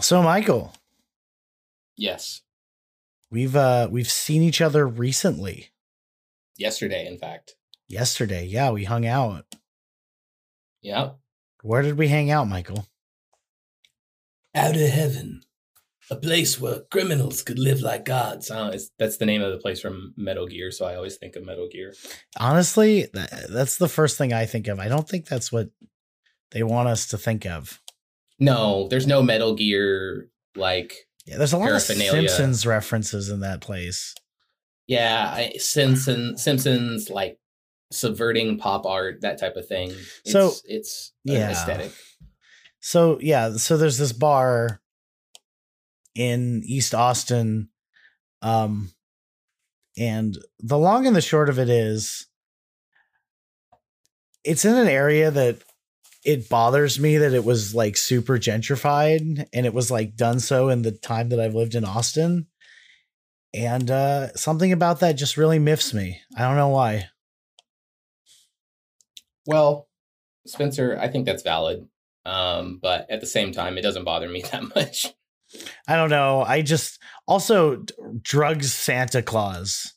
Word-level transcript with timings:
So, 0.00 0.22
Michael, 0.22 0.72
Yes. 1.96 2.40
we've 3.30 3.54
uh 3.54 3.88
we've 3.90 4.10
seen 4.10 4.42
each 4.42 4.60
other 4.60 4.86
recently. 4.86 5.70
Yesterday, 6.56 7.06
in 7.06 7.18
fact. 7.18 7.56
Yesterday, 7.88 8.46
yeah, 8.46 8.70
we 8.70 8.84
hung 8.84 9.06
out. 9.06 9.44
Yep. 10.82 11.18
Where 11.62 11.82
did 11.82 11.98
we 11.98 12.08
hang 12.08 12.30
out, 12.30 12.48
Michael? 12.48 12.86
Outer 14.54 14.88
Heaven. 14.88 15.42
A 16.10 16.16
place 16.16 16.60
where 16.60 16.80
criminals 16.90 17.42
could 17.42 17.58
live 17.58 17.80
like 17.80 18.04
gods. 18.04 18.50
It's, 18.52 18.90
that's 18.98 19.16
the 19.18 19.26
name 19.26 19.40
of 19.42 19.52
the 19.52 19.58
place 19.58 19.80
from 19.80 20.12
Metal 20.16 20.46
Gear, 20.46 20.70
so 20.70 20.84
I 20.84 20.96
always 20.96 21.16
think 21.16 21.36
of 21.36 21.44
Metal 21.46 21.68
Gear. 21.70 21.94
Honestly, 22.38 23.06
tha- 23.12 23.46
that's 23.50 23.76
the 23.78 23.88
first 23.88 24.18
thing 24.18 24.32
I 24.32 24.44
think 24.46 24.66
of. 24.68 24.80
I 24.80 24.88
don't 24.88 25.08
think 25.08 25.26
that's 25.26 25.52
what 25.52 25.68
they 26.50 26.62
want 26.62 26.88
us 26.88 27.06
to 27.08 27.18
think 27.18 27.46
of. 27.46 27.80
No, 28.42 28.88
there's 28.88 29.06
no 29.06 29.22
Metal 29.22 29.54
Gear 29.54 30.28
like 30.56 30.94
Yeah, 31.26 31.38
there's 31.38 31.52
a 31.52 31.58
lot 31.58 31.70
of. 31.70 31.80
Simpsons 31.80 32.66
references 32.66 33.28
in 33.28 33.40
that 33.40 33.60
place. 33.60 34.14
yeah, 34.88 35.30
I, 35.32 35.52
Simpson 35.58 36.36
Simpsons 36.36 37.08
like 37.08 37.38
subverting 37.92 38.58
pop 38.58 38.84
art, 38.84 39.20
that 39.20 39.38
type 39.38 39.54
of 39.56 39.68
thing. 39.68 39.90
It's, 39.90 40.32
So, 40.32 40.52
it's 40.64 41.12
yeah. 41.24 41.50
aesthetic. 41.50 41.92
So 42.80 43.18
yeah, 43.20 43.56
so 43.58 43.76
there's 43.76 43.98
this 43.98 44.12
bar 44.12 44.80
in 46.16 46.62
East 46.64 46.94
Austin, 46.94 47.68
um, 48.42 48.90
and 49.96 50.36
the 50.58 50.78
long 50.78 51.06
and 51.06 51.14
the 51.14 51.20
short 51.20 51.48
of 51.48 51.60
it 51.60 51.68
is, 51.68 52.26
it's 54.42 54.64
in 54.64 54.74
an 54.74 54.88
area 54.88 55.30
that 55.30 55.58
it 56.24 56.48
bothers 56.48 57.00
me 57.00 57.18
that 57.18 57.34
it 57.34 57.44
was 57.44 57.74
like 57.74 57.96
super 57.96 58.38
gentrified 58.38 59.46
and 59.52 59.66
it 59.66 59.74
was 59.74 59.90
like 59.90 60.16
done 60.16 60.40
so 60.40 60.68
in 60.68 60.82
the 60.82 60.92
time 60.92 61.30
that 61.30 61.40
I've 61.40 61.54
lived 61.54 61.74
in 61.74 61.84
Austin. 61.84 62.46
And 63.54 63.90
uh 63.90 64.32
something 64.34 64.72
about 64.72 65.00
that 65.00 65.12
just 65.12 65.36
really 65.36 65.58
miffs 65.58 65.92
me. 65.92 66.20
I 66.36 66.42
don't 66.42 66.56
know 66.56 66.68
why. 66.68 67.08
Well, 69.46 69.88
Spencer, 70.46 70.98
I 71.00 71.08
think 71.08 71.26
that's 71.26 71.42
valid. 71.42 71.88
Um, 72.24 72.78
but 72.80 73.10
at 73.10 73.20
the 73.20 73.26
same 73.26 73.52
time, 73.52 73.76
it 73.78 73.82
doesn't 73.82 74.04
bother 74.04 74.28
me 74.28 74.42
that 74.52 74.74
much. 74.74 75.06
I 75.86 75.96
don't 75.96 76.10
know. 76.10 76.42
I 76.42 76.62
just 76.62 77.00
also 77.26 77.76
d- 77.76 77.94
drugs 78.22 78.72
Santa 78.72 79.22
Claus. 79.22 79.92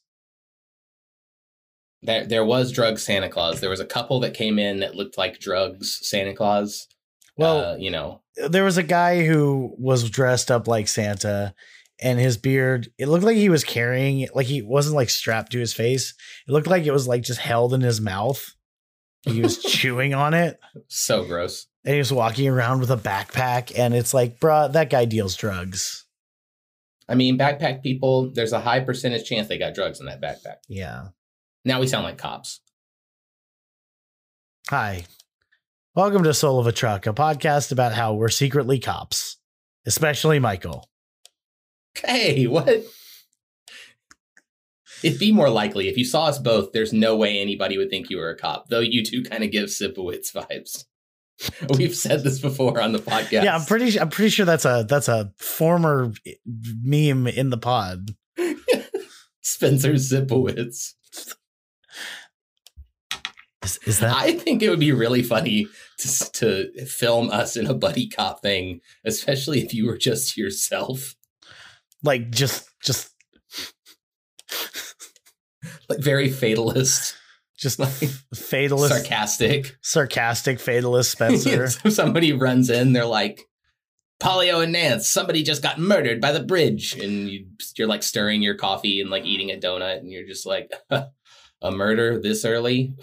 There, 2.06 2.26
there 2.26 2.46
was 2.46 2.72
drugs 2.72 3.04
Santa 3.04 3.30
Claus. 3.30 3.60
There 3.60 3.70
was 3.70 3.80
a 3.80 3.86
couple 3.86 4.20
that 4.22 4.34
came 4.34 4.60
in 4.60 4.80
that 4.80 4.96
looked 4.96 5.18
like 5.18 5.40
drugs 5.40 6.00
Santa 6.02 6.34
Claus. 6.34 6.88
Well, 7.38 7.74
uh, 7.74 7.76
you 7.78 7.92
know, 7.92 8.22
there 8.50 8.64
was 8.64 8.78
a 8.78 8.84
guy 8.84 9.26
who 9.26 9.76
was 9.78 10.10
dressed 10.10 10.50
up 10.50 10.68
like 10.68 10.88
Santa 10.88 11.54
and 12.00 12.20
his 12.20 12.38
beard, 12.38 12.90
it 12.98 13.08
looked 13.08 13.24
like 13.24 13.38
he 13.38 13.50
was 13.50 13.64
carrying 13.64 14.28
like 14.34 14.48
he 14.48 14.62
wasn't 14.62 14.96
like 14.96 15.10
strapped 15.10 15.52
to 15.54 15.60
his 15.60 15.74
face. 15.74 16.14
It 16.48 16.52
looked 16.52 16.68
like 16.68 16.86
it 16.86 16.92
was 16.92 17.08
like 17.08 17.24
just 17.24 17.40
held 17.40 17.74
in 17.74 17.82
his 17.82 18.02
mouth. 18.02 18.54
He 19.24 19.42
was 19.42 19.62
chewing 19.64 20.14
on 20.14 20.34
it 20.34 20.60
so 20.88 21.26
gross. 21.26 21.68
and 21.84 21.94
he 21.94 22.00
was 22.00 22.12
walking 22.12 22.50
around 22.50 22.80
with 22.80 22.92
a 22.92 22.98
backpack. 22.98 23.78
And 23.78 23.94
it's 23.94 24.14
like, 24.14 24.40
bruh, 24.40 24.72
that 24.74 24.90
guy 24.90 25.06
deals 25.06 25.36
drugs. 25.36 26.06
I 27.08 27.16
mean, 27.16 27.38
backpack 27.38 27.84
people, 27.84 28.32
there's 28.34 28.54
a 28.54 28.60
high 28.60 28.80
percentage 28.80 29.28
chance 29.28 29.48
they 29.48 29.60
got 29.60 29.76
drugs 29.76 30.00
in 30.00 30.08
that 30.08 30.22
backpack. 30.22 30.58
Yeah. 30.68 31.10
Now 31.68 31.80
we 31.80 31.88
sound 31.88 32.04
like 32.04 32.20
cops. 32.20 32.60
Hi. 34.70 35.06
Welcome 35.96 36.24
to 36.24 36.34
Soul 36.34 36.60
of 36.60 36.68
a 36.68 36.72
Truck, 36.72 37.08
a 37.08 37.14
podcast 37.14 37.72
about 37.72 37.92
how 37.92 38.14
we're 38.14 38.30
secretly 38.30 38.78
cops, 38.78 39.38
especially 39.88 40.38
Michael. 40.38 40.88
Hey, 41.96 42.46
what? 42.46 42.84
It'd 45.04 45.18
be 45.18 45.32
more 45.32 45.50
likely 45.50 45.88
if 45.88 45.98
you 45.98 46.06
saw 46.06 46.26
us 46.26 46.38
both. 46.38 46.72
There's 46.72 46.94
no 46.94 47.16
way 47.16 47.40
anybody 47.40 47.80
would 47.80 47.90
think 47.90 48.12
you 48.12 48.18
were 48.18 48.30
a 48.30 48.38
cop, 48.38 48.70
though. 48.70 48.80
You 48.80 49.04
two 49.04 49.24
kind 49.24 49.44
of 49.44 49.50
give 49.50 49.70
Sipowicz 49.70 50.34
vibes. 50.34 50.86
We've 51.78 51.96
said 51.96 52.24
this 52.24 52.40
before 52.40 52.80
on 52.80 52.92
the 52.92 53.00
podcast. 53.00 53.44
Yeah, 53.44 53.56
I'm 53.56 53.66
pretty. 53.66 54.00
I'm 54.00 54.10
pretty 54.10 54.30
sure 54.30 54.46
that's 54.46 54.66
a 54.66 54.86
that's 54.88 55.08
a 55.08 55.34
former 55.38 56.14
meme 56.46 57.26
in 57.26 57.50
the 57.50 57.58
pod. 57.58 58.12
Spencer 59.42 59.94
Sipowicz. 59.94 60.94
Is, 63.66 63.80
is 63.86 64.00
that 64.00 64.16
I 64.16 64.34
think 64.34 64.62
it 64.62 64.70
would 64.70 64.80
be 64.80 64.92
really 64.92 65.24
funny 65.24 65.68
to, 65.98 66.32
to 66.34 66.86
film 66.86 67.30
us 67.32 67.58
in 67.58 67.68
a 67.68 67.74
buddy 67.74 68.08
cop 68.08 68.42
thing, 68.42 68.82
especially 69.06 69.62
if 69.62 69.74
you 69.74 69.88
were 69.88 69.98
just 69.98 70.38
yourself, 70.38 71.16
like 72.04 72.30
just 72.30 72.70
just 72.82 73.12
like 75.90 76.00
very 76.00 76.30
fatalist, 76.30 77.16
just 77.58 77.80
like 77.80 77.90
fatalist, 78.34 78.94
sarcastic. 78.94 79.76
sarcastic 79.82 80.60
fatalist 80.60 81.12
Spencer? 81.12 81.68
so 81.70 81.90
somebody 81.90 82.34
runs 82.34 82.70
in, 82.70 82.94
they're 82.94 83.06
like, 83.06 83.42
Polio 84.22 84.64
and 84.64 84.72
Nance, 84.72 85.08
somebody 85.10 85.44
just 85.44 85.62
got 85.62 85.80
murdered 85.80 86.22
by 86.22 86.32
the 86.32 86.44
bridge. 86.44 86.94
And 86.94 87.30
you, 87.30 87.48
you're 87.78 87.88
like 87.88 88.04
stirring 88.04 88.42
your 88.42 88.56
coffee 88.56 89.02
and 89.02 89.10
like 89.10 89.26
eating 89.26 89.52
a 89.52 89.58
donut, 89.58 89.98
and 89.98 90.12
you're 90.12 90.28
just 90.28 90.46
like, 90.46 90.72
a 91.62 91.72
murder 91.72 92.20
this 92.20 92.46
early? 92.46 92.94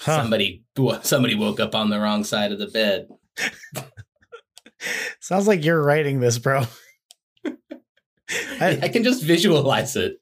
Huh. 0.00 0.22
Somebody, 0.22 0.64
somebody 1.02 1.34
woke 1.34 1.60
up 1.60 1.74
on 1.74 1.90
the 1.90 2.00
wrong 2.00 2.24
side 2.24 2.52
of 2.52 2.58
the 2.58 2.68
bed. 2.68 3.08
Sounds 5.20 5.46
like 5.46 5.64
you're 5.64 5.82
writing 5.82 6.20
this, 6.20 6.38
bro. 6.38 6.64
I, 7.46 7.54
I 8.82 8.88
can 8.88 9.04
just 9.04 9.22
visualize 9.22 9.96
it. 9.96 10.20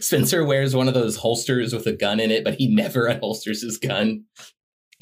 Spencer 0.00 0.44
wears 0.44 0.74
one 0.74 0.88
of 0.88 0.94
those 0.94 1.16
holsters 1.16 1.72
with 1.72 1.86
a 1.86 1.92
gun 1.92 2.20
in 2.20 2.30
it, 2.30 2.44
but 2.44 2.54
he 2.54 2.74
never 2.74 3.08
unholsters 3.08 3.62
his 3.62 3.78
gun. 3.78 4.24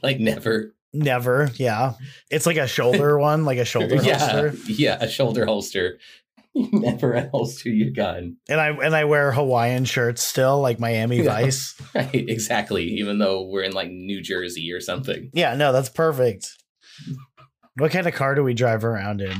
Like 0.02 0.20
never. 0.20 0.74
Never. 0.92 1.50
Yeah, 1.54 1.94
it's 2.30 2.46
like 2.46 2.56
a 2.56 2.68
shoulder 2.68 3.18
one, 3.18 3.44
like 3.44 3.58
a 3.58 3.64
shoulder 3.64 3.96
yeah, 3.96 4.18
holster. 4.18 4.54
yeah, 4.66 4.98
a 5.00 5.08
shoulder 5.08 5.44
holster. 5.44 5.98
You 6.72 6.84
else 6.84 7.02
unholster 7.02 7.76
your 7.76 7.90
gun. 7.90 8.36
And 8.48 8.60
I 8.60 8.68
and 8.68 8.94
I 8.94 9.04
wear 9.06 9.32
Hawaiian 9.32 9.84
shirts 9.84 10.22
still, 10.22 10.60
like 10.60 10.78
Miami 10.78 11.18
Yeah. 11.18 11.24
Vice. 11.24 11.74
Right, 11.94 12.14
exactly. 12.14 12.84
Even 12.84 13.18
though 13.18 13.42
we're 13.42 13.62
in 13.62 13.72
like 13.72 13.90
New 13.90 14.20
Jersey 14.22 14.72
or 14.72 14.80
something. 14.80 15.30
Yeah, 15.32 15.54
no, 15.54 15.72
that's 15.72 15.88
perfect. 15.88 16.48
What 17.76 17.90
kind 17.90 18.06
of 18.06 18.14
car 18.14 18.34
do 18.36 18.44
we 18.44 18.54
drive 18.54 18.84
around 18.84 19.20
in? 19.20 19.38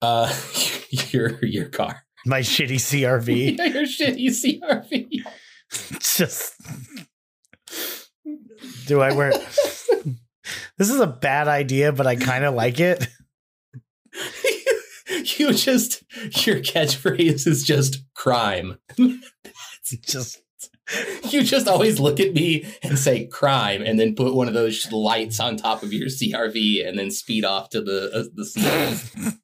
Uh, 0.00 0.34
your 1.10 1.44
your 1.44 1.66
car. 1.66 2.04
My 2.24 2.40
shitty 2.40 2.76
CRV. 2.76 3.58
Yeah, 3.58 3.64
your 3.66 3.82
shitty 3.84 4.60
CRV. 4.60 5.98
just 6.00 6.54
do 8.86 9.00
I 9.00 9.12
wear 9.12 9.32
this 10.78 10.90
is 10.90 11.00
a 11.00 11.06
bad 11.06 11.48
idea, 11.48 11.92
but 11.92 12.06
I 12.06 12.16
kind 12.16 12.44
of 12.44 12.54
like 12.54 12.80
it. 12.80 13.06
you 15.38 15.52
just 15.52 16.02
your 16.46 16.56
catchphrase 16.60 17.46
is 17.46 17.64
just 17.64 18.02
crime. 18.14 18.78
Just 20.06 20.40
You 21.30 21.42
just 21.42 21.66
always 21.68 21.98
look 22.00 22.20
at 22.20 22.34
me 22.34 22.64
and 22.82 22.98
say 22.98 23.26
crime, 23.26 23.82
and 23.82 23.98
then 23.98 24.14
put 24.14 24.34
one 24.34 24.48
of 24.48 24.54
those 24.54 24.90
lights 24.92 25.40
on 25.40 25.56
top 25.56 25.82
of 25.82 25.92
your 25.92 26.06
CRV, 26.08 26.86
and 26.86 26.98
then 26.98 27.10
speed 27.10 27.44
off 27.44 27.68
to 27.70 27.80
the 27.82 28.10
uh, 28.14 28.24
the 28.34 28.44
scene. 28.46 29.38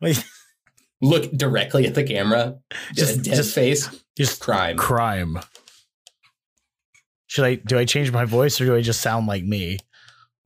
wait, 0.00 0.24
Look 1.00 1.30
directly 1.32 1.86
at 1.86 1.94
the 1.94 2.02
camera, 2.04 2.58
Just- 2.94 3.16
just 3.16 3.22
dead 3.24 3.34
just- 3.36 3.54
face. 3.54 3.88
just 4.16 4.40
Crime. 4.40 4.76
crime. 4.76 5.38
Should 7.26 7.44
I 7.44 7.54
do 7.56 7.78
I 7.78 7.84
change 7.84 8.10
my 8.10 8.24
voice 8.24 8.60
or 8.60 8.64
do 8.66 8.74
I 8.74 8.80
just 8.80 9.00
sound 9.02 9.26
like 9.26 9.44
me? 9.44 9.78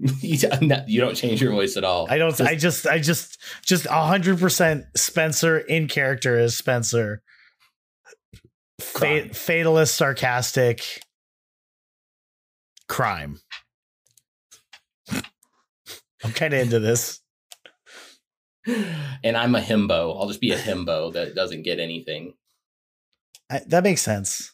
you, 0.21 0.39
don't- 0.39 1.15
change 1.15 1.41
your 1.41 1.53
voice 1.53 1.76
at 1.76 1.85
all. 1.85 2.06
I 2.11 2.19
don't 2.19 2.37
Just- 2.37 2.41
I 2.50 2.56
just 2.56 2.87
I 2.87 2.99
just 2.99 3.38
just 3.65 3.85
100% 3.85 4.85
Spencer 4.97 5.59
in 5.59 5.87
character 5.88 6.37
as 6.38 6.56
Spencer. 6.56 7.23
Fa- 8.81 9.29
fatalist 9.32 9.94
sarcastic 9.94 11.03
crime. 12.88 13.41
I'm 16.25 16.32
kind 16.32 16.53
of 16.53 16.61
into 16.61 16.81
this. 16.81 17.21
and 18.67 19.37
I'm 19.37 19.55
a 19.55 19.61
himbo. 19.61 20.17
I'll 20.19 20.29
just 20.29 20.41
be 20.41 20.53
a 20.53 20.59
himbo 20.59 21.12
that 21.12 21.35
doesn't 21.35 21.62
get 21.62 21.79
anything. 21.81 22.35
I, 23.50 23.61
that 23.69 23.85
makes 23.85 24.03
sense. 24.03 24.53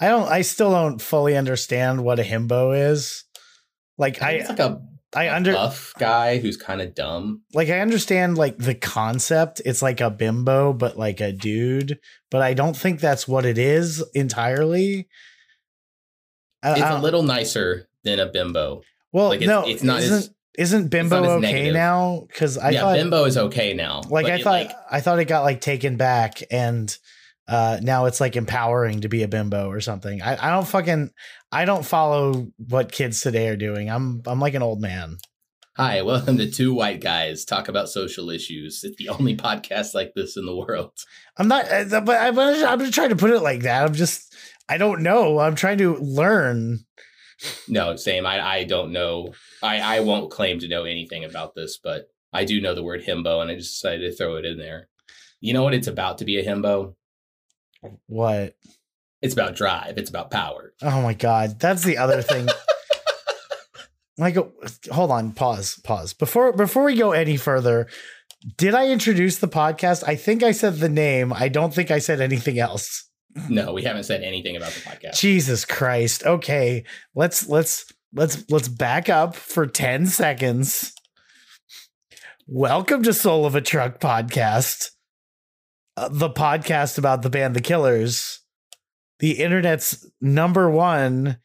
I 0.00 0.08
don't. 0.08 0.28
I 0.30 0.42
still 0.42 0.70
don't 0.70 1.02
fully 1.02 1.36
understand 1.36 2.04
what 2.04 2.20
a 2.20 2.22
himbo 2.22 2.90
is. 2.92 3.24
Like 3.98 4.22
I, 4.22 4.30
it's 4.32 4.48
like 4.48 4.58
a, 4.60 4.80
I 5.14 5.24
a 5.24 5.34
under 5.34 5.52
buff 5.52 5.92
guy 5.98 6.38
who's 6.38 6.56
kind 6.56 6.80
of 6.80 6.94
dumb. 6.94 7.42
like 7.52 7.68
I 7.68 7.80
understand 7.80 8.38
like 8.38 8.56
the 8.58 8.74
concept. 8.74 9.60
It's 9.64 9.82
like 9.82 10.00
a 10.00 10.08
bimbo, 10.10 10.72
but 10.72 10.96
like 10.96 11.20
a 11.20 11.32
dude. 11.32 11.98
But 12.30 12.40
I 12.42 12.54
don't 12.54 12.76
think 12.76 13.00
that's 13.00 13.26
what 13.28 13.44
it 13.44 13.58
is 13.58 14.04
entirely. 14.14 15.08
I- 16.62 16.72
It's 16.72 16.80
I 16.82 16.98
a 16.98 17.02
little 17.02 17.22
nicer 17.22 17.88
than 18.04 18.18
a 18.20 18.26
bimbo. 18.26 18.82
well. 19.12 19.28
Like 19.28 19.40
it's, 19.40 19.48
no, 19.48 19.66
it's 19.66 19.82
not 19.82 20.00
isn't- 20.00 20.14
as 20.16 20.30
Isn't 20.58 20.88
Bimbo 20.88 21.16
okay 21.24 21.40
negative. 21.52 21.74
now? 21.74 22.24
Because 22.26 22.58
I 22.58 22.70
yeah, 22.70 22.80
thought 22.80 22.96
Bimbo 22.96 23.24
is 23.24 23.36
okay 23.38 23.74
now. 23.74 24.02
like 24.10 24.26
I 24.26 24.42
thought 24.42 24.66
I 24.90 25.00
thought 25.00 25.18
it 25.20 25.26
got 25.26 25.42
like 25.44 25.60
taken 25.60 25.96
back 25.96 26.42
and 26.50 26.96
uh 27.48 27.78
now 27.82 28.04
it's 28.04 28.20
like 28.20 28.36
empowering 28.36 29.00
to 29.00 29.08
be 29.08 29.22
a 29.22 29.28
bimbo 29.28 29.68
or 29.68 29.80
something. 29.80 30.22
I, 30.22 30.48
I 30.48 30.50
don't 30.50 30.68
fucking 30.68 31.10
I 31.50 31.64
don't 31.64 31.84
follow 31.84 32.48
what 32.56 32.92
kids 32.92 33.20
today 33.20 33.48
are 33.48 33.56
doing. 33.56 33.90
I'm 33.90 34.22
I'm 34.26 34.40
like 34.40 34.54
an 34.54 34.62
old 34.62 34.80
man. 34.80 35.16
Hi, 35.76 36.02
welcome 36.02 36.38
to 36.38 36.50
Two 36.50 36.74
White 36.74 37.00
Guys 37.00 37.44
Talk 37.44 37.68
About 37.68 37.88
Social 37.88 38.30
Issues. 38.30 38.82
It's 38.82 38.96
the 38.96 39.08
only 39.10 39.36
podcast 39.36 39.94
like 39.94 40.12
this 40.14 40.36
in 40.36 40.44
the 40.44 40.56
world. 40.56 40.92
I'm 41.36 41.48
not 41.48 41.70
uh, 41.70 42.00
but 42.00 42.20
I'm 42.20 42.38
I'm 42.38 42.80
just 42.80 42.94
trying 42.94 43.10
to 43.10 43.16
put 43.16 43.30
it 43.30 43.40
like 43.40 43.62
that. 43.62 43.86
I'm 43.86 43.94
just 43.94 44.34
I 44.68 44.76
don't 44.76 45.02
know. 45.02 45.38
I'm 45.38 45.54
trying 45.54 45.78
to 45.78 45.96
learn. 45.96 46.80
No, 47.68 47.96
same. 47.96 48.26
I, 48.26 48.44
I 48.44 48.64
don't 48.64 48.92
know. 48.92 49.32
I, 49.62 49.98
I 49.98 50.00
won't 50.00 50.30
claim 50.30 50.58
to 50.58 50.68
know 50.68 50.84
anything 50.84 51.24
about 51.24 51.54
this, 51.54 51.78
but 51.82 52.08
I 52.32 52.44
do 52.44 52.60
know 52.60 52.74
the 52.74 52.82
word 52.82 53.04
himbo, 53.04 53.40
and 53.40 53.50
I 53.50 53.54
just 53.54 53.80
decided 53.80 54.10
to 54.10 54.16
throw 54.16 54.36
it 54.36 54.44
in 54.44 54.58
there. 54.58 54.88
You 55.40 55.52
know 55.52 55.62
what 55.62 55.74
it's 55.74 55.86
about 55.86 56.18
to 56.18 56.24
be 56.24 56.38
a 56.38 56.44
himbo? 56.44 56.94
What? 58.06 58.54
It's 59.20 59.34
about 59.34 59.56
drive. 59.56 59.98
It's 59.98 60.10
about 60.10 60.30
power. 60.30 60.72
Oh 60.82 61.02
my 61.02 61.14
god, 61.14 61.58
that's 61.58 61.82
the 61.82 61.98
other 61.98 62.22
thing. 62.22 62.48
like, 64.18 64.36
hold 64.90 65.10
on, 65.10 65.32
pause, 65.32 65.80
pause. 65.84 66.14
Before 66.14 66.52
before 66.52 66.84
we 66.84 66.96
go 66.96 67.12
any 67.12 67.36
further, 67.36 67.88
did 68.56 68.74
I 68.74 68.88
introduce 68.88 69.38
the 69.38 69.48
podcast? 69.48 70.04
I 70.06 70.14
think 70.14 70.42
I 70.42 70.52
said 70.52 70.76
the 70.76 70.88
name. 70.88 71.32
I 71.32 71.48
don't 71.48 71.74
think 71.74 71.90
I 71.90 71.98
said 71.98 72.20
anything 72.20 72.58
else. 72.58 73.08
No, 73.48 73.72
we 73.72 73.82
haven't 73.82 74.04
said 74.04 74.22
anything 74.22 74.56
about 74.56 74.72
the 74.72 74.80
podcast. 74.80 75.18
Jesus 75.18 75.64
Christ. 75.64 76.24
Okay, 76.24 76.84
let's 77.14 77.48
let's 77.48 77.84
let's 78.12 78.44
let's 78.50 78.68
back 78.68 79.08
up 79.08 79.34
for 79.34 79.66
10 79.66 80.06
seconds. 80.06 80.92
Welcome 82.46 83.02
to 83.02 83.12
Soul 83.12 83.44
of 83.44 83.54
a 83.54 83.60
Truck 83.60 84.00
podcast. 84.00 84.90
Uh, 85.98 86.08
the 86.10 86.30
podcast 86.30 86.96
about 86.96 87.22
the 87.22 87.30
band 87.30 87.56
The 87.56 87.60
Killers. 87.60 88.40
The 89.18 89.32
internet's 89.32 90.06
number 90.20 90.70
one 90.70 91.38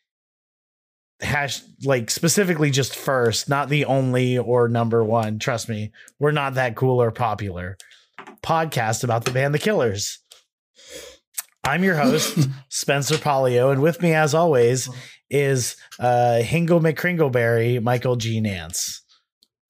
hash 1.21 1.61
like 1.83 2.11
specifically 2.11 2.69
just 2.69 2.95
first, 2.95 3.49
not 3.49 3.69
the 3.69 3.85
only 3.85 4.37
or 4.37 4.67
number 4.67 5.03
one. 5.03 5.39
Trust 5.39 5.69
me, 5.69 5.91
we're 6.19 6.31
not 6.31 6.53
that 6.53 6.75
cool 6.75 7.01
or 7.01 7.11
popular. 7.11 7.77
Podcast 8.43 9.03
about 9.03 9.25
the 9.25 9.31
band 9.31 9.55
The 9.55 9.59
Killers. 9.59 10.19
I'm 11.63 11.83
your 11.83 11.95
host, 11.95 12.47
Spencer 12.69 13.15
Polio, 13.15 13.71
and 13.71 13.81
with 13.81 14.01
me, 14.01 14.13
as 14.13 14.35
always, 14.35 14.87
is 15.31 15.75
uh 15.99 16.41
Hingle 16.43 16.79
McCringleberry, 16.79 17.81
Michael 17.81 18.17
G. 18.17 18.39
Nance. 18.39 19.01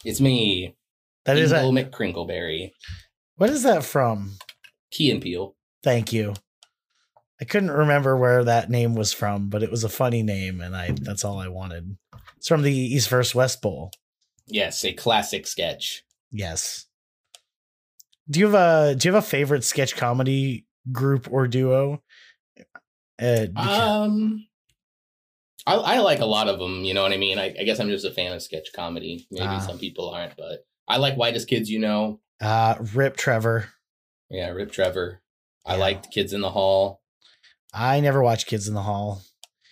It's 0.04 0.20
me, 0.20 0.76
That 1.24 1.38
is 1.38 1.54
Ingle 1.54 1.78
a, 1.78 1.84
McCrinkleberry, 1.86 2.72
what 3.38 3.50
is 3.50 3.64
that 3.64 3.86
from? 3.86 4.38
Key 4.94 5.12
and 5.12 5.22
Peele. 5.22 5.56
Thank 5.84 6.14
you. 6.14 6.34
I 7.42 7.46
couldn't 7.46 7.72
remember 7.72 8.16
where 8.16 8.44
that 8.44 8.70
name 8.70 8.96
was 8.96 9.12
from, 9.12 9.50
but 9.50 9.64
it 9.64 9.72
was 9.72 9.84
a 9.84 9.90
funny 9.90 10.24
name, 10.24 10.62
and 10.62 10.76
I 10.76 10.92
that's 11.02 11.26
all 11.26 11.40
I 11.40 11.48
wanted. 11.50 11.98
It's 12.38 12.48
from 12.48 12.62
the 12.62 12.72
East 12.74 13.10
vs. 13.10 13.34
West 13.36 13.62
Bowl. 13.62 13.92
Yes, 14.48 14.86
a 14.86 14.94
classic 14.94 15.48
sketch. 15.48 16.04
Yes. 16.32 16.86
Do 18.30 18.40
you 18.40 18.46
have 18.46 18.56
a 18.56 18.96
do 18.96 19.08
you 19.08 19.14
have 19.14 19.24
a 19.24 19.28
favorite 19.28 19.64
sketch 19.64 19.96
comedy 19.96 20.66
group 20.92 21.28
or 21.32 21.48
duo? 21.48 22.02
Uh, 23.22 23.48
Um, 23.56 24.48
I, 25.66 25.74
I 25.76 26.00
like 26.00 26.20
a 26.20 26.26
lot 26.26 26.48
of 26.48 26.60
them. 26.60 26.84
You 26.84 26.94
know 26.94 27.02
what 27.04 27.14
I 27.14 27.18
mean? 27.18 27.40
I, 27.40 27.46
I 27.60 27.64
guess 27.64 27.80
I'm 27.80 27.90
just 27.90 28.06
a 28.06 28.12
fan 28.12 28.32
of 28.32 28.42
sketch 28.42 28.70
comedy. 28.76 29.28
Maybe 29.32 29.46
Ah. 29.48 29.60
some 29.60 29.80
people 29.80 30.10
aren't, 30.10 30.36
but 30.38 30.66
I 30.88 30.98
like 30.98 31.16
Whitest 31.16 31.48
Kids 31.48 31.70
You 31.70 31.80
Know. 31.80 32.20
uh, 32.42 32.76
Rip 32.94 33.18
Trevor. 33.18 33.70
Yeah, 34.30 34.50
Rip 34.50 34.72
Trevor. 34.72 35.22
I 35.66 35.74
Yeah. 35.76 35.80
liked 35.80 36.12
Kids 36.12 36.34
in 36.34 36.42
the 36.42 36.52
Hall. 36.52 37.02
I 37.74 38.00
never 38.00 38.22
watched 38.22 38.48
Kids 38.48 38.68
in 38.68 38.74
the 38.74 38.82
Hall. 38.84 39.22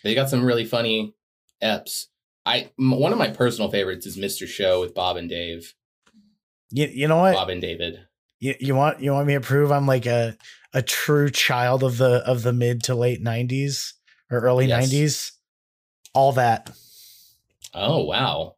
They 0.04 0.16
got 0.16 0.30
some 0.30 0.44
really 0.44 0.66
funny 0.66 1.14
eps. 1.62 2.06
I 2.46 2.72
m- 2.80 2.92
one 3.00 3.12
of 3.12 3.20
my 3.20 3.30
personal 3.30 3.70
favorites 3.70 4.06
is 4.06 4.18
Mr. 4.18 4.48
Show 4.48 4.82
with 4.82 4.96
Bob 4.96 5.18
and 5.18 5.30
Dave. 5.30 5.74
You, 6.72 6.88
you 6.88 7.08
know 7.08 7.18
what? 7.18 7.36
Bob 7.36 7.50
and 7.50 7.62
David. 7.62 8.08
You, 8.40 8.56
you 8.60 8.76
want 8.76 9.00
you 9.02 9.12
want 9.12 9.28
me 9.28 9.34
to 9.36 9.42
prove 9.42 9.72
I'm 9.72 9.86
like 9.86 10.08
a 10.08 10.36
a 10.74 10.82
true 10.82 11.30
child 11.30 11.84
of 11.84 11.98
the 11.98 12.24
of 12.26 12.42
the 12.42 12.54
mid 12.54 12.82
to 12.84 12.96
late 12.96 13.22
'90s 13.22 13.94
or 14.32 14.40
early 14.40 14.66
Yes. 14.66 14.90
'90s? 14.92 15.32
All 16.16 16.32
that. 16.34 16.72
Oh 17.76 18.04
wow, 18.06 18.56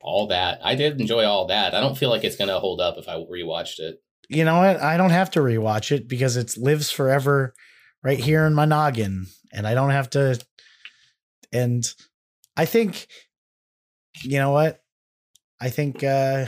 all 0.00 0.28
that. 0.28 0.60
I 0.64 0.74
did 0.76 0.98
enjoy 1.00 1.24
all 1.26 1.46
that. 1.48 1.74
I 1.74 1.80
don't 1.80 1.98
feel 1.98 2.08
like 2.08 2.24
it's 2.24 2.36
gonna 2.36 2.58
hold 2.58 2.80
up 2.80 2.96
if 2.96 3.06
I 3.08 3.16
rewatched 3.16 3.80
it. 3.80 4.02
You 4.28 4.44
know 4.44 4.58
what? 4.58 4.80
I 4.80 4.96
don't 4.96 5.10
have 5.10 5.30
to 5.32 5.40
rewatch 5.40 5.92
it 5.92 6.08
because 6.08 6.36
it 6.36 6.56
lives 6.56 6.90
forever 6.90 7.54
right 8.02 8.18
here 8.18 8.44
in 8.44 8.54
my 8.54 8.64
noggin, 8.64 9.26
and 9.52 9.66
I 9.66 9.74
don't 9.74 9.90
have 9.90 10.10
to. 10.10 10.40
And 11.52 11.88
I 12.56 12.64
think, 12.64 13.06
you 14.22 14.38
know 14.38 14.50
what? 14.50 14.82
I 15.60 15.70
think 15.70 16.02
uh 16.02 16.46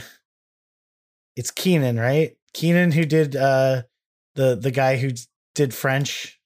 it's 1.35 1.51
Kenan, 1.51 1.97
right? 1.99 2.35
Kenan 2.53 2.91
who 2.91 3.05
did 3.05 3.35
uh 3.35 3.83
the 4.35 4.55
the 4.55 4.71
guy 4.71 4.97
who 4.97 5.11
did 5.55 5.73
French. 5.73 6.39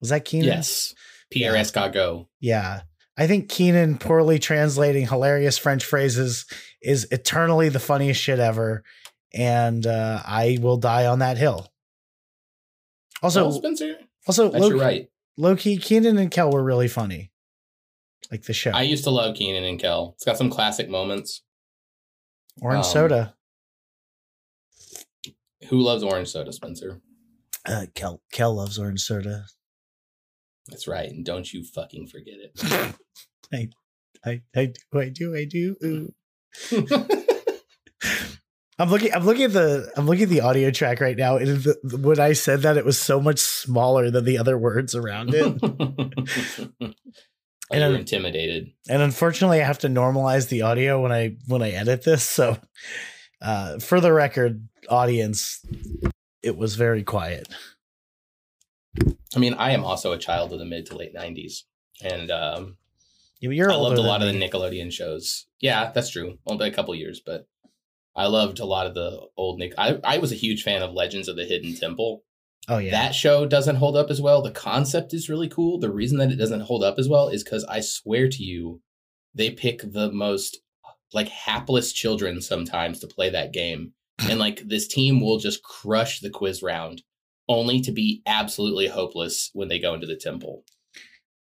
Was 0.00 0.10
that 0.10 0.24
Kenan? 0.24 0.46
Yes, 0.48 0.94
Pierre 1.30 1.54
Yeah. 1.56 1.62
Escargot. 1.62 2.26
Yeah. 2.40 2.82
I 3.18 3.26
think 3.26 3.48
Kenan 3.48 3.96
poorly 3.96 4.38
translating 4.38 5.06
hilarious 5.06 5.56
French 5.56 5.84
phrases 5.84 6.44
is 6.82 7.06
eternally 7.10 7.70
the 7.70 7.80
funniest 7.80 8.20
shit 8.20 8.38
ever. 8.38 8.84
And 9.36 9.86
uh, 9.86 10.22
I 10.24 10.58
will 10.60 10.78
die 10.78 11.06
on 11.06 11.18
that 11.18 11.36
hill. 11.36 11.68
Also, 13.22 13.44
well, 13.44 13.52
Spencer, 13.52 13.96
also 14.26 14.48
that's 14.48 14.62
low, 14.62 14.68
you're 14.68 14.78
right. 14.78 15.08
low 15.36 15.56
key, 15.56 15.78
Kenan 15.78 16.18
and 16.18 16.30
Kel 16.30 16.50
were 16.50 16.64
really 16.64 16.88
funny. 16.88 17.30
Like 18.30 18.42
the 18.42 18.52
show. 18.52 18.70
I 18.70 18.82
used 18.82 19.04
to 19.04 19.10
love 19.10 19.36
Kenan 19.36 19.64
and 19.64 19.78
Kel. 19.78 20.12
It's 20.16 20.24
got 20.24 20.36
some 20.36 20.50
classic 20.50 20.88
moments. 20.88 21.42
Orange 22.60 22.86
um, 22.86 22.92
soda. 22.92 23.34
Who 25.68 25.80
loves 25.80 26.02
orange 26.02 26.28
soda, 26.28 26.52
Spencer? 26.52 27.00
Uh, 27.64 27.86
Kel, 27.94 28.22
Kel 28.32 28.54
loves 28.54 28.78
orange 28.78 29.00
soda. 29.00 29.46
That's 30.68 30.88
right, 30.88 31.08
and 31.10 31.24
don't 31.24 31.52
you 31.52 31.62
fucking 31.62 32.08
forget 32.08 32.34
it. 32.38 32.94
I, 33.52 33.68
I, 34.24 34.42
I 34.54 34.66
do, 34.66 35.00
I 35.00 35.08
do, 35.10 35.36
I 35.36 35.44
do. 35.44 36.12
I'm 38.78 38.90
looking. 38.90 39.12
I'm 39.14 39.24
looking 39.24 39.44
at 39.44 39.52
the. 39.54 39.90
I'm 39.96 40.06
looking 40.06 40.24
at 40.24 40.28
the 40.28 40.42
audio 40.42 40.70
track 40.70 41.00
right 41.00 41.16
now. 41.16 41.36
And 41.38 41.48
the, 41.62 41.98
when 41.98 42.20
I 42.20 42.34
said 42.34 42.60
that, 42.62 42.76
it 42.76 42.84
was 42.84 42.98
so 43.00 43.20
much 43.20 43.38
smaller 43.38 44.10
than 44.10 44.24
the 44.26 44.36
other 44.38 44.58
words 44.58 44.94
around 44.94 45.30
it. 45.34 45.62
and 47.70 47.82
I'm- 47.84 47.94
intimidated. 47.94 48.72
and 48.88 49.00
unfortunately, 49.02 49.60
I 49.60 49.64
have 49.64 49.78
to 49.80 49.88
normalize 49.88 50.48
the 50.48 50.62
audio 50.62 51.00
when 51.00 51.12
I 51.12 51.36
when 51.46 51.62
I 51.62 51.70
edit 51.70 52.02
this. 52.04 52.22
So, 52.22 52.58
uh, 53.40 53.78
for 53.78 54.00
the 54.00 54.12
record, 54.12 54.68
audience, 54.90 55.64
it 56.42 56.56
was 56.58 56.74
very 56.76 57.02
quiet. 57.02 57.48
I 59.34 59.38
mean, 59.38 59.54
I 59.54 59.70
am 59.72 59.84
also 59.84 60.12
a 60.12 60.18
child 60.18 60.52
of 60.52 60.58
the 60.58 60.64
mid 60.66 60.86
to 60.86 60.96
late 60.96 61.14
'90s, 61.14 61.62
and 62.02 62.30
um, 62.30 62.76
You- 63.40 63.50
You're 63.52 63.72
I 63.72 63.76
loved 63.76 63.98
a 63.98 64.02
lot 64.02 64.22
of 64.22 64.32
the. 64.32 64.38
Nickelodeon 64.38 64.92
shows. 64.92 65.46
Yeah, 65.60 65.90
that's 65.94 66.10
true. 66.10 66.38
Only 66.46 66.68
a 66.68 66.72
couple 66.72 66.94
years, 66.94 67.20
but 67.24 67.46
I 68.16 68.26
loved 68.26 68.58
a 68.58 68.64
lot 68.64 68.86
of 68.86 68.94
the 68.94 69.20
old 69.36 69.58
Nick. 69.58 69.74
I 69.76 69.98
I 70.02 70.18
was 70.18 70.32
a 70.32 70.36
huge 70.36 70.62
fan 70.62 70.82
of 70.82 70.92
Legends 70.92 71.28
of 71.28 71.36
the 71.36 71.44
Hidden 71.44 71.76
Temple. 71.76 72.24
Oh 72.68 72.78
yeah, 72.78 72.90
That 72.90 73.14
show 73.14 73.46
doesn't 73.46 73.76
hold 73.76 73.96
up 73.96 74.10
as 74.10 74.20
well. 74.20 74.42
The 74.42 74.50
concept 74.50 75.14
is 75.14 75.28
really 75.28 75.48
cool. 75.48 75.78
The 75.78 75.92
reason 75.92 76.18
that 76.18 76.32
it 76.32 76.36
doesn't 76.36 76.62
hold 76.62 76.82
up 76.82 76.98
as 76.98 77.08
well 77.08 77.28
is 77.28 77.44
because 77.44 77.64
I 77.64 77.80
swear 77.80 78.28
to 78.28 78.42
you, 78.42 78.80
they 79.34 79.50
pick 79.50 79.82
the 79.84 80.10
most 80.10 80.58
like 81.12 81.28
hapless 81.28 81.92
children 81.92 82.40
sometimes 82.40 82.98
to 83.00 83.06
play 83.06 83.30
that 83.30 83.52
game. 83.52 83.92
And 84.30 84.38
like 84.38 84.62
this 84.66 84.88
team 84.88 85.20
will 85.20 85.38
just 85.38 85.62
crush 85.62 86.20
the 86.20 86.30
quiz 86.30 86.62
round 86.62 87.02
only 87.48 87.80
to 87.82 87.92
be 87.92 88.22
absolutely 88.26 88.88
hopeless 88.88 89.50
when 89.52 89.68
they 89.68 89.78
go 89.78 89.92
into 89.92 90.06
the 90.06 90.16
temple. 90.16 90.64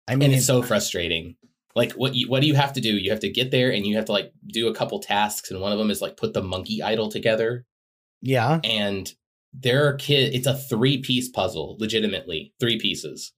I 0.07 0.15
mean, 0.15 0.23
And 0.23 0.31
mean, 0.31 0.37
it's 0.37 0.47
so 0.47 0.61
frustrating. 0.61 1.35
Like 1.75 1.93
what 1.93 2.15
you, 2.15 2.27
what 2.27 2.41
do 2.41 2.47
you 2.47 2.55
have 2.55 2.73
to 2.73 2.81
do? 2.81 2.97
You 2.97 3.11
have 3.11 3.19
to 3.21 3.29
get 3.29 3.51
there 3.51 3.71
and 3.71 3.85
you 3.85 3.95
have 3.95 4.05
to 4.05 4.11
like 4.11 4.33
do 4.47 4.67
a 4.67 4.73
couple 4.73 4.99
tasks 4.99 5.51
and 5.51 5.61
one 5.61 5.71
of 5.71 5.77
them 5.77 5.89
is 5.89 6.01
like 6.01 6.17
put 6.17 6.33
the 6.33 6.43
monkey 6.43 6.81
idol 6.81 7.09
together. 7.09 7.65
Yeah, 8.21 8.59
and 8.63 9.11
there 9.53 9.87
are 9.87 9.93
kids 9.93 10.35
it's 10.35 10.47
a 10.47 10.55
three 10.55 10.99
piece 10.99 11.29
puzzle 11.29 11.77
legitimately 11.79 12.53
three 12.59 12.79
pieces. 12.79 13.33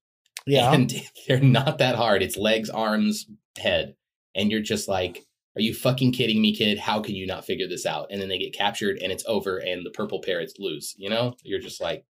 Yeah. 0.45 0.73
and 0.73 0.93
they're 1.27 1.39
not 1.39 1.77
that 1.77 1.95
hard. 1.95 2.21
It's 2.21 2.37
legs 2.37 2.69
arms 2.69 3.27
head. 3.57 3.95
And 4.35 4.51
you're 4.51 4.61
just 4.61 4.87
like 4.87 5.25
are 5.55 5.61
you 5.61 5.73
fucking 5.73 6.13
kidding 6.13 6.41
me 6.41 6.55
kid? 6.55 6.79
How 6.79 6.99
can 6.99 7.13
you 7.13 7.27
not 7.27 7.45
figure 7.45 7.67
this 7.67 7.85
out? 7.85 8.07
And 8.09 8.19
then 8.19 8.27
they 8.27 8.39
get 8.39 8.55
captured 8.55 8.97
and 8.97 9.11
it's 9.11 9.23
over 9.27 9.57
and 9.57 9.85
the 9.85 9.91
purple 9.91 10.21
parrots 10.21 10.55
lose 10.59 10.95
you 10.97 11.09
know? 11.09 11.35
You're 11.43 11.59
just 11.59 11.81
like 11.81 12.05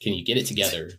can 0.00 0.14
you 0.14 0.24
get 0.24 0.36
it 0.36 0.46
together 0.46 0.92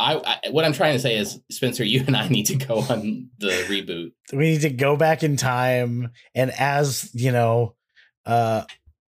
I, 0.00 0.38
I 0.44 0.50
what 0.50 0.64
I'm 0.64 0.72
trying 0.72 0.94
to 0.94 0.98
say 0.98 1.16
is, 1.16 1.38
Spencer, 1.50 1.84
you 1.84 2.02
and 2.06 2.16
I 2.16 2.28
need 2.28 2.46
to 2.46 2.56
go 2.56 2.78
on 2.78 3.30
the 3.38 3.48
reboot. 3.68 4.12
We 4.32 4.50
need 4.52 4.62
to 4.62 4.70
go 4.70 4.96
back 4.96 5.22
in 5.22 5.36
time 5.36 6.10
and 6.34 6.50
as, 6.52 7.10
you 7.14 7.32
know, 7.32 7.74
uh 8.26 8.64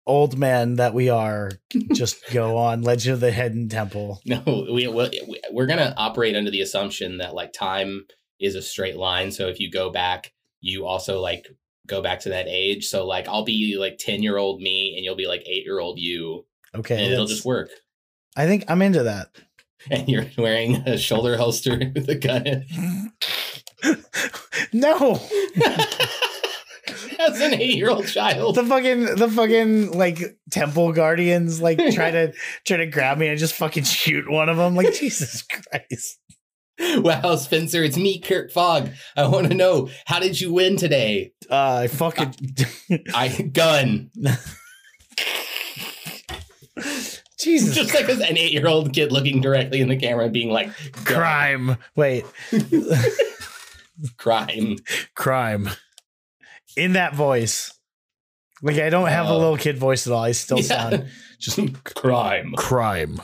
old 0.07 0.37
men 0.37 0.75
that 0.75 0.93
we 0.93 1.09
are, 1.09 1.51
just 1.93 2.17
go 2.33 2.57
on 2.57 2.81
Legend 2.81 3.13
of 3.13 3.19
the 3.19 3.31
Hidden 3.31 3.69
Temple. 3.69 4.19
No, 4.25 4.41
we, 4.45 4.87
we 4.87 5.41
we're 5.51 5.67
gonna 5.67 5.93
operate 5.97 6.35
under 6.35 6.51
the 6.51 6.61
assumption 6.61 7.19
that 7.19 7.33
like 7.35 7.53
time 7.53 8.05
is 8.39 8.55
a 8.55 8.61
straight 8.61 8.97
line. 8.97 9.31
So 9.31 9.47
if 9.47 9.59
you 9.59 9.69
go 9.71 9.91
back, 9.91 10.33
you 10.59 10.85
also 10.85 11.19
like 11.19 11.47
go 11.87 12.01
back 12.01 12.19
to 12.21 12.29
that 12.29 12.47
age. 12.47 12.87
So 12.87 13.05
like 13.05 13.27
I'll 13.27 13.45
be 13.45 13.77
like 13.77 13.97
ten 13.99 14.23
year 14.23 14.37
old 14.37 14.61
me, 14.61 14.95
and 14.95 15.05
you'll 15.05 15.15
be 15.15 15.27
like 15.27 15.41
eight 15.45 15.63
year 15.65 15.79
old 15.79 15.99
you, 15.99 16.45
Okay. 16.75 17.03
and 17.03 17.13
it'll 17.13 17.27
just 17.27 17.45
work. 17.45 17.69
I 18.35 18.47
think 18.47 18.65
I'm 18.69 18.81
into 18.81 19.03
that. 19.03 19.29
And 19.89 20.07
you're 20.07 20.25
wearing 20.37 20.75
a 20.87 20.97
shoulder 20.97 21.37
holster 21.37 21.77
with 21.95 22.07
a 22.09 22.15
gun. 22.15 22.65
no. 24.73 25.19
As 27.19 27.41
an 27.41 27.55
eight 27.55 27.75
year 27.75 27.89
old 27.89 28.07
child. 28.07 28.55
The 28.55 28.63
fucking 28.65 29.15
the 29.15 29.29
fucking 29.29 29.91
like 29.97 30.19
temple 30.51 30.93
guardians 30.93 31.61
like 31.61 31.77
try 31.93 32.11
to 32.11 32.33
try 32.65 32.77
to 32.77 32.85
grab 32.85 33.17
me 33.17 33.27
and 33.27 33.39
just 33.39 33.55
fucking 33.55 33.83
shoot 33.83 34.29
one 34.29 34.49
of 34.49 34.57
them. 34.57 34.75
Like 34.75 34.93
Jesus 34.93 35.43
Christ. 35.43 36.19
Wow, 36.79 37.35
Spencer, 37.35 37.83
it's 37.83 37.97
me, 37.97 38.19
Kirk 38.19 38.51
Fogg. 38.51 38.89
I 39.15 39.27
want 39.27 39.47
to 39.49 39.53
know 39.53 39.89
how 40.05 40.19
did 40.19 40.39
you 40.39 40.51
win 40.53 40.77
today? 40.77 41.33
Uh 41.49 41.81
I 41.83 41.87
fucking 41.87 42.35
I 43.13 43.29
gun. 43.29 44.11
Jesus 47.43 47.75
Just 47.75 47.93
like 47.93 48.07
an 48.09 48.37
eight 48.37 48.51
year 48.51 48.67
old 48.67 48.93
kid 48.93 49.11
looking 49.11 49.41
directly 49.41 49.81
in 49.81 49.87
the 49.89 49.97
camera 49.97 50.25
and 50.25 50.33
being 50.33 50.49
like, 50.49 50.67
"Gun." 51.03 51.15
crime. 51.15 51.77
Wait. 51.95 52.25
crime. 54.17 54.77
crime. 55.15 55.69
In 56.77 56.93
that 56.93 57.15
voice. 57.15 57.73
Like 58.61 58.77
I 58.77 58.89
don't 58.89 59.07
have 59.09 59.25
a 59.25 59.29
Uh, 59.29 59.37
little 59.37 59.57
kid 59.57 59.77
voice 59.77 60.05
at 60.07 60.13
all. 60.13 60.23
I 60.23 60.31
still 60.33 60.59
Yeah. 60.59 60.63
sound 60.89 61.07
just 61.39 61.59
crime. 61.83 62.53
crime. 62.57 63.21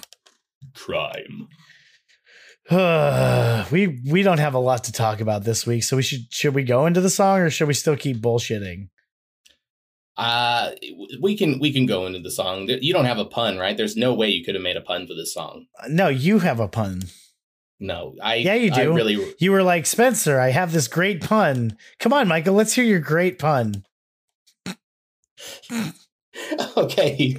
Crime. 0.76 1.48
we 3.72 4.02
we 4.12 4.24
don't 4.24 4.40
have 4.40 4.54
a 4.54 4.60
lot 4.60 4.84
to 4.86 4.92
talk 4.92 5.22
about 5.22 5.44
this 5.46 5.66
week, 5.66 5.84
so 5.84 5.96
we 5.96 6.04
should 6.04 6.22
should 6.32 6.54
we 6.54 6.64
go 6.64 6.86
into 6.86 7.00
the 7.00 7.10
song 7.10 7.40
or 7.40 7.50
should 7.50 7.68
we 7.68 7.74
still 7.74 7.96
keep 7.96 8.18
bullshitting? 8.18 8.90
Uh 10.18 10.72
we 11.22 11.38
can 11.38 11.60
we 11.60 11.72
can 11.72 11.86
go 11.86 12.06
into 12.06 12.20
the 12.20 12.32
song. 12.32 12.68
You 12.68 12.94
don't 12.94 13.06
have 13.06 13.20
a 13.20 13.26
pun, 13.26 13.58
right? 13.58 13.78
There's 13.78 13.96
no 13.96 14.14
way 14.14 14.30
you 14.30 14.44
could 14.44 14.56
have 14.56 14.64
made 14.64 14.78
a 14.78 14.82
pun 14.82 15.08
for 15.08 15.14
this 15.14 15.34
song. 15.34 15.68
No, 15.88 16.08
you 16.08 16.40
have 16.40 16.60
a 16.60 16.68
pun. 16.68 17.04
No, 17.80 18.16
I 18.22 18.36
Yeah, 18.36 18.56
you 18.56 18.72
I 18.74 18.84
do. 18.84 18.94
really 18.94 19.36
You 19.40 19.52
were 19.52 19.62
like, 19.64 19.86
Spencer, 19.86 20.40
I 20.40 20.50
have 20.50 20.72
this 20.72 20.88
great 20.88 21.22
pun. 21.22 21.78
Come 22.00 22.14
on, 22.14 22.28
Michael, 22.28 22.56
let's 22.56 22.74
hear 22.74 22.84
your 22.84 23.00
great 23.00 23.38
pun. 23.38 23.84
okay. 26.78 27.38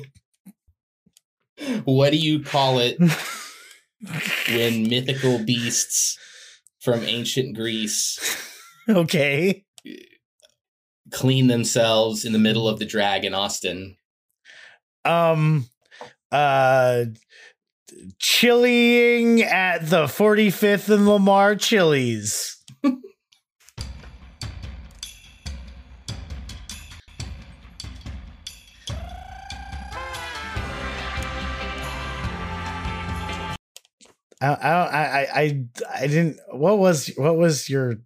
What 1.84 2.10
do 2.10 2.16
you 2.16 2.42
call 2.44 2.78
it 2.78 2.98
when 4.50 4.88
mythical 4.88 5.44
beasts 5.44 6.16
from 6.80 7.02
ancient 7.02 7.56
Greece 7.56 8.20
okay. 8.88 9.64
Clean 11.10 11.46
themselves 11.46 12.24
in 12.24 12.32
the 12.32 12.38
middle 12.38 12.68
of 12.68 12.78
the 12.78 12.86
drag 12.86 13.24
in 13.24 13.34
Austin? 13.34 13.96
Um 15.04 15.66
uh 16.30 17.06
chilling 18.18 19.42
at 19.42 19.88
the 19.88 20.04
45th 20.04 20.88
and 20.92 21.08
Lamar 21.08 21.56
Chili's. 21.56 22.56
I, 34.40 34.46
I, 34.46 34.70
I, 34.70 35.40
I, 35.40 35.64
I 35.94 36.06
didn't. 36.06 36.38
What 36.52 36.78
was 36.78 37.08
what 37.16 37.36
was 37.36 37.68
your? 37.68 37.96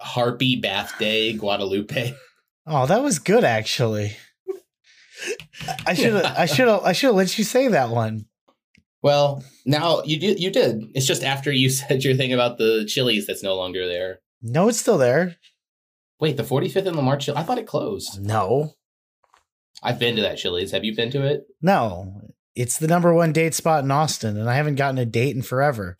Harpy 0.00 0.56
Bath 0.56 0.98
Day, 0.98 1.32
Guadalupe. 1.34 2.14
Oh, 2.66 2.86
that 2.86 3.02
was 3.02 3.18
good 3.18 3.44
actually. 3.44 4.16
I 5.86 5.94
should 5.94 6.14
have. 6.14 6.24
I 6.38 6.46
should 6.46 6.68
have. 6.68 6.82
I 6.82 6.92
should 6.92 7.08
have 7.08 7.16
let 7.16 7.36
you 7.36 7.44
say 7.44 7.68
that 7.68 7.90
one. 7.90 8.26
Well, 9.02 9.44
now 9.66 10.02
you 10.04 10.18
did. 10.18 10.40
You 10.40 10.50
did. 10.50 10.84
It's 10.94 11.06
just 11.06 11.22
after 11.24 11.52
you 11.52 11.68
said 11.70 12.04
your 12.04 12.14
thing 12.14 12.32
about 12.32 12.58
the 12.58 12.84
Chili's 12.86 13.26
that's 13.26 13.42
no 13.42 13.54
longer 13.56 13.86
there. 13.86 14.20
No, 14.42 14.68
it's 14.68 14.80
still 14.80 14.98
there. 14.98 15.36
Wait, 16.18 16.36
the 16.36 16.42
45th 16.42 16.86
and 16.86 16.96
Lamar 16.96 17.16
Chili. 17.16 17.38
I 17.38 17.42
thought 17.42 17.58
it 17.58 17.66
closed. 17.66 18.22
No, 18.22 18.74
I've 19.82 19.98
been 19.98 20.16
to 20.16 20.22
that 20.22 20.38
Chili's. 20.38 20.72
Have 20.72 20.84
you 20.84 20.94
been 20.94 21.10
to 21.12 21.26
it? 21.26 21.44
no, 21.60 22.20
it's 22.54 22.78
the 22.78 22.88
number 22.88 23.12
one 23.14 23.32
date 23.32 23.54
spot 23.54 23.84
in 23.84 23.90
Austin, 23.90 24.36
and 24.36 24.48
I 24.48 24.54
haven't 24.54 24.74
gotten 24.74 24.98
a 24.98 25.06
date 25.06 25.36
in 25.36 25.42
forever. 25.42 25.96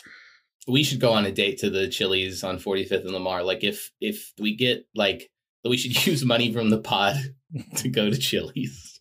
We 0.68 0.82
should 0.84 1.00
go 1.00 1.12
on 1.12 1.24
a 1.26 1.32
date 1.32 1.58
to 1.58 1.70
the 1.70 1.88
Chili's 1.88 2.44
on 2.44 2.58
45th 2.58 3.02
and 3.04 3.10
Lamar. 3.12 3.42
Like 3.42 3.64
if 3.64 3.90
if 4.00 4.32
we 4.38 4.54
get 4.56 4.86
like 4.94 5.30
we 5.64 5.76
should 5.76 6.06
use 6.06 6.24
money 6.24 6.52
from 6.52 6.70
the 6.70 6.80
pod 6.80 7.16
to 7.76 7.88
go 7.88 8.10
to 8.10 8.16
Chili's 8.18 9.00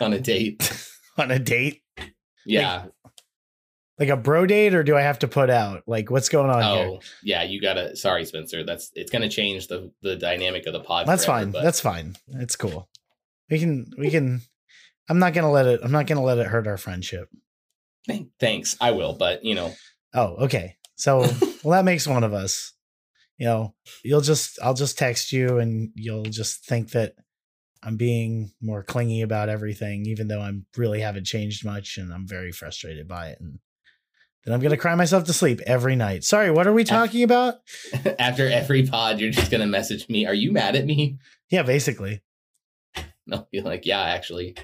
on 0.00 0.12
a 0.12 0.20
date. 0.20 0.88
On 1.18 1.30
a 1.30 1.38
date, 1.38 1.82
Yeah. 2.46 2.86
like 3.98 4.08
a 4.08 4.16
bro 4.16 4.46
date, 4.46 4.74
or 4.74 4.82
do 4.82 4.96
I 4.96 5.02
have 5.02 5.18
to 5.18 5.28
put 5.28 5.50
out? 5.50 5.82
Like, 5.86 6.10
what's 6.10 6.30
going 6.30 6.48
on 6.48 6.62
here? 6.62 6.86
Oh, 6.86 7.00
yeah. 7.22 7.42
You 7.42 7.60
gotta. 7.60 7.94
Sorry, 7.96 8.24
Spencer. 8.24 8.64
That's 8.64 8.90
it's 8.94 9.10
gonna 9.10 9.28
change 9.28 9.66
the 9.66 9.92
the 10.00 10.16
dynamic 10.16 10.64
of 10.66 10.72
the 10.72 10.80
pod. 10.80 11.06
That's 11.06 11.26
forever, 11.26 11.42
fine. 11.42 11.50
but- 11.52 11.62
That's 11.64 11.80
fine. 11.82 12.16
It's 12.28 12.56
cool. 12.56 12.88
We 13.50 13.58
can. 13.58 13.90
We 13.98 14.08
can. 14.10 14.40
I'm 15.10 15.18
not 15.18 15.34
gonna 15.34 15.50
let 15.52 15.66
it. 15.66 15.80
I'm 15.84 15.92
not 15.92 16.06
gonna 16.06 16.22
let 16.22 16.38
it 16.38 16.46
hurt 16.46 16.66
our 16.66 16.78
friendship. 16.78 17.28
Thank- 18.08 18.30
Thanks. 18.40 18.74
I 18.80 18.92
will, 18.92 19.12
but 19.12 19.44
you 19.44 19.54
know, 19.54 19.74
Oh, 20.14 20.36
okay. 20.46 20.76
So, 21.02 21.18
well, 21.64 21.72
that 21.76 21.84
makes 21.84 22.06
one 22.06 22.22
of 22.22 22.32
us. 22.32 22.74
You 23.36 23.46
know, 23.46 23.74
you'll 24.04 24.20
just. 24.20 24.60
I'll 24.62 24.72
just 24.72 24.96
text 24.96 25.32
you, 25.32 25.58
and 25.58 25.90
you'll 25.96 26.22
just 26.22 26.64
think 26.64 26.92
that 26.92 27.14
I'm 27.82 27.96
being 27.96 28.52
more 28.60 28.84
clingy 28.84 29.22
about 29.22 29.48
everything, 29.48 30.06
even 30.06 30.28
though 30.28 30.40
I'm 30.40 30.64
really 30.76 31.00
haven't 31.00 31.26
changed 31.26 31.64
much, 31.64 31.98
and 31.98 32.14
I'm 32.14 32.28
very 32.28 32.52
frustrated 32.52 33.08
by 33.08 33.30
it. 33.30 33.38
And 33.40 33.58
then 34.44 34.54
I'm 34.54 34.60
gonna 34.60 34.76
cry 34.76 34.94
myself 34.94 35.24
to 35.24 35.32
sleep 35.32 35.60
every 35.66 35.96
night. 35.96 36.22
Sorry, 36.22 36.52
what 36.52 36.68
are 36.68 36.72
we 36.72 36.84
talking 36.84 37.24
about? 37.24 37.56
after 38.20 38.48
every 38.48 38.86
pod, 38.86 39.18
you're 39.18 39.32
just 39.32 39.50
gonna 39.50 39.66
message 39.66 40.08
me. 40.08 40.24
Are 40.26 40.34
you 40.34 40.52
mad 40.52 40.76
at 40.76 40.84
me? 40.86 41.18
Yeah, 41.50 41.64
basically, 41.64 42.22
No, 43.26 43.48
you're 43.50 43.64
like, 43.64 43.86
yeah, 43.86 44.02
actually. 44.02 44.54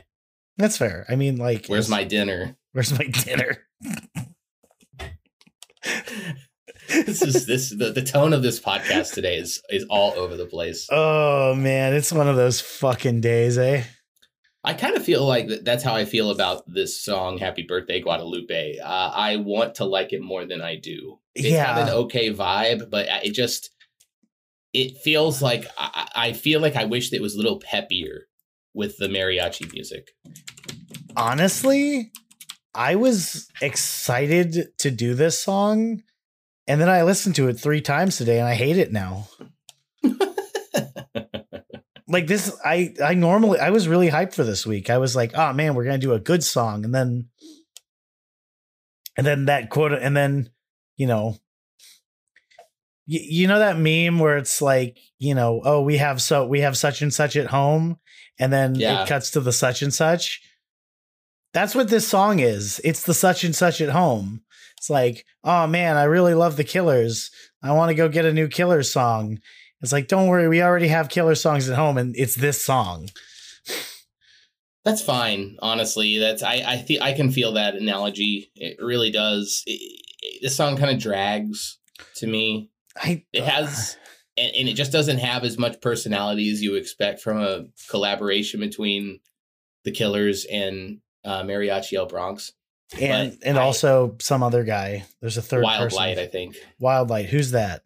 that's 0.56 0.76
fair. 0.76 1.04
I 1.08 1.16
mean, 1.16 1.34
like, 1.36 1.66
Where's 1.66 1.88
my 1.88 2.04
dinner? 2.04 2.56
where's 2.74 2.96
my 2.96 3.06
dinner? 3.06 3.66
this 6.88 7.22
is 7.22 7.46
this 7.46 7.70
the, 7.70 7.90
the 7.92 8.02
tone 8.02 8.32
of 8.32 8.42
this 8.42 8.60
podcast 8.60 9.12
today 9.14 9.36
is 9.36 9.60
is 9.70 9.84
all 9.90 10.12
over 10.12 10.36
the 10.36 10.46
place. 10.46 10.86
Oh 10.90 11.54
man, 11.54 11.94
it's 11.94 12.12
one 12.12 12.28
of 12.28 12.36
those 12.36 12.60
fucking 12.60 13.20
days, 13.20 13.58
eh? 13.58 13.84
I 14.64 14.74
kind 14.74 14.96
of 14.96 15.04
feel 15.04 15.24
like 15.24 15.48
that's 15.62 15.84
how 15.84 15.94
I 15.94 16.04
feel 16.04 16.30
about 16.30 16.62
this 16.66 17.02
song, 17.02 17.38
"Happy 17.38 17.62
Birthday 17.62 18.00
Guadalupe." 18.00 18.78
Uh, 18.78 19.10
I 19.14 19.36
want 19.36 19.76
to 19.76 19.84
like 19.84 20.12
it 20.12 20.20
more 20.20 20.44
than 20.44 20.60
I 20.60 20.76
do. 20.76 21.18
It's 21.34 21.46
Yeah. 21.48 21.64
got 21.64 21.88
an 21.88 21.94
okay 21.94 22.32
vibe, 22.32 22.90
but 22.90 23.06
it 23.24 23.32
just 23.34 23.70
it 24.74 24.98
feels 24.98 25.40
like 25.40 25.66
I, 25.78 26.08
I 26.14 26.32
feel 26.32 26.60
like 26.60 26.76
I 26.76 26.84
wish 26.84 27.12
it 27.12 27.22
was 27.22 27.34
a 27.34 27.38
little 27.38 27.60
peppier 27.60 28.22
with 28.74 28.98
the 28.98 29.06
mariachi 29.08 29.72
music. 29.72 30.08
Honestly, 31.16 32.12
I 32.74 32.94
was 32.96 33.48
excited 33.60 34.76
to 34.78 34.90
do 34.90 35.14
this 35.14 35.38
song, 35.38 36.02
and 36.66 36.80
then 36.80 36.88
I 36.88 37.02
listened 37.02 37.34
to 37.36 37.48
it 37.48 37.54
three 37.54 37.80
times 37.80 38.16
today, 38.16 38.38
and 38.38 38.48
I 38.48 38.54
hate 38.54 38.76
it 38.78 38.92
now. 38.92 39.28
like 42.08 42.26
this, 42.26 42.56
I 42.64 42.94
I 43.04 43.14
normally 43.14 43.58
I 43.58 43.70
was 43.70 43.88
really 43.88 44.08
hyped 44.10 44.34
for 44.34 44.44
this 44.44 44.66
week. 44.66 44.90
I 44.90 44.98
was 44.98 45.14
like, 45.16 45.32
oh 45.36 45.52
man, 45.52 45.74
we're 45.74 45.84
gonna 45.84 45.98
do 45.98 46.14
a 46.14 46.20
good 46.20 46.42
song, 46.44 46.84
and 46.84 46.94
then 46.94 47.28
and 49.16 49.26
then 49.26 49.46
that 49.46 49.70
quote, 49.70 49.92
and 49.92 50.16
then 50.16 50.50
you 50.96 51.06
know. 51.06 51.36
y- 53.06 53.26
You 53.28 53.46
know 53.48 53.58
that 53.58 53.78
meme 53.78 54.18
where 54.18 54.36
it's 54.36 54.60
like, 54.62 54.98
you 55.18 55.34
know, 55.34 55.60
oh, 55.64 55.82
we 55.82 55.96
have 55.98 56.20
so 56.22 56.46
we 56.46 56.60
have 56.60 56.76
such 56.76 57.02
and 57.02 57.12
such 57.12 57.36
at 57.36 57.46
home, 57.46 57.98
and 58.38 58.52
then 58.52 58.74
Yeah. 58.74 59.02
it 59.02 59.08
cuts 59.08 59.30
to 59.32 59.40
the 59.40 59.52
such 59.52 59.82
and 59.82 59.92
such. 59.92 60.42
That's 61.52 61.74
what 61.74 61.88
this 61.88 62.06
song 62.06 62.40
is. 62.40 62.80
It's 62.84 63.02
the 63.02 63.14
such 63.14 63.44
and 63.44 63.54
such 63.54 63.80
at 63.80 63.90
home. 63.90 64.42
It's 64.76 64.90
like, 64.90 65.24
oh 65.42 65.66
man, 65.66 65.96
I 65.96 66.04
really 66.04 66.34
love 66.34 66.56
the 66.56 66.64
Killers. 66.64 67.30
I 67.62 67.72
want 67.72 67.88
to 67.88 67.94
go 67.94 68.08
get 68.08 68.24
a 68.24 68.32
new 68.32 68.48
Killers 68.48 68.92
song. 68.92 69.38
It's 69.80 69.92
like, 69.92 70.08
don't 70.08 70.28
worry, 70.28 70.48
we 70.48 70.62
already 70.62 70.88
have 70.88 71.08
Killer 71.08 71.34
songs 71.34 71.68
at 71.68 71.76
home, 71.76 71.98
and 71.98 72.14
it's 72.16 72.34
this 72.34 72.64
song. 72.64 73.08
That's 74.84 75.02
fine, 75.02 75.56
honestly. 75.60 76.18
That's 76.18 76.42
I 76.42 76.62
I 76.66 76.78
feel 76.78 77.02
I 77.02 77.12
can 77.12 77.30
feel 77.30 77.52
that 77.52 77.74
analogy. 77.74 78.50
It 78.54 78.78
really 78.80 79.10
does. 79.10 79.62
It, 79.66 80.40
this 80.42 80.56
song 80.56 80.76
kind 80.76 80.90
of 80.90 80.98
drags 80.98 81.78
to 82.16 82.26
me. 82.26 82.70
I 82.96 83.24
It 83.32 83.44
has, 83.44 83.96
and, 84.36 84.52
and 84.54 84.68
it 84.68 84.74
just 84.74 84.92
doesn't 84.92 85.18
have 85.18 85.44
as 85.44 85.58
much 85.58 85.80
personality 85.80 86.50
as 86.50 86.62
you 86.62 86.74
expect 86.76 87.20
from 87.20 87.40
a 87.40 87.64
collaboration 87.90 88.60
between 88.60 89.20
the 89.84 89.90
Killers 89.90 90.44
and 90.46 91.00
uh, 91.24 91.42
Mariachi 91.42 91.94
El 91.94 92.06
Bronx. 92.06 92.52
and 93.00 93.36
but 93.40 93.46
and 93.48 93.58
I- 93.58 93.62
also 93.62 94.16
some 94.20 94.42
other 94.42 94.64
guy. 94.64 95.04
There's 95.20 95.36
a 95.36 95.42
third 95.42 95.62
Wild 95.64 95.82
person. 95.82 95.96
Light, 95.98 96.18
I 96.18 96.26
think. 96.26 96.56
Wild 96.78 97.10
Light. 97.10 97.26
Who's 97.26 97.50
that? 97.52 97.82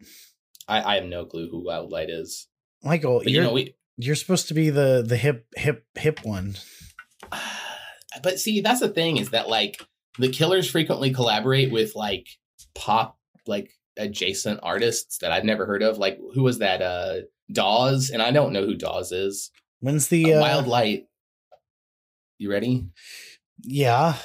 I, 0.67 0.81
I 0.81 0.95
have 0.95 1.05
no 1.05 1.25
clue 1.25 1.49
who 1.49 1.65
Wild 1.65 1.91
Light 1.91 2.09
is. 2.09 2.47
Michael, 2.83 3.19
But 3.19 3.27
you're 3.31 3.43
you 3.43 3.47
know, 3.49 3.53
we. 3.53 3.75
you're 3.97 4.15
supposed 4.15 4.47
to 4.49 4.53
be 4.53 4.69
the 4.69 5.03
the 5.05 5.17
hip 5.17 5.45
hip 5.55 5.85
hip 5.95 6.19
one. 6.23 6.55
But 8.21 8.39
see, 8.39 8.61
that's 8.61 8.79
the 8.79 8.89
thing 8.89 9.17
is 9.17 9.31
that 9.31 9.49
like 9.49 9.81
the 10.19 10.29
Killers 10.29 10.69
frequently 10.69 11.11
collaborate 11.11 11.71
with 11.71 11.95
like 11.95 12.27
pop 12.75 13.17
like 13.47 13.71
adjacent 13.97 14.59
artists 14.61 15.17
that 15.19 15.31
I've 15.31 15.43
never 15.43 15.65
heard 15.65 15.81
of. 15.81 15.97
Like 15.97 16.19
who 16.35 16.43
was 16.43 16.59
that? 16.59 16.81
Uh 16.81 17.21
Dawes, 17.51 18.09
and 18.09 18.21
I 18.21 18.31
don't 18.31 18.53
know 18.53 18.65
who 18.65 18.75
Dawes 18.75 19.11
is. 19.11 19.51
When's 19.79 20.07
the 20.07 20.33
Uh, 20.33 20.37
uh, 20.37 20.41
Wild 20.41 20.67
Light. 20.67 21.07
You 22.43 22.51
ready? 22.51 22.87
Yeah. 23.61 24.15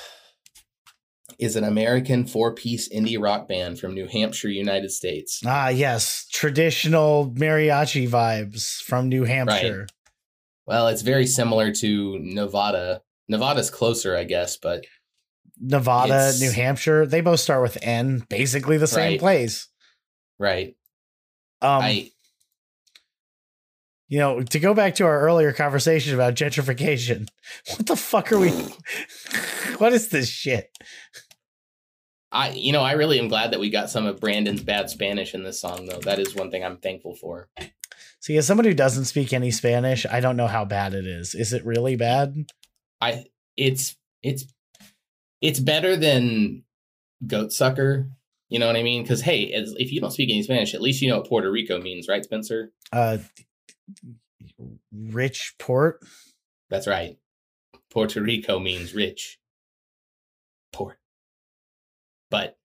Is 1.39 1.55
an 1.55 1.63
American 1.63 2.27
four-piece 2.27 2.89
indie 2.89 3.17
rock 3.17 3.47
band 3.47 3.79
from 3.79 3.95
New 3.95 4.09
Hampshire, 4.09 4.49
United 4.49 4.91
States. 4.91 5.41
Ah, 5.47 5.69
yes. 5.69 6.27
Traditional 6.33 7.31
mariachi 7.31 8.09
vibes 8.09 8.83
from 8.83 9.09
New 9.09 9.23
Hampshire. 9.23 9.87
Well, 10.67 10.89
it's 10.89 11.03
very 11.03 11.29
similar 11.29 11.71
to 11.75 12.19
Nevada. 12.19 13.03
Nevada's 13.29 13.71
closer, 13.71 14.17
I 14.17 14.25
guess, 14.25 14.57
but 14.57 14.85
Nevada, 15.61 16.33
New 16.41 16.51
Hampshire. 16.51 17.07
They 17.07 17.21
both 17.21 17.39
start 17.39 17.63
with 17.63 17.79
N. 17.83 18.25
Basically 18.29 18.79
the 18.79 18.89
same 18.89 19.13
Right. 19.13 19.21
place. 19.21 19.69
right. 20.41 20.75
Um, 21.63 21.83
I 21.83 22.11
you 24.09 24.19
know, 24.19 24.43
to 24.43 24.59
go 24.59 24.75
back 24.75 24.95
to 24.97 25.05
our 25.05 25.21
earlier 25.21 25.53
conversation 25.53 26.15
about 26.15 26.35
gentrification, 26.35 27.29
what 27.69 27.87
the 27.87 27.97
fuck 27.97 28.33
are 28.33 28.39
we? 28.39 28.51
what 29.79 29.93
is 29.93 30.09
this 30.09 30.29
shit? 30.29 30.71
I 32.33 32.51
you 32.51 32.73
know, 32.73 32.83
I 32.83 32.93
really 32.93 33.19
am 33.19 33.29
glad 33.29 33.53
that 33.53 33.61
we 33.61 33.71
got 33.71 33.91
some 33.91 34.07
of 34.07 34.21
Brandon's 34.21 34.63
bad 34.63 34.91
Spanish 34.91 35.35
in 35.35 35.45
this 35.45 35.61
song 35.61 35.87
though. 35.87 36.01
That 36.01 36.19
is 36.19 36.35
one 36.35 36.51
thing 36.51 36.65
I'm 36.65 36.79
thankful 36.79 37.15
for. 37.15 37.49
See, 38.21 38.37
as 38.37 38.47
someone 38.47 38.67
who 38.67 38.75
doesn't 38.75 39.07
speak 39.07 39.33
any 39.33 39.51
Spanish, 39.51 40.05
I 40.05 40.21
don't 40.21 40.37
know 40.37 40.49
how 40.49 40.65
bad 40.65 40.93
it 40.93 41.07
is. 41.07 41.35
Is 41.35 41.53
it 41.53 41.65
really 41.65 41.97
bad? 41.97 42.51
I 43.01 43.27
it's 43.57 43.97
it's 44.23 44.45
it's 45.41 45.61
better 45.61 45.97
than 45.97 46.65
goat 47.27 47.53
sucker. 47.53 48.11
You 48.49 48.59
know 48.59 48.67
what 48.67 48.77
I 48.77 48.83
mean? 48.83 49.03
Because 49.03 49.23
hey, 49.23 49.53
as, 49.53 49.75
if 49.79 49.93
you 49.93 50.01
don't 50.01 50.11
speak 50.11 50.31
any 50.31 50.43
Spanish, 50.43 50.75
at 50.75 50.83
least 50.83 51.01
you 51.01 51.09
know 51.09 51.19
what 51.19 51.29
Puerto 51.29 51.51
Rico 51.51 51.81
means, 51.81 52.09
right, 52.09 52.25
Spencer? 52.25 52.73
Uh, 52.93 53.19
rich 54.93 55.55
port. 55.59 56.01
That's 56.71 56.87
right. 56.87 57.19
Puerto 57.91 58.21
Rico 58.21 58.59
means 58.59 58.95
rich. 58.95 59.39
Port. 60.73 60.99
But 62.31 62.57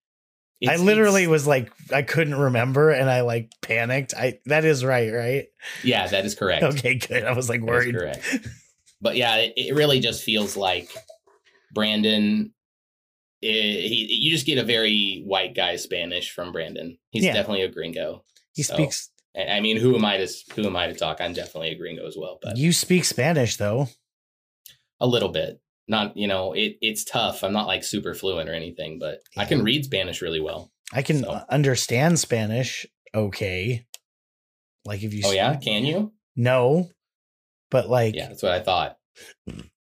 I 0.67 0.75
literally 0.77 1.27
was 1.27 1.47
like, 1.47 1.71
I 1.91 2.01
couldn't 2.03 2.35
remember, 2.35 2.89
and 2.91 3.09
I 3.09 3.21
like 3.21 3.51
panicked. 3.61 4.13
I 4.15 4.39
that 4.45 4.65
is 4.65 4.83
right, 4.85 5.11
right? 5.11 5.45
yeah, 5.83 6.07
that 6.07 6.25
is 6.25 6.35
correct. 6.35 6.63
Okay, 6.63 6.95
good. 6.95 7.23
I 7.23 7.33
was 7.33 7.49
like 7.49 7.61
worried. 7.61 7.95
correct. 7.95 8.23
But 9.01 9.17
yeah, 9.17 9.35
it, 9.35 9.53
it 9.57 9.75
really 9.75 9.99
just 9.99 10.23
feels 10.23 10.55
like 10.55 10.89
Brandon. 11.73 12.53
eh, 13.43 13.47
he, 13.51 14.07
you 14.21 14.31
just 14.31 14.45
get 14.45 14.57
a 14.57 14.63
very 14.63 15.23
white 15.25 15.53
guy 15.53 15.75
Spanish 15.75 16.31
from 16.31 16.53
Brandon. 16.53 16.97
He's 17.09 17.25
Yeah. 17.25 17.33
definitely 17.33 17.63
a 17.63 17.67
gringo. 17.67 18.23
He 18.53 18.63
So, 18.63 18.75
speaks. 18.75 19.09
I 19.35 19.59
mean, 19.61 19.77
who 19.77 19.95
am 19.95 20.05
I 20.05 20.17
to 20.17 20.27
who 20.55 20.65
am 20.65 20.75
I 20.75 20.87
to 20.87 20.93
talk? 20.93 21.17
I'm 21.19 21.33
definitely 21.33 21.69
a 21.71 21.75
gringo 21.75 22.05
as 22.07 22.15
well, 22.17 22.37
but 22.41 22.57
You 22.57 22.71
speak 22.71 23.03
Spanish 23.05 23.57
though. 23.57 23.87
a 24.99 25.07
little 25.07 25.29
bit. 25.29 25.59
Not 25.87 26.15
you 26.15 26.27
know, 26.27 26.53
it 26.53 26.77
it's 26.81 27.03
tough. 27.03 27.43
I'm 27.43 27.51
not 27.53 27.67
like 27.67 27.83
super 27.83 28.13
fluent 28.13 28.49
or 28.49 28.53
anything, 28.53 28.99
but 28.99 29.19
I 29.37 29.45
can 29.45 29.63
read 29.63 29.85
Spanish 29.85 30.21
really 30.21 30.39
well. 30.39 30.71
I 30.93 31.01
can 31.01 31.23
So. 31.23 31.41
understand 31.49 32.19
Spanish. 32.19 32.85
Okay. 33.15 33.85
Like 34.85 35.03
if 35.03 35.13
you. 35.13 35.23
Oh 35.25 35.29
s- 35.29 35.35
yeah, 35.35 35.55
can 35.55 35.85
you? 35.85 36.13
No. 36.35 36.89
But 37.71 37.89
like, 37.89 38.15
Yeah, 38.15 38.27
that's 38.27 38.43
what 38.43 38.51
I 38.51 38.59
thought. 38.59 38.97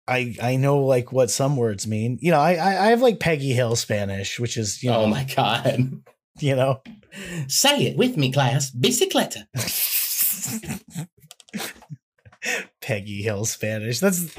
I 0.08 0.34
I 0.42 0.56
know 0.56 0.80
like 0.84 1.12
what 1.12 1.30
some 1.30 1.56
words 1.56 1.86
mean. 1.86 2.18
You 2.20 2.32
know, 2.32 2.40
I 2.40 2.54
I, 2.54 2.86
I 2.86 2.86
have 2.88 3.02
like 3.02 3.20
Peggy 3.20 3.52
Hill 3.52 3.76
Spanish, 3.76 4.40
which 4.40 4.56
is 4.56 4.82
you 4.82 4.90
oh 4.90 4.94
know 4.94 5.00
oh 5.02 5.06
my 5.06 5.24
god. 5.36 6.02
you 6.42 6.56
know. 6.56 6.82
Say 7.46 7.86
it 7.86 7.96
with 7.96 8.16
me, 8.16 8.32
class. 8.32 8.70
Bicicleta. 8.70 9.46
Peggy 12.80 13.22
Hill 13.22 13.44
Spanish. 13.44 14.00
That's 14.00 14.34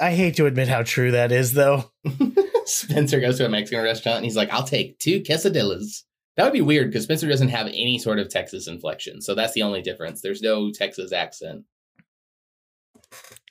I 0.00 0.12
hate 0.12 0.36
to 0.36 0.46
admit 0.46 0.68
how 0.68 0.82
true 0.82 1.12
that 1.12 1.32
is 1.32 1.54
though. 1.54 1.90
Spencer 2.64 3.20
goes 3.20 3.38
to 3.38 3.46
a 3.46 3.48
Mexican 3.48 3.82
restaurant 3.82 4.18
and 4.18 4.24
he's 4.24 4.36
like, 4.36 4.50
I'll 4.50 4.64
take 4.64 4.98
two 4.98 5.20
quesadillas. 5.20 6.02
That 6.36 6.44
would 6.44 6.52
be 6.52 6.60
weird 6.60 6.90
because 6.90 7.04
Spencer 7.04 7.28
doesn't 7.28 7.48
have 7.48 7.66
any 7.66 7.98
sort 7.98 8.18
of 8.18 8.28
Texas 8.28 8.68
inflection. 8.68 9.20
So 9.22 9.34
that's 9.34 9.54
the 9.54 9.62
only 9.62 9.82
difference. 9.82 10.20
There's 10.20 10.42
no 10.42 10.70
Texas 10.70 11.12
accent. 11.12 11.64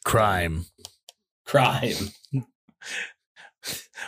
Crime. 0.05 0.65
Crime. 1.45 1.95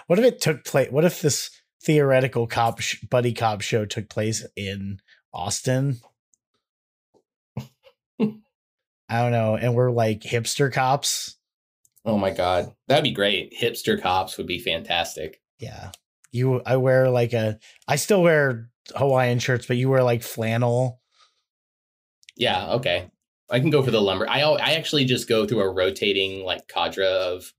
What 0.07 0.19
if 0.19 0.25
it 0.25 0.41
took 0.41 0.63
place? 0.63 0.91
What 0.91 1.05
if 1.05 1.21
this 1.21 1.49
theoretical 1.81 2.47
cop 2.47 2.79
sh- 2.79 3.01
buddy 3.09 3.33
cop 3.33 3.61
show 3.61 3.85
took 3.85 4.09
place 4.09 4.45
in 4.55 4.99
Austin? 5.33 5.99
I 9.11 9.23
don't 9.23 9.31
know, 9.31 9.55
and 9.55 9.73
we're 9.73 9.91
like 9.91 10.21
hipster 10.21 10.71
cops. 10.71 11.37
Oh 12.05 12.17
my 12.17 12.31
God. 12.31 12.73
That'd 12.87 13.03
be 13.03 13.11
great. 13.11 13.53
Hipster 13.59 14.01
cops 14.01 14.37
would 14.37 14.47
be 14.47 14.59
fantastic. 14.59 15.41
Yeah, 15.57 15.91
you. 16.31 16.61
I 16.65 16.77
wear 16.77 17.09
like 17.09 17.33
a. 17.33 17.59
I 17.87 17.95
still 17.95 18.21
wear 18.21 18.69
Hawaiian 18.95 19.39
shirts, 19.39 19.65
but 19.65 19.77
you 19.77 19.89
wear 19.89 20.03
like 20.03 20.23
flannel. 20.23 21.01
Yeah, 22.37 22.73
okay. 22.73 23.09
I 23.49 23.59
can 23.59 23.69
go 23.69 23.83
for 23.83 23.91
the 23.91 24.01
lumber. 24.01 24.29
I 24.29 24.41
I 24.41 24.73
actually 24.73 25.05
just 25.05 25.27
go 25.27 25.45
through 25.45 25.61
a 25.61 25.71
rotating 25.71 26.43
like 26.43 26.67
cadre 26.67 27.05
of 27.05 27.51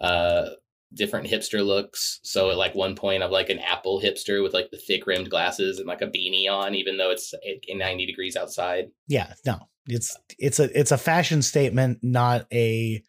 uh 0.00 0.50
different 0.94 1.28
hipster 1.28 1.64
looks. 1.64 2.20
So 2.22 2.50
at 2.50 2.56
like 2.56 2.74
one 2.74 2.94
point 2.94 3.22
I'm 3.22 3.30
like 3.30 3.50
an 3.50 3.58
Apple 3.58 4.00
hipster 4.00 4.42
with 4.42 4.52
like 4.52 4.70
the 4.70 4.78
thick 4.78 5.06
rimmed 5.06 5.30
glasses 5.30 5.78
and 5.78 5.86
like 5.86 6.02
a 6.02 6.06
beanie 6.06 6.50
on, 6.50 6.74
even 6.74 6.96
though 6.96 7.10
it's 7.10 7.34
eh, 7.46 7.74
90 7.74 8.06
degrees 8.06 8.36
outside. 8.36 8.86
Yeah, 9.08 9.32
no, 9.46 9.68
it's 9.86 10.16
it's 10.38 10.60
a 10.60 10.78
it's 10.78 10.92
a 10.92 10.98
fashion 10.98 11.42
statement, 11.42 11.98
not 12.02 12.46
a 12.52 13.02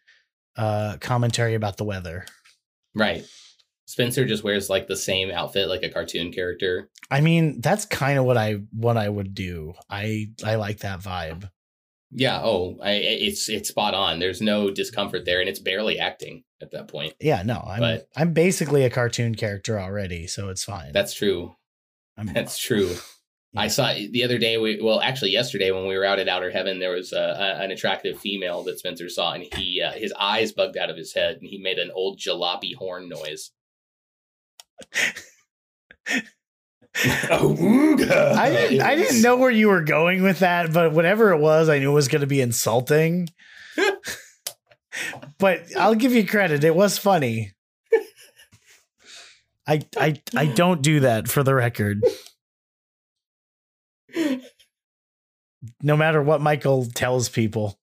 uh 0.56 0.96
commentary 1.00 1.54
about 1.54 1.76
the 1.76 1.84
weather. 1.84 2.26
Right. 2.94 3.24
Spencer 3.86 4.24
just 4.24 4.44
wears 4.44 4.70
like 4.70 4.86
the 4.86 4.96
same 4.96 5.30
outfit 5.30 5.68
like 5.68 5.82
a 5.82 5.90
cartoon 5.90 6.32
character. 6.32 6.88
I 7.10 7.20
mean, 7.20 7.60
that's 7.60 7.84
kind 7.84 8.18
of 8.18 8.24
what 8.24 8.36
I 8.36 8.60
what 8.72 8.96
I 8.96 9.08
would 9.08 9.34
do. 9.34 9.74
I 9.90 10.30
I 10.44 10.54
like 10.56 10.78
that 10.78 11.00
vibe. 11.00 11.50
Yeah, 12.16 12.40
oh, 12.42 12.78
I 12.82 12.92
it's 12.92 13.48
it's 13.48 13.68
spot 13.68 13.92
on. 13.92 14.20
There's 14.20 14.40
no 14.40 14.70
discomfort 14.70 15.24
there 15.24 15.40
and 15.40 15.48
it's 15.48 15.58
barely 15.58 15.98
acting 15.98 16.44
at 16.62 16.70
that 16.70 16.88
point. 16.88 17.14
Yeah, 17.20 17.42
no, 17.42 17.62
I'm 17.66 17.80
But- 17.80 18.08
I'm 18.16 18.32
basically 18.32 18.84
a 18.84 18.90
cartoon 18.90 19.34
character 19.34 19.80
already, 19.80 20.26
so 20.28 20.48
it's 20.48 20.64
fine. 20.64 20.92
That's 20.92 21.12
true. 21.12 21.56
I'm, 22.16 22.26
That's 22.32 22.56
true. 22.58 22.94
I 23.56 23.68
saw 23.68 23.92
the 23.92 24.24
other 24.24 24.38
day. 24.38 24.58
We 24.58 24.80
well, 24.82 25.00
actually, 25.00 25.30
yesterday 25.30 25.70
when 25.70 25.86
we 25.86 25.96
were 25.96 26.04
out 26.04 26.18
at 26.18 26.28
Outer 26.28 26.50
Heaven, 26.50 26.80
there 26.80 26.90
was 26.90 27.12
a, 27.12 27.18
a, 27.18 27.62
an 27.62 27.70
attractive 27.70 28.18
female 28.18 28.64
that 28.64 28.80
Spencer 28.80 29.08
saw, 29.08 29.32
and 29.32 29.46
he 29.54 29.80
uh, 29.80 29.92
his 29.92 30.12
eyes 30.18 30.52
bugged 30.52 30.76
out 30.76 30.90
of 30.90 30.96
his 30.96 31.14
head, 31.14 31.36
and 31.36 31.48
he 31.48 31.58
made 31.58 31.78
an 31.78 31.92
old 31.94 32.18
jalopy 32.18 32.74
horn 32.74 33.08
noise. 33.08 33.52
I 37.04 38.50
didn't, 38.50 38.80
I 38.80 38.94
didn't 38.94 39.22
know 39.22 39.36
where 39.36 39.50
you 39.50 39.68
were 39.68 39.82
going 39.82 40.22
with 40.22 40.38
that, 40.38 40.72
but 40.72 40.92
whatever 40.92 41.32
it 41.32 41.38
was, 41.38 41.68
I 41.68 41.78
knew 41.80 41.90
it 41.90 41.94
was 41.94 42.08
going 42.08 42.20
to 42.20 42.26
be 42.26 42.40
insulting. 42.40 43.28
but 45.38 45.64
I'll 45.76 45.96
give 45.96 46.12
you 46.12 46.24
credit; 46.26 46.62
it 46.62 46.76
was 46.76 46.96
funny. 46.96 47.52
I 49.66 49.80
I 49.96 50.20
I 50.36 50.46
don't 50.46 50.82
do 50.82 51.00
that 51.00 51.28
for 51.28 51.42
the 51.42 51.54
record. 51.54 52.02
No 55.82 55.96
matter 55.96 56.22
what 56.22 56.42
Michael 56.42 56.84
tells 56.84 57.30
people. 57.30 57.78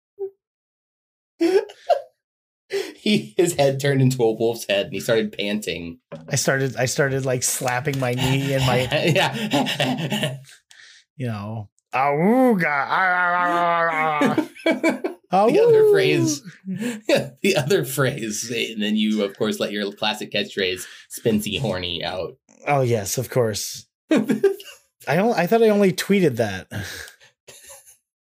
He 3.03 3.33
his 3.35 3.55
head 3.55 3.79
turned 3.79 3.99
into 3.99 4.21
a 4.21 4.31
wolf's 4.31 4.67
head, 4.69 4.85
and 4.85 4.93
he 4.93 4.99
started 4.99 5.35
panting. 5.35 5.97
I 6.29 6.35
started 6.35 6.75
I 6.75 6.85
started 6.85 7.25
like 7.25 7.41
slapping 7.41 7.99
my 7.99 8.13
knee 8.13 8.53
and 8.53 8.63
my 8.63 8.81
yeah. 9.15 10.37
you 11.15 11.25
know 11.25 11.69
Awooga. 11.95 12.65
ah, 12.67 13.87
ah, 13.89 14.35
ah. 14.63 15.47
The 15.47 15.59
other 15.59 15.89
phrase. 15.91 16.41
the 16.67 17.55
other 17.57 17.85
phrase, 17.85 18.51
and 18.51 18.83
then 18.83 18.95
you, 18.95 19.23
of 19.23 19.35
course, 19.35 19.59
let 19.59 19.71
your 19.71 19.91
classic 19.93 20.31
catchphrase 20.31 20.85
"Spency 21.09 21.59
horny" 21.59 22.03
out. 22.03 22.37
Oh 22.67 22.81
yes, 22.81 23.17
of 23.17 23.29
course. 23.29 23.87
I 24.11 25.15
don't, 25.15 25.37
I 25.37 25.47
thought 25.47 25.63
I 25.63 25.69
only 25.69 25.91
tweeted 25.91 26.35
that. 26.35 26.67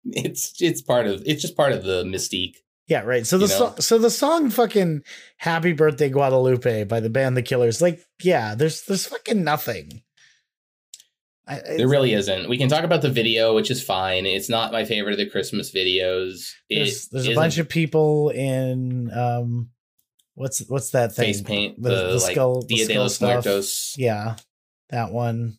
it's 0.06 0.54
it's 0.62 0.82
part 0.82 1.06
of 1.06 1.22
it's 1.26 1.42
just 1.42 1.58
part 1.58 1.74
of 1.74 1.84
the 1.84 2.04
mystique. 2.04 2.56
Yeah, 2.90 3.02
right. 3.02 3.26
So 3.26 3.38
the 3.38 3.46
You 3.46 3.50
know? 3.52 3.58
song, 3.58 3.82
so 3.82 3.98
the 4.00 4.10
song 4.10 4.50
"fucking 4.50 5.04
Happy 5.38 5.74
Birthday 5.74 6.10
Guadalupe" 6.10 6.86
by 6.86 7.00
the 7.00 7.10
band 7.10 7.38
The 7.38 7.44
Killers, 7.44 7.82
like, 7.82 8.02
yeah, 8.24 8.56
there's 8.56 8.82
there's 8.84 9.06
fucking 9.06 9.44
nothing. 9.44 10.02
I, 11.48 11.62
There 11.78 11.88
really 11.88 12.14
isn't. 12.14 12.48
We 12.50 12.58
can 12.58 12.70
talk 12.70 12.84
about 12.84 13.02
the 13.02 13.10
video, 13.10 13.56
which 13.56 13.72
is 13.72 13.82
fine. 13.82 14.26
It's 14.26 14.50
not 14.50 14.72
my 14.72 14.86
favorite 14.86 15.14
of 15.14 15.18
the 15.18 15.30
Christmas 15.30 15.72
videos. 15.72 16.52
There's, 16.70 17.08
there's 17.08 17.28
a 17.28 17.34
bunch 17.34 17.58
of 17.58 17.68
people 17.68 18.30
in 18.30 19.10
um, 19.12 19.70
what's 20.36 20.60
what's 20.68 20.92
that 20.92 21.14
thing? 21.16 21.26
face 21.26 21.42
paint. 21.42 21.82
The, 21.82 21.90
The, 21.90 21.96
the 21.96 22.18
like 22.18 22.32
skull, 22.34 22.62
the 22.62 22.76
Dia 22.76 22.88
de 22.88 23.00
los. 23.00 23.22
Muertos. 23.22 23.96
Yeah, 23.98 24.36
that 24.90 25.12
one. 25.12 25.58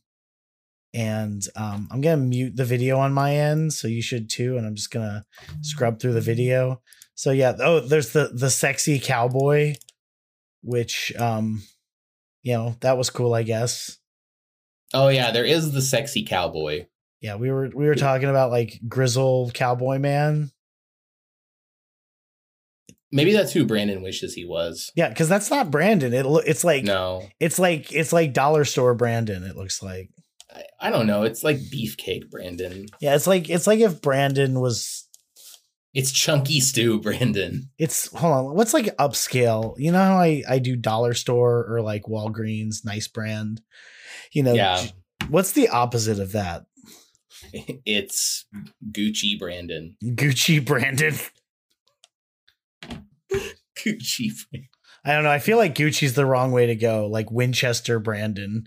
And 0.93 1.43
um, 1.55 1.89
I'm 1.93 2.01
gonna 2.01 2.17
mute 2.17 2.57
the 2.57 2.65
video 2.65 2.99
on 2.99 3.13
my 3.13 3.37
end, 3.37 3.73
so 3.73 3.87
you 3.87 4.03
should 4.03 4.29
too. 4.31 4.57
And 4.57 4.67
I'm 4.67 4.75
just 4.75 4.91
gonna 4.91 5.25
scrub 5.61 6.01
through 6.01 6.15
the 6.15 6.21
video. 6.21 6.83
So 7.21 7.33
yeah, 7.33 7.55
oh, 7.61 7.81
there's 7.81 8.15
the 8.15 8.31
the 8.33 8.49
sexy 8.49 8.99
cowboy, 8.99 9.75
which 10.63 11.15
um, 11.19 11.63
you 12.43 12.55
know 12.55 12.77
that 12.81 12.97
was 12.97 13.11
cool, 13.11 13.35
I 13.35 13.43
guess. 13.43 13.99
Oh 14.95 15.09
yeah, 15.09 15.31
there 15.31 15.45
is 15.45 15.73
the 15.73 15.83
sexy 15.83 16.25
cowboy. 16.25 16.87
Yeah, 17.21 17.37
we 17.37 17.51
were 17.51 17.69
we 17.75 17.85
were 17.85 17.95
talking 17.95 18.31
about 18.31 18.51
like 18.51 18.81
grizzle 18.89 19.51
cowboy 19.53 19.99
man. 19.99 20.51
Maybe 23.13 23.35
that's 23.35 23.53
who 23.53 23.67
Brandon 23.67 24.01
wishes 24.01 24.33
he 24.33 24.47
was. 24.47 24.91
Yeah, 24.97 25.11
because 25.11 25.29
that's 25.29 25.51
not 25.51 25.71
Brandon. 25.71 26.15
It 26.15 26.25
lo- 26.25 26.39
it's 26.39 26.65
like 26.65 26.85
No, 26.85 27.29
it's 27.39 27.59
like 27.59 27.93
it's 27.93 28.15
like 28.15 28.33
dollar 28.33 28.65
store 28.65 28.95
Brandon. 28.95 29.45
It 29.45 29.57
looks 29.57 29.83
like 29.83 30.09
I, 30.51 30.63
I 30.81 30.91
don't 30.91 31.07
know. 31.07 31.25
It's 31.25 31.45
like 31.45 31.59
beefcake 31.59 32.31
Brandon. 32.31 32.87
yeah, 32.99 33.15
it's 33.15 33.27
like 33.27 33.51
it's 33.51 33.67
like 33.67 33.81
if 33.81 34.01
Brandon 34.01 34.59
was 34.59 35.07
It's 35.93 36.13
chunky 36.13 36.61
stew 36.61 37.01
Brandon. 37.03 37.71
It's 37.79 38.15
hold 38.15 38.33
on. 38.33 38.55
What's 38.55 38.75
like 38.75 38.97
upscale? 38.97 39.75
You 39.79 39.93
know 39.93 39.99
how 39.99 40.19
I 40.19 40.43
I 40.49 40.59
do 40.59 40.77
dollar 40.77 41.15
store 41.15 41.67
or 41.69 41.81
like 41.83 42.05
Walgreens, 42.05 42.85
nice 42.85 43.09
brand. 43.09 43.61
You 44.33 44.43
know, 44.45 44.55
Yeah. 44.55 44.85
What's 45.29 45.53
the 45.53 45.69
opposite 45.69 46.19
of 46.19 46.33
that? 46.33 46.65
It's 47.85 48.45
Gucci 48.93 49.37
Brandon. 49.39 49.97
Gucci 50.05 50.65
branded. 50.65 51.15
Gucci. 53.77 54.31
Brandon. 54.51 54.69
I 55.05 55.13
don't 55.15 55.25
know. 55.25 55.31
I 55.31 55.39
feel 55.39 55.57
like 55.57 55.75
Gucci's 55.75 56.15
the 56.15 56.27
wrong 56.27 56.53
way 56.53 56.67
to 56.67 56.75
go. 56.77 57.07
Like 57.07 57.31
Winchester 57.31 57.99
Brandon. 57.99 58.65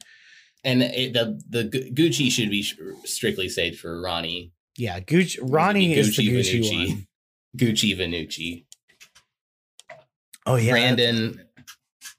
And 0.63 0.81
it, 0.81 1.13
the 1.13 1.39
the 1.49 1.63
Gucci 1.93 2.31
should 2.31 2.49
be 2.49 2.63
strictly 3.05 3.47
saved 3.49 3.79
for 3.79 4.01
Ronnie. 4.01 4.51
Yeah, 4.77 4.99
Gucci. 4.99 5.37
Ronnie 5.41 5.93
be 5.93 5.99
is 5.99 6.17
the 6.17 6.27
Gucci 6.27 6.89
one. 6.89 7.07
Gucci 7.57 7.97
Vanucci. 7.97 8.65
Oh 10.45 10.55
yeah, 10.55 10.71
Brandon. 10.71 11.45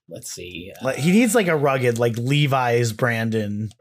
Let's 0.09 0.31
see. 0.31 0.73
Like, 0.83 0.97
he 0.97 1.13
needs 1.13 1.35
like 1.35 1.49
a 1.49 1.57
rugged, 1.57 1.99
like 1.99 2.17
Levi's 2.19 2.93
Brandon. 2.93 3.71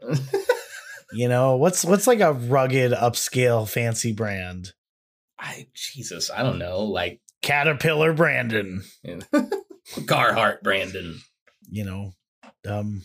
You 1.14 1.28
know 1.28 1.56
what's 1.56 1.84
what's 1.84 2.08
like 2.08 2.18
a 2.18 2.32
rugged, 2.32 2.90
upscale, 2.90 3.68
fancy 3.68 4.12
brand? 4.12 4.72
I 5.38 5.68
Jesus, 5.72 6.28
I 6.28 6.42
don't 6.42 6.58
know. 6.58 6.80
Like 6.80 7.20
Caterpillar 7.40 8.12
Brandon. 8.14 8.82
Carhartt 9.94 10.62
Brandon. 10.62 11.20
You 11.68 11.84
know, 11.84 12.14
um, 12.66 13.02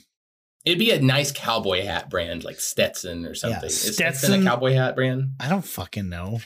It'd 0.66 0.80
be 0.80 0.90
a 0.90 1.00
nice 1.00 1.32
cowboy 1.32 1.84
hat 1.84 2.10
brand 2.10 2.44
like 2.44 2.60
Stetson 2.60 3.26
or 3.28 3.36
something. 3.36 3.66
Is 3.66 3.80
Stetson 3.80 3.94
Stetson- 4.16 4.42
a 4.42 4.50
cowboy 4.50 4.74
hat 4.74 4.96
brand? 4.96 5.34
I 5.40 5.48
don't 5.48 5.66
fucking 5.66 6.10
know. 6.10 6.40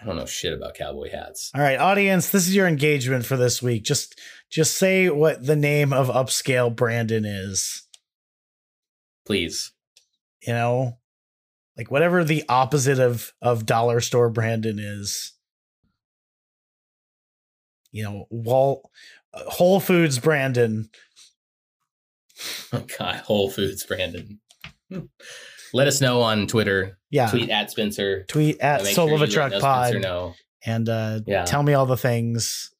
I 0.00 0.04
don't 0.04 0.16
know 0.16 0.26
shit 0.26 0.52
about 0.52 0.74
cowboy 0.74 1.10
hats. 1.10 1.50
All 1.54 1.60
right, 1.60 1.78
audience, 1.78 2.30
this 2.30 2.46
is 2.46 2.54
your 2.54 2.68
engagement 2.68 3.26
for 3.26 3.36
this 3.36 3.60
week. 3.60 3.82
Just 3.82 4.20
just 4.50 4.76
say 4.76 5.08
what 5.08 5.44
the 5.44 5.56
name 5.56 5.92
of 5.92 6.08
upscale 6.08 6.74
Brandon 6.74 7.24
is. 7.24 7.86
Please. 9.26 9.72
You 10.46 10.52
know? 10.52 10.98
Like 11.76 11.90
whatever 11.90 12.24
the 12.24 12.44
opposite 12.48 12.98
of 12.98 13.32
of 13.42 13.66
dollar 13.66 14.00
store 14.00 14.30
Brandon 14.30 14.78
is. 14.78 15.32
You 17.90 18.04
know, 18.04 18.26
Wall 18.30 18.90
uh, 19.34 19.44
Whole 19.44 19.80
Foods 19.80 20.18
Brandon. 20.18 20.90
Oh 22.72 22.84
God, 22.98 23.16
Whole 23.16 23.50
Foods 23.50 23.84
Brandon. 23.84 24.38
Let 25.72 25.86
us 25.88 26.00
know 26.00 26.22
on 26.22 26.46
Twitter. 26.46 26.98
Yeah. 27.10 27.28
Tweet 27.30 27.50
at 27.50 27.70
Spencer. 27.70 28.24
Tweet 28.28 28.60
at 28.60 28.84
Soul 28.86 29.08
sure 29.08 29.14
of 29.16 29.22
a 29.22 29.26
Truck 29.26 29.52
Pod 29.60 30.00
know. 30.00 30.34
and 30.64 30.88
uh 30.88 31.20
Yeah. 31.26 31.44
tell 31.44 31.62
me 31.62 31.74
all 31.74 31.86
the 31.86 31.96
things. 31.96 32.70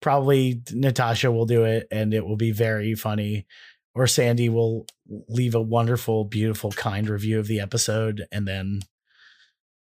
Probably 0.00 0.62
Natasha 0.72 1.30
will 1.32 1.46
do 1.46 1.64
it 1.64 1.86
and 1.90 2.14
it 2.14 2.24
will 2.26 2.36
be 2.36 2.52
very 2.52 2.94
funny. 2.94 3.46
Or 3.94 4.06
Sandy 4.06 4.48
will 4.48 4.86
leave 5.28 5.54
a 5.54 5.60
wonderful, 5.62 6.24
beautiful, 6.24 6.70
kind 6.70 7.08
review 7.08 7.38
of 7.38 7.46
the 7.46 7.60
episode. 7.60 8.26
And 8.30 8.46
then 8.46 8.80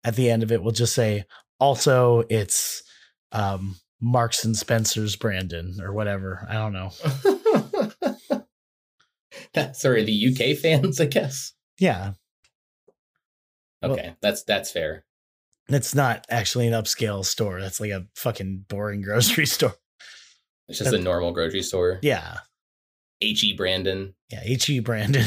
at 0.04 0.16
the 0.16 0.30
end 0.30 0.42
of 0.42 0.52
it, 0.52 0.62
we'll 0.62 0.72
just 0.72 0.94
say, 0.94 1.24
also, 1.58 2.24
it's 2.28 2.82
um, 3.32 3.76
Marks 4.00 4.44
and 4.44 4.54
Spencer's 4.56 5.16
Brandon 5.16 5.76
or 5.80 5.92
whatever. 5.94 6.46
I 6.50 6.54
don't 6.54 6.72
know. 6.74 6.90
That's 9.54 9.80
sorry, 9.82 10.04
the 10.04 10.28
UK 10.28 10.58
fans, 10.58 11.00
I 11.00 11.06
guess. 11.06 11.52
Yeah. 11.78 12.12
Well- 13.82 13.92
Okay, 13.92 14.14
that's 14.20 14.42
that's 14.44 14.70
fair. 14.70 15.04
It's 15.68 15.94
not 15.94 16.26
actually 16.28 16.66
an 16.66 16.72
upscale 16.74 17.24
store. 17.24 17.60
That's 17.60 17.80
like 17.80 17.90
a 17.92 18.06
fucking 18.16 18.64
boring 18.68 19.00
grocery 19.02 19.46
store. 19.46 19.74
It's 20.68 20.78
just 20.78 20.92
a 20.92 20.98
normal 20.98 21.32
grocery 21.32 21.62
store. 21.62 21.98
Yeah. 22.02 22.38
H.E. 23.20 23.52
Brandon. 23.52 24.14
Yeah. 24.30 24.40
H.E. 24.42 24.80
Brandon. 24.80 25.24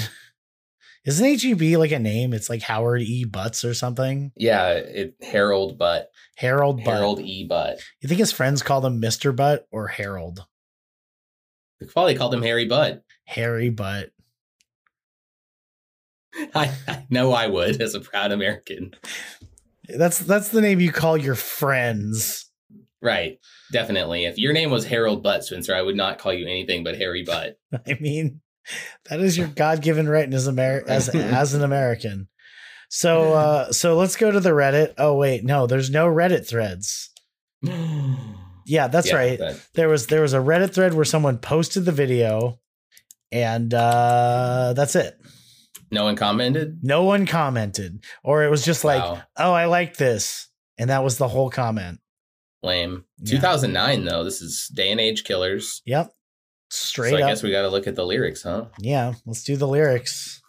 Isn't 1.05 1.25
H.E.B. 1.25 1.77
like 1.77 1.91
a 1.91 1.99
name? 1.99 2.33
It's 2.33 2.49
like 2.49 2.63
Howard 2.63 3.01
E. 3.03 3.25
Butts 3.25 3.63
or 3.63 3.73
something. 3.75 4.31
Yeah, 4.35 4.71
it 4.71 5.15
Harold 5.21 5.77
Butt. 5.77 6.09
Harold 6.35 6.83
Butt. 6.83 6.93
Harold 6.95 7.19
E. 7.21 7.45
Butt. 7.47 7.79
You 8.01 8.09
think 8.09 8.19
his 8.19 8.31
friends 8.31 8.61
called 8.63 8.83
him 8.85 8.99
Mr. 9.01 9.33
Butt 9.35 9.67
or 9.71 9.87
Harold? 9.87 10.45
They 11.79 11.85
probably 11.85 12.15
called 12.15 12.33
him 12.33 12.41
Harry 12.41 12.65
Butt. 12.65 13.03
Harry 13.25 13.69
Butt. 13.69 14.09
I, 16.55 16.71
I 16.87 17.05
know 17.09 17.31
I 17.33 17.47
would 17.47 17.81
as 17.81 17.95
a 17.95 17.99
proud 17.99 18.31
American. 18.31 18.93
That's 19.87 20.19
that's 20.19 20.49
the 20.49 20.61
name 20.61 20.79
you 20.79 20.91
call 20.91 21.17
your 21.17 21.35
friends. 21.35 22.49
Right. 23.01 23.39
Definitely. 23.71 24.25
If 24.25 24.37
your 24.37 24.51
name 24.53 24.71
was 24.71 24.85
Harold 24.85 25.21
Butt, 25.21 25.43
Spencer, 25.43 25.75
I 25.75 25.81
would 25.81 25.95
not 25.95 26.17
call 26.17 26.33
you 26.33 26.47
anything 26.47 26.83
but 26.83 26.97
Harry 26.97 27.23
Butt. 27.23 27.57
I 27.87 27.97
mean, 27.99 28.41
that 29.09 29.19
is 29.19 29.37
your 29.37 29.47
God-given 29.47 30.09
right 30.09 30.31
as 30.33 30.47
Amer- 30.47 30.83
as 30.87 31.09
as 31.13 31.53
an 31.53 31.63
American. 31.63 32.27
So 32.89 33.33
uh 33.33 33.71
so 33.71 33.95
let's 33.95 34.15
go 34.15 34.31
to 34.31 34.39
the 34.39 34.49
Reddit. 34.51 34.93
Oh 34.97 35.15
wait, 35.15 35.43
no, 35.43 35.67
there's 35.67 35.89
no 35.89 36.07
Reddit 36.07 36.47
threads. 36.47 37.11
Yeah, 38.67 38.87
that's 38.87 39.09
Yeah, 39.09 39.15
right. 39.15 39.37
that- 39.39 39.61
There 39.75 39.87
was 39.89 40.07
there 40.07 40.21
was 40.21 40.33
a 40.33 40.39
Reddit 40.39 40.73
thread 40.73 40.95
where 40.95 41.05
someone 41.05 41.37
posted 41.37 41.85
the 41.85 41.91
video 41.91 42.59
and 43.31 43.71
uh 43.73 44.73
that's 44.75 44.95
it. 44.95 45.15
No 45.95 46.03
one 46.03 46.15
commented. 46.15 46.79
No 46.83 47.03
one 47.03 47.25
commented 47.25 48.03
or 48.23 48.43
it 48.43 48.49
was 48.51 48.63
just 48.63 48.83
like, 48.83 49.01
Wow. 49.03 49.23
"Oh, 49.37 49.51
I 49.53 49.65
like 49.65 49.97
this." 49.97 50.49
And 50.77 50.89
that 50.91 51.03
was 51.03 51.17
the 51.17 51.27
whole 51.27 51.49
comment. 51.49 51.99
Lame. 52.61 53.05
Yeah. 53.19 53.37
2009 53.37 54.05
though. 54.05 54.23
This 54.23 54.41
is 54.41 54.69
day 54.73 54.91
and 54.91 54.99
age 55.01 55.23
killers. 55.23 55.81
Yep. 55.85 56.11
Straight 56.69 57.11
so 57.11 57.17
I 57.17 57.21
up. 57.23 57.29
guess 57.29 57.43
we 57.43 57.51
got 57.51 57.61
to 57.61 57.69
look 57.69 57.87
at 57.87 57.95
the 57.95 58.05
lyrics, 58.05 58.43
huh? 58.43 58.65
yeah, 58.79 59.13
let's 59.25 59.43
do 59.43 59.55
the 59.55 59.67
lyrics. 59.67 60.41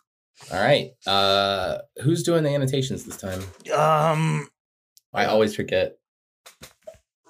All 0.52 0.58
right. 0.60 0.90
Uh 1.06 1.78
who's 2.02 2.22
doing 2.22 2.42
the 2.42 2.50
annotations 2.50 3.04
this 3.04 3.16
time? 3.16 3.42
Um 3.74 4.48
I 5.14 5.24
always 5.26 5.54
forget. 5.56 5.96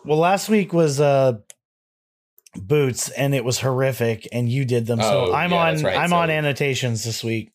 well 0.05 0.19
last 0.19 0.49
week 0.49 0.73
was 0.73 1.01
uh 1.01 1.35
boots 2.55 3.11
and 3.11 3.35
it 3.35 3.45
was 3.45 3.61
horrific 3.61 4.27
and 4.33 4.49
you 4.49 4.65
did 4.65 4.87
them. 4.87 5.01
So 5.01 5.27
Oh, 5.27 5.33
I'm 5.35 5.51
yeah, 5.53 5.67
on 5.69 5.83
right. 5.83 5.97
I'm 5.99 6.13
on 6.13 6.31
annotations 6.31 7.05
this 7.05 7.23
week. 7.23 7.51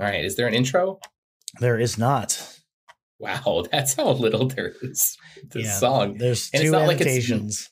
All 0.00 0.06
right. 0.06 0.24
Is 0.24 0.36
there 0.36 0.46
an 0.46 0.54
intro? 0.54 0.98
There 1.60 1.78
is 1.78 1.98
not. 1.98 2.48
Wow, 3.18 3.64
that's 3.72 3.94
how 3.94 4.10
little 4.12 4.48
there 4.48 4.72
is. 4.82 5.16
to 5.50 5.58
This 5.58 5.66
Yeah. 5.66 5.72
song. 5.78 6.18
There's 6.18 6.50
And 6.52 6.62
it's 6.62 6.68
two 6.68 6.72
not 6.72 6.86
like 6.88 7.00
it's- 7.00 7.08
annotations. 7.14 7.68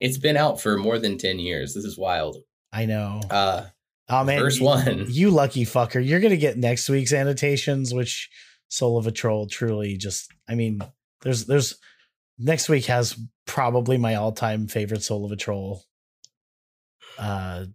It's 0.00 0.18
been 0.18 0.36
out 0.36 0.60
for 0.60 0.76
more 0.76 0.98
than 0.98 1.16
10 1.16 1.38
years. 1.38 1.74
This 1.74 1.84
is 1.84 1.96
wild. 1.96 2.36
I 2.72 2.86
know. 2.86 3.20
Uh 3.30 3.66
Oh 4.08 4.24
man, 4.24 4.40
first 4.40 4.60
one. 4.60 5.06
You 5.08 5.30
lucky 5.30 5.64
fucker. 5.64 6.04
You're 6.04 6.18
gonna 6.20 6.36
get 6.36 6.56
next 6.58 6.88
week's 6.88 7.12
annotations, 7.12 7.94
which 7.94 8.28
Soul 8.68 8.98
of 8.98 9.06
a 9.06 9.12
Troll 9.12 9.46
truly 9.46 9.96
just 9.96 10.28
I 10.48 10.54
mean, 10.56 10.80
there's 11.22 11.44
there's 11.46 11.76
next 12.38 12.68
week 12.68 12.86
has 12.86 13.16
probably 13.46 13.96
my 13.96 14.16
all-time 14.16 14.66
favorite 14.66 15.02
Soul 15.04 15.24
of 15.24 15.30
a 15.32 15.36
Troll 15.36 15.84
uh 17.18 17.66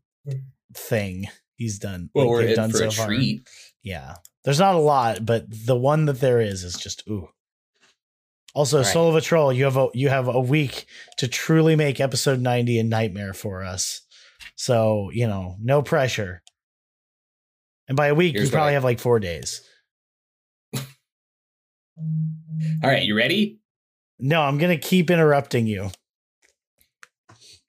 thing. 0.75 1.27
he's 1.55 1.79
done. 1.79 2.10
Well, 2.13 2.25
like, 2.25 2.31
we're 2.31 2.41
in 2.49 2.55
done 2.55 2.71
for 2.71 2.77
so 2.77 2.88
a 2.88 2.91
far. 2.91 3.05
treat. 3.07 3.47
Yeah, 3.88 4.15
there's 4.43 4.60
not 4.60 4.76
a 4.76 4.80
lot, 4.80 5.26
but 5.26 5.45
the 5.50 5.78
one 5.78 6.08
that 6.08 6.19
there 6.19 6.41
is 6.41 6.63
is 6.65 6.76
just 6.76 7.08
ooh. 7.08 7.30
Also, 8.54 8.80
Right. 8.80 8.86
Soul 8.86 9.08
of 9.10 9.15
a 9.15 9.21
Troll, 9.21 9.54
you 9.54 9.63
have 9.63 9.78
a 9.78 9.88
you 9.93 10.10
have 10.10 10.28
a 10.28 10.41
week 10.41 10.88
to 11.19 11.28
truly 11.30 11.78
make 11.78 12.02
episode 12.02 12.41
90 12.41 12.80
a 12.80 12.84
nightmare 12.84 13.34
for 13.34 13.63
us. 13.63 14.02
So, 14.58 15.10
you 15.13 15.26
know, 15.26 15.56
no 15.62 15.82
pressure. 15.82 16.41
And 17.88 17.95
by 17.95 18.08
a 18.08 18.15
week, 18.15 18.34
Here's 18.36 18.47
you 18.50 18.52
probably 18.52 18.71
I- 18.71 18.73
have 18.73 18.84
like 18.84 19.00
four 19.00 19.19
days. 19.21 19.62
All 20.76 20.84
right, 22.84 23.04
you 23.04 23.15
ready? 23.15 23.60
No, 24.19 24.41
I'm 24.41 24.58
gonna 24.58 24.78
keep 24.78 25.10
interrupting 25.10 25.65
you. 25.65 25.91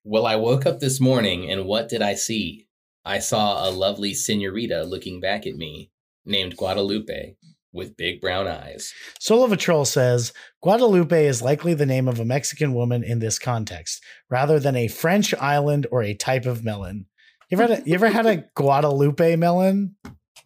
Well, 0.02 0.26
I 0.26 0.34
woke 0.36 0.66
up 0.66 0.80
this 0.80 0.98
morning 1.00 1.48
and 1.50 1.64
what 1.66 1.88
did 1.88 2.02
I 2.02 2.14
see? 2.14 2.66
I 3.04 3.20
saw 3.20 3.68
a 3.68 3.70
lovely 3.70 4.14
senorita 4.14 4.82
looking 4.84 5.20
back 5.20 5.46
at 5.46 5.54
me, 5.54 5.90
named 6.28 6.56
Guadalupe, 6.56 7.34
with 7.72 7.96
big 7.96 8.20
brown 8.20 8.46
eyes. 8.46 8.92
Soul 9.20 9.44
of 9.44 9.52
a 9.52 9.56
Troll 9.56 9.84
says 9.84 10.32
Guadalupe 10.62 11.26
is 11.26 11.42
likely 11.42 11.74
the 11.74 11.86
name 11.86 12.08
of 12.08 12.18
a 12.20 12.24
Mexican 12.24 12.74
woman 12.74 13.02
in 13.02 13.18
this 13.18 13.38
context, 13.38 14.02
rather 14.30 14.58
than 14.58 14.76
a 14.76 14.88
French 14.88 15.34
island 15.34 15.86
or 15.90 16.02
a 16.02 16.14
type 16.14 16.46
of 16.46 16.64
melon. 16.64 17.06
You 17.50 17.58
ever 17.58 17.68
had 17.74 17.80
a, 17.80 17.88
you 17.88 17.94
ever 17.94 18.08
had 18.08 18.26
a 18.26 18.36
Guadalupe 18.54 19.36
melon? 19.36 19.96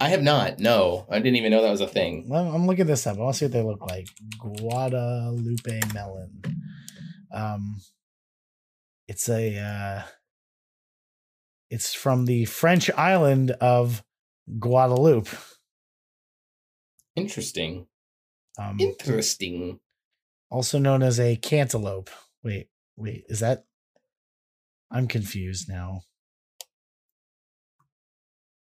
I 0.01 0.09
have 0.09 0.23
not. 0.23 0.59
No, 0.59 1.07
I 1.11 1.19
didn't 1.19 1.37
even 1.37 1.53
know 1.53 1.63
that 1.63 1.71
was 1.71 1.81
a 1.81 1.87
thing. 1.87 2.27
Well, 2.29 2.53
I'm 2.53 2.67
looking 2.67 2.87
this 2.87 3.07
up. 3.07 3.19
I 3.19 3.21
want 3.21 3.35
to 3.35 3.39
see 3.39 3.45
what 3.47 3.53
they 3.53 3.63
look 3.63 3.87
like. 3.87 4.09
Guadalupe 4.39 5.81
melon. 5.95 6.43
Um, 7.33 7.81
it's 9.07 9.29
a. 9.29 9.59
Uh, 9.59 10.03
it's 11.71 11.95
from 11.95 12.27
the 12.27 12.45
French 12.45 12.91
island 12.91 13.53
of 13.53 14.03
Guadeloupe. 14.59 15.29
Interesting. 17.17 17.87
Um, 18.59 18.79
Interesting. 18.81 19.81
also 20.51 20.79
known 20.79 21.03
as 21.03 21.19
a 21.19 21.37
cantaloupe. 21.37 22.11
Wait, 22.43 22.69
wait, 22.97 23.25
is 23.29 23.41
that? 23.41 23.65
I'm 24.91 25.09
confused 25.09 25.69
now. 25.69 26.03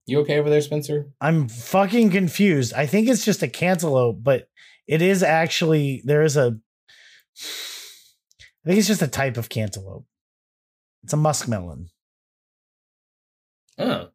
You 0.06 0.20
okay 0.20 0.38
over 0.38 0.50
there, 0.50 0.60
Spencer? 0.60 1.12
I'm 1.20 1.48
fucking 1.48 2.10
confused. 2.10 2.74
I 2.74 2.86
think 2.86 3.08
it's 3.08 3.24
just 3.24 3.42
a 3.42 3.48
cantaloupe, 3.48 4.22
but 4.22 4.48
it 4.86 5.02
is 5.02 5.22
actually 5.22 6.02
there 6.04 6.22
is 6.22 6.36
a. 6.36 6.58
I 7.38 8.68
think 8.68 8.78
it's 8.78 8.88
just 8.88 9.02
a 9.02 9.08
type 9.08 9.36
of 9.36 9.48
cantaloupe. 9.48 10.04
It's 11.04 11.12
a 11.12 11.16
muskmelon. 11.16 11.86
Oh. 13.78 14.08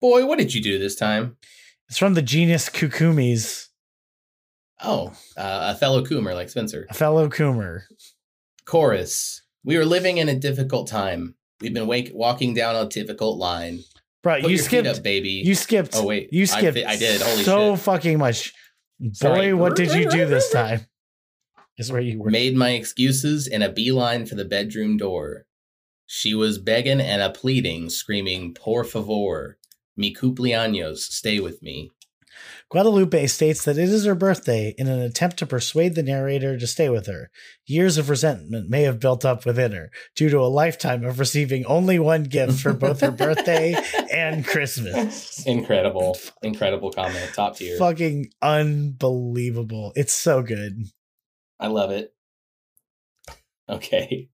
Boy, 0.00 0.26
what 0.26 0.38
did 0.38 0.52
you 0.54 0.62
do 0.62 0.78
this 0.78 0.96
time? 0.96 1.36
It's 1.88 1.98
from 1.98 2.14
the 2.14 2.22
genus 2.22 2.68
Cucumis, 2.68 3.66
Oh, 4.80 5.08
uh, 5.36 5.72
a 5.74 5.78
fellow 5.78 6.04
Coomer 6.04 6.34
like 6.34 6.48
Spencer. 6.50 6.86
a 6.88 6.94
fellow 6.94 7.28
coomer. 7.28 7.80
Chorus. 8.64 9.42
We 9.64 9.76
are 9.76 9.84
living 9.84 10.18
in 10.18 10.28
a 10.28 10.36
difficult 10.36 10.86
time. 10.86 11.34
We've 11.60 11.74
been 11.74 11.88
wake- 11.88 12.12
walking 12.14 12.54
down 12.54 12.76
a 12.76 12.88
difficult 12.88 13.38
line. 13.38 13.80
Bro, 14.22 14.42
Put 14.42 14.50
you 14.50 14.58
skipped. 14.58 14.86
up, 14.86 15.02
baby. 15.02 15.30
You 15.44 15.54
skipped. 15.56 15.96
oh 15.96 16.04
wait, 16.06 16.32
you 16.32 16.42
I 16.42 16.46
skipped. 16.46 16.76
fi- 16.78 16.84
I, 16.84 16.96
did. 16.96 17.20
Holy 17.20 17.42
so 17.42 17.74
shit! 17.74 17.84
fucking 17.84 18.18
much. 18.18 18.52
Boy, 19.00 19.10
Sorry. 19.14 19.54
what 19.54 19.74
did 19.74 19.92
you 19.94 20.08
do 20.08 20.26
this 20.26 20.50
time? 20.50 20.86
Is 21.76 21.90
where 21.90 22.00
you 22.00 22.20
were. 22.20 22.30
Made 22.30 22.56
my 22.56 22.70
excuses 22.70 23.46
and 23.48 23.62
a 23.64 23.68
beeline 23.72 24.26
for 24.26 24.34
the 24.36 24.44
bedroom 24.44 24.96
door. 24.96 25.46
She 26.06 26.34
was 26.34 26.58
begging 26.58 27.00
and 27.00 27.20
a 27.22 27.30
pleading, 27.30 27.90
screaming, 27.90 28.54
"Por 28.54 28.82
favor, 28.84 29.58
mi 29.98 30.14
cumpleaños, 30.14 30.98
stay 30.98 31.40
with 31.40 31.60
me." 31.62 31.90
Guadalupe 32.70 33.26
states 33.26 33.64
that 33.64 33.78
it 33.78 33.88
is 33.88 34.04
her 34.04 34.14
birthday 34.14 34.74
in 34.78 34.86
an 34.86 35.00
attempt 35.00 35.38
to 35.38 35.46
persuade 35.46 35.94
the 35.94 36.02
narrator 36.02 36.56
to 36.58 36.66
stay 36.66 36.88
with 36.88 37.06
her. 37.06 37.30
Years 37.66 37.96
of 37.98 38.08
resentment 38.10 38.68
may 38.68 38.82
have 38.82 39.00
built 39.00 39.24
up 39.24 39.44
within 39.46 39.72
her 39.72 39.90
due 40.14 40.28
to 40.28 40.38
a 40.38 40.46
lifetime 40.46 41.02
of 41.04 41.18
receiving 41.18 41.64
only 41.66 41.98
one 41.98 42.24
gift 42.24 42.60
for 42.60 42.72
both 42.74 43.00
her 43.00 43.10
birthday 43.26 43.74
and 44.12 44.46
Christmas. 44.46 45.44
Incredible, 45.46 46.16
incredible 46.42 46.90
comment, 46.92 47.32
top 47.34 47.56
tier. 47.56 47.76
Fucking 47.78 48.30
unbelievable. 48.42 49.92
It's 49.96 50.12
so 50.14 50.42
good. 50.42 50.84
I 51.58 51.66
love 51.68 51.90
it. 51.90 52.14
Okay, 53.68 54.28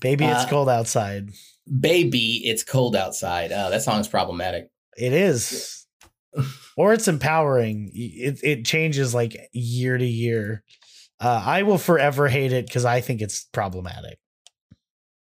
Baby, 0.00 0.24
it's 0.26 0.44
Uh, 0.44 0.48
cold 0.48 0.68
outside. 0.68 1.30
baby, 1.80 2.42
it's 2.44 2.62
cold 2.62 2.94
outside. 2.94 3.50
Oh, 3.52 3.70
that 3.70 3.82
song's 3.82 4.06
problematic. 4.08 4.70
It 4.96 5.12
is. 5.12 5.86
or 6.76 6.92
it's 6.92 7.08
empowering. 7.08 7.90
It 7.94 8.40
it 8.42 8.64
changes 8.64 9.14
like 9.14 9.36
year 9.52 9.96
to 9.98 10.04
year. 10.04 10.62
Uh, 11.20 11.42
I 11.44 11.62
will 11.62 11.78
forever 11.78 12.28
hate 12.28 12.52
it 12.52 12.66
because 12.66 12.84
I 12.84 13.00
think 13.00 13.22
it's 13.22 13.44
problematic. 13.52 14.18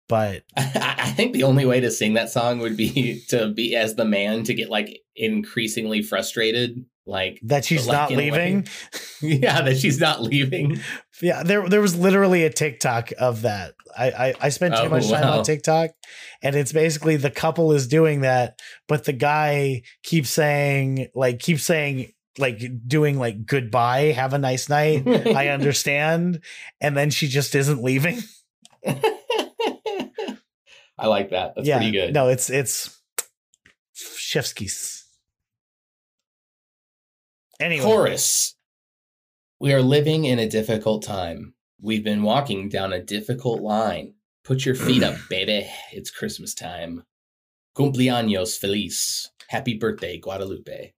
But 0.08 0.44
I, 0.56 0.96
I 1.00 1.10
think 1.12 1.34
the 1.34 1.44
only 1.44 1.66
way 1.66 1.80
to 1.80 1.92
sing 1.92 2.14
that 2.14 2.30
song 2.30 2.60
would 2.60 2.78
be 2.78 3.22
to 3.30 3.50
be 3.50 3.76
as 3.76 3.96
the 3.96 4.06
man 4.06 4.44
to 4.44 4.54
get 4.54 4.70
like 4.70 5.02
increasingly 5.16 6.02
frustrated, 6.02 6.86
like 7.06 7.40
that 7.44 7.66
she's 7.66 7.86
not 7.88 8.10
way- 8.10 8.16
leaving. 8.32 8.68
yeah, 9.22 9.62
that 9.62 9.78
she's 9.78 10.00
not 10.00 10.22
leaving. 10.22 10.80
Yeah, 11.22 11.44
there 11.44 11.68
there 11.68 11.82
was 11.82 11.96
literally 11.96 12.44
a 12.46 12.50
TikTok 12.50 13.12
of 13.20 13.42
that. 13.44 13.74
I 13.98 14.12
I, 14.12 14.34
I 14.42 14.50
spent 14.50 14.76
too 14.76 14.84
Oh, 14.84 14.90
much 14.90 15.10
time 15.10 15.22
wow. 15.24 15.38
on 15.40 15.44
TikTok, 15.44 15.92
and 16.42 16.56
it's 16.56 16.72
basically 16.72 17.16
the 17.18 17.30
couple 17.32 17.72
is 17.74 17.88
doing 17.88 18.22
that, 18.22 18.60
but 18.88 19.04
the 19.06 19.14
guy 19.14 19.84
keeps 20.04 20.30
saying 20.30 21.10
like 21.14 21.40
keeps 21.40 21.64
saying 21.64 22.14
like 22.40 22.62
doing 22.88 23.20
like 23.20 23.46
goodbye, 23.46 24.06
have 24.14 24.34
a 24.34 24.40
nice 24.40 24.70
night. 24.70 25.08
I 25.08 25.50
understand, 25.58 26.42
and 26.82 26.96
then 26.98 27.10
she 27.10 27.28
just 27.28 27.54
isn't 27.54 27.84
leaving. 27.84 28.20
I 30.98 31.08
like 31.08 31.32
that. 31.32 31.54
That's 31.56 31.68
yeah, 31.68 31.78
pretty 31.78 31.92
good. 31.92 32.14
no, 32.14 32.30
it's 32.30 32.50
it's 32.50 33.00
Chefskis. 33.96 35.03
Anyway, 37.64 37.82
Chorus. 37.82 38.56
We 39.62 39.72
are 39.72 39.82
living 39.82 40.26
in 40.26 40.38
a 40.38 40.50
difficult 40.50 41.02
time. 41.02 41.54
We've 41.82 42.04
been 42.04 42.22
walking 42.22 42.68
down 42.68 42.92
a 42.92 43.02
difficult 43.02 43.62
line. 43.62 44.16
Put 44.44 44.66
your 44.66 44.76
feet 44.76 45.02
up, 45.02 45.16
baby. 45.30 45.66
It's 45.94 46.12
Christmas 46.12 46.54
time. 46.54 47.04
Cumpleaños 47.78 48.60
feliz. 48.60 49.32
Happy 49.48 49.78
birthday, 49.78 50.20
Guadalupe. 50.20 50.92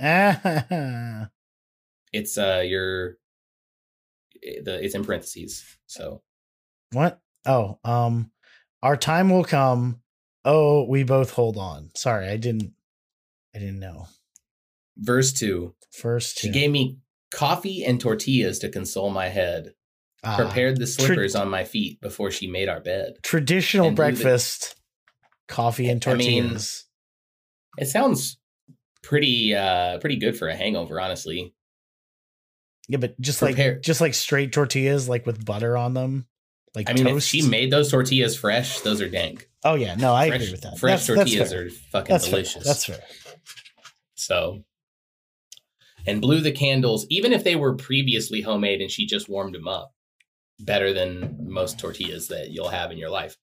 Ah, 0.00 1.28
It's 2.12 2.38
uh 2.38 2.62
your 2.64 3.16
the 4.42 4.84
it's 4.84 4.94
in 4.94 5.04
parentheses. 5.04 5.64
So 5.88 6.22
what? 6.92 7.20
Oh, 7.44 7.80
um, 7.84 8.30
our 8.84 8.96
time 8.96 9.30
will 9.30 9.44
come. 9.44 10.00
Oh, 10.44 10.84
we 10.84 11.02
both 11.02 11.32
hold 11.32 11.56
on. 11.56 11.90
Sorry, 11.96 12.28
I 12.28 12.36
didn't. 12.36 12.72
I 13.52 13.58
didn't 13.58 13.80
know. 13.80 14.06
Verse 15.00 15.32
two. 15.32 15.74
First, 15.92 16.38
She 16.38 16.50
gave 16.50 16.70
me 16.70 16.98
coffee 17.32 17.84
and 17.84 18.00
tortillas 18.00 18.58
to 18.60 18.68
console 18.68 19.10
my 19.10 19.26
head. 19.28 19.74
Ah, 20.22 20.36
Prepared 20.36 20.76
the 20.78 20.86
slippers 20.86 21.34
on 21.34 21.48
my 21.48 21.64
feet 21.64 22.00
before 22.00 22.30
she 22.30 22.46
made 22.46 22.68
our 22.68 22.80
bed. 22.80 23.14
traditional 23.22 23.88
and 23.88 23.96
the- 23.96 24.00
breakfast, 24.02 24.74
coffee 25.48 25.88
and 25.88 26.06
I 26.06 26.14
mean, 26.14 26.42
tortillas. 26.44 26.84
It 27.78 27.86
sounds 27.86 28.38
pretty 29.02 29.54
uh 29.54 29.98
pretty 29.98 30.16
good 30.16 30.36
for 30.38 30.48
a 30.48 30.54
hangover, 30.54 31.00
honestly. 31.00 31.54
yeah, 32.88 32.98
but 32.98 33.18
just 33.20 33.40
prepare- 33.40 33.74
like 33.74 33.82
just 33.82 34.00
like 34.02 34.12
straight 34.14 34.52
tortillas, 34.52 35.08
like 35.08 35.24
with 35.26 35.44
butter 35.44 35.76
on 35.76 35.94
them, 35.94 36.26
like 36.74 36.90
I 36.90 36.92
mean, 36.92 37.06
if 37.06 37.22
she 37.22 37.42
made 37.48 37.70
those 37.72 37.90
tortillas 37.90 38.36
fresh, 38.36 38.80
those 38.80 39.00
are 39.00 39.08
dank. 39.08 39.48
oh 39.64 39.74
yeah, 39.74 39.94
no, 39.94 40.14
I 40.14 40.28
fresh, 40.28 40.40
agree 40.42 40.52
with 40.52 40.60
that. 40.62 40.78
Fresh 40.78 41.06
That's- 41.06 41.06
that's 41.06 41.30
tortillas 41.30 41.52
fair. 41.52 41.66
are 41.66 41.70
fucking 41.92 42.12
That's 42.12 42.28
delicious. 42.28 42.62
Fair. 42.62 42.62
That's 42.64 42.84
fair. 42.84 43.00
So, 44.16 44.64
and 46.06 46.20
blew 46.20 46.40
the 46.40 46.52
candles, 46.52 47.06
even 47.10 47.32
if 47.32 47.44
they 47.44 47.56
were 47.56 47.74
previously 47.76 48.40
homemade 48.42 48.80
and 48.80 48.90
she 48.90 49.06
just 49.06 49.28
warmed 49.28 49.54
them 49.54 49.68
up, 49.68 49.92
better 50.58 50.92
than 50.92 51.36
most 51.48 51.78
tortillas 51.78 52.28
that 52.28 52.50
you'll 52.50 52.68
have 52.68 52.90
in 52.90 52.98
your 52.98 53.10
life. 53.10 53.36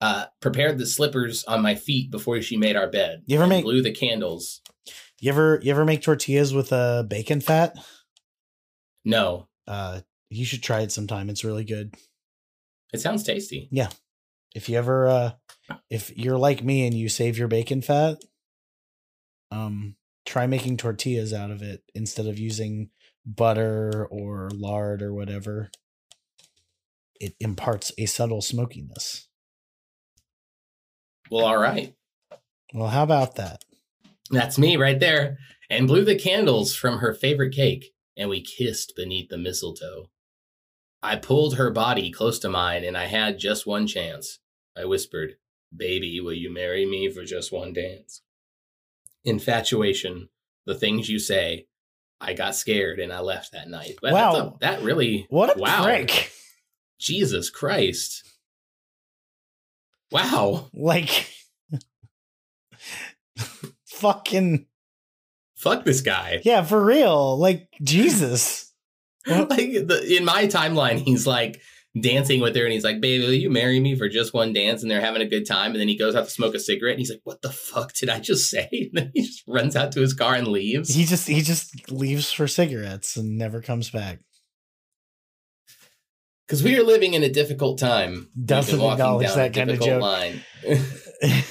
Uh, 0.00 0.26
prepared 0.40 0.78
the 0.78 0.86
slippers 0.86 1.44
on 1.44 1.62
my 1.62 1.74
feet 1.76 2.10
before 2.10 2.40
she 2.42 2.56
made 2.56 2.74
our 2.76 2.88
bed. 2.90 3.22
You 3.26 3.36
ever 3.38 3.46
make- 3.46 3.64
blew 3.64 3.82
the 3.82 3.92
candles? 3.92 4.60
You 5.20 5.30
ever 5.30 5.60
you 5.62 5.70
ever 5.70 5.84
make 5.84 6.02
tortillas 6.02 6.52
with 6.52 6.72
uh, 6.72 7.04
bacon 7.04 7.40
fat? 7.40 7.76
No, 9.04 9.46
Uh, 9.68 10.00
you 10.30 10.44
should 10.44 10.62
try 10.62 10.80
it 10.80 10.90
sometime. 10.90 11.30
It's 11.30 11.44
really 11.44 11.64
good. 11.64 11.94
it 12.92 13.00
sounds 13.00 13.22
tasty. 13.22 13.68
Yeah. 13.70 13.90
If 14.54 14.68
you 14.68 14.76
ever 14.78 15.06
uh, 15.08 15.30
if 15.88 16.16
you're 16.18 16.36
like 16.38 16.64
me 16.64 16.84
and 16.86 16.94
you 16.94 17.08
save 17.08 17.38
your 17.38 17.46
bacon 17.48 17.80
fat, 17.82 18.18
um, 19.50 19.94
try 20.24 20.46
making 20.46 20.76
tortillas 20.76 21.32
out 21.32 21.50
of 21.50 21.62
it 21.62 21.82
instead 21.94 22.26
of 22.26 22.38
using 22.38 22.90
butter 23.24 24.06
or 24.10 24.50
lard 24.52 25.02
or 25.02 25.12
whatever. 25.12 25.70
It 27.20 27.34
imparts 27.40 27.92
a 27.98 28.06
subtle 28.06 28.42
smokiness. 28.42 29.28
Well, 31.30 31.46
all 31.46 31.58
right. 31.58 31.94
Well, 32.74 32.88
how 32.88 33.04
about 33.04 33.36
that? 33.36 33.64
That's 34.30 34.58
me 34.58 34.76
right 34.76 34.98
there. 34.98 35.38
And 35.70 35.86
blew 35.86 36.04
the 36.04 36.18
candles 36.18 36.74
from 36.74 36.98
her 36.98 37.14
favorite 37.14 37.54
cake, 37.54 37.94
and 38.16 38.28
we 38.28 38.42
kissed 38.42 38.94
beneath 38.96 39.28
the 39.28 39.38
mistletoe. 39.38 40.10
I 41.02 41.16
pulled 41.16 41.56
her 41.56 41.70
body 41.70 42.10
close 42.10 42.38
to 42.40 42.48
mine, 42.48 42.84
and 42.84 42.96
I 42.96 43.06
had 43.06 43.38
just 43.38 43.66
one 43.66 43.86
chance. 43.86 44.38
I 44.76 44.84
whispered, 44.84 45.36
Baby, 45.74 46.20
will 46.20 46.34
you 46.34 46.52
marry 46.52 46.84
me 46.86 47.10
for 47.10 47.24
just 47.24 47.52
one 47.52 47.72
dance? 47.72 48.21
Infatuation, 49.24 50.28
the 50.66 50.74
things 50.74 51.08
you 51.08 51.18
say. 51.18 51.66
I 52.20 52.34
got 52.34 52.54
scared 52.54 53.00
and 53.00 53.12
I 53.12 53.20
left 53.20 53.52
that 53.52 53.68
night. 53.68 53.96
But 54.00 54.12
Wow. 54.12 54.32
a- 54.34 54.58
that 54.60 54.82
really. 54.82 55.26
What 55.28 55.56
a 55.56 55.60
wow. 55.60 55.82
prick! 55.84 56.30
Jesus 57.00 57.50
Christ. 57.50 58.22
Wow. 60.12 60.68
Like, 60.72 61.26
fucking 63.86 64.66
Fuck 65.56 65.84
this 65.84 66.00
guy. 66.00 66.40
yeah, 66.44 66.62
for 66.62 66.84
real. 66.84 67.38
Like 67.38 67.68
Jesus. 67.82 68.72
like 69.26 69.48
the, 69.48 70.04
in 70.16 70.24
my 70.24 70.46
timeline, 70.46 70.98
he's 70.98 71.26
like 71.26 71.60
dancing 72.00 72.40
with 72.40 72.56
her 72.56 72.64
and 72.64 72.72
he's 72.72 72.84
like, 72.84 73.00
baby, 73.00 73.24
will 73.24 73.32
you 73.32 73.50
marry 73.50 73.78
me 73.78 73.94
for 73.94 74.08
just 74.08 74.32
one 74.32 74.52
dance? 74.52 74.82
And 74.82 74.90
they're 74.90 75.00
having 75.00 75.22
a 75.22 75.28
good 75.28 75.46
time. 75.46 75.72
And 75.72 75.80
then 75.80 75.88
he 75.88 75.98
goes 75.98 76.14
out 76.14 76.24
to 76.24 76.30
smoke 76.30 76.54
a 76.54 76.58
cigarette 76.58 76.92
and 76.92 77.00
he's 77.00 77.10
like, 77.10 77.20
what 77.24 77.42
the 77.42 77.50
fuck 77.50 77.92
did 77.92 78.08
I 78.08 78.18
just 78.20 78.48
say? 78.48 78.68
And 78.92 79.06
then 79.06 79.10
he 79.14 79.22
just 79.22 79.44
runs 79.46 79.76
out 79.76 79.92
to 79.92 80.00
his 80.00 80.14
car 80.14 80.34
and 80.34 80.48
leaves. 80.48 80.94
He 80.94 81.04
just 81.04 81.28
he 81.28 81.40
just 81.40 81.90
leaves 81.90 82.32
for 82.32 82.48
cigarettes 82.48 83.16
and 83.16 83.38
never 83.38 83.60
comes 83.60 83.90
back. 83.90 84.20
Because 86.46 86.62
we 86.62 86.78
are 86.78 86.82
living 86.82 87.14
in 87.14 87.22
a 87.22 87.30
difficult 87.30 87.78
time. 87.78 88.28
Walking 88.36 88.80
acknowledge 88.80 89.28
down 89.28 89.36
that 89.38 89.54
kind 89.54 89.70
of 89.70 89.80
joke. 89.80 90.02
Line. 90.02 90.42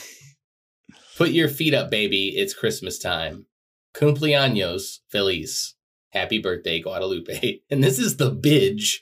Put 1.17 1.31
your 1.31 1.49
feet 1.49 1.73
up, 1.73 1.89
baby. 1.89 2.29
It's 2.35 2.53
Christmas 2.53 2.99
time. 2.99 3.47
Cumpleaños, 3.95 4.99
Feliz. 5.09 5.75
Happy 6.11 6.39
birthday, 6.39 6.79
Guadalupe. 6.79 7.61
And 7.71 7.83
this 7.83 7.97
is 7.97 8.17
the 8.17 8.31
bidge. 8.31 8.99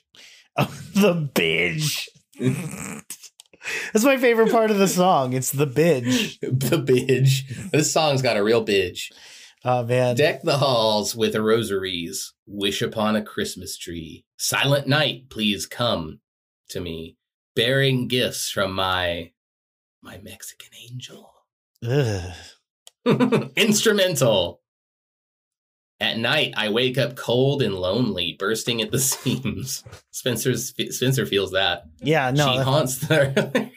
The 0.94 1.30
bitch. 1.34 2.08
That's 3.92 4.04
my 4.04 4.16
favorite 4.16 4.50
part 4.50 4.70
of 4.70 4.78
the 4.78 4.88
song. 4.88 5.32
It's 5.32 5.52
the 5.52 5.66
bitch. 5.66 6.38
the 6.40 6.76
bitch. 6.76 7.70
This 7.70 7.92
song's 7.92 8.22
got 8.22 8.36
a 8.36 8.42
real 8.42 8.64
bitch. 8.64 9.12
Oh 9.64 9.84
man. 9.84 10.16
Deck 10.16 10.42
the 10.42 10.58
halls 10.58 11.14
with 11.14 11.36
rosaries. 11.36 12.32
Wish 12.46 12.82
upon 12.82 13.16
a 13.16 13.22
Christmas 13.22 13.76
tree. 13.76 14.24
Silent 14.38 14.86
night, 14.86 15.28
please 15.28 15.66
come 15.66 16.20
to 16.70 16.80
me, 16.80 17.16
bearing 17.54 18.08
gifts 18.08 18.50
from 18.50 18.72
my 18.72 19.32
my 20.02 20.18
Mexican 20.18 20.70
angel. 20.90 21.32
Ugh. 21.86 22.32
Instrumental. 23.56 24.59
At 26.00 26.16
night, 26.16 26.54
I 26.56 26.70
wake 26.70 26.96
up 26.96 27.14
cold 27.14 27.60
and 27.60 27.74
lonely, 27.74 28.34
bursting 28.38 28.80
at 28.80 28.90
the 28.90 28.98
seams. 28.98 29.84
Spencer's 30.10 30.72
Spencer 30.90 31.26
feels 31.26 31.52
that. 31.52 31.84
Yeah, 32.00 32.30
no. 32.30 32.52
she 32.52 32.58
haunts 32.58 32.98
the. 32.98 33.70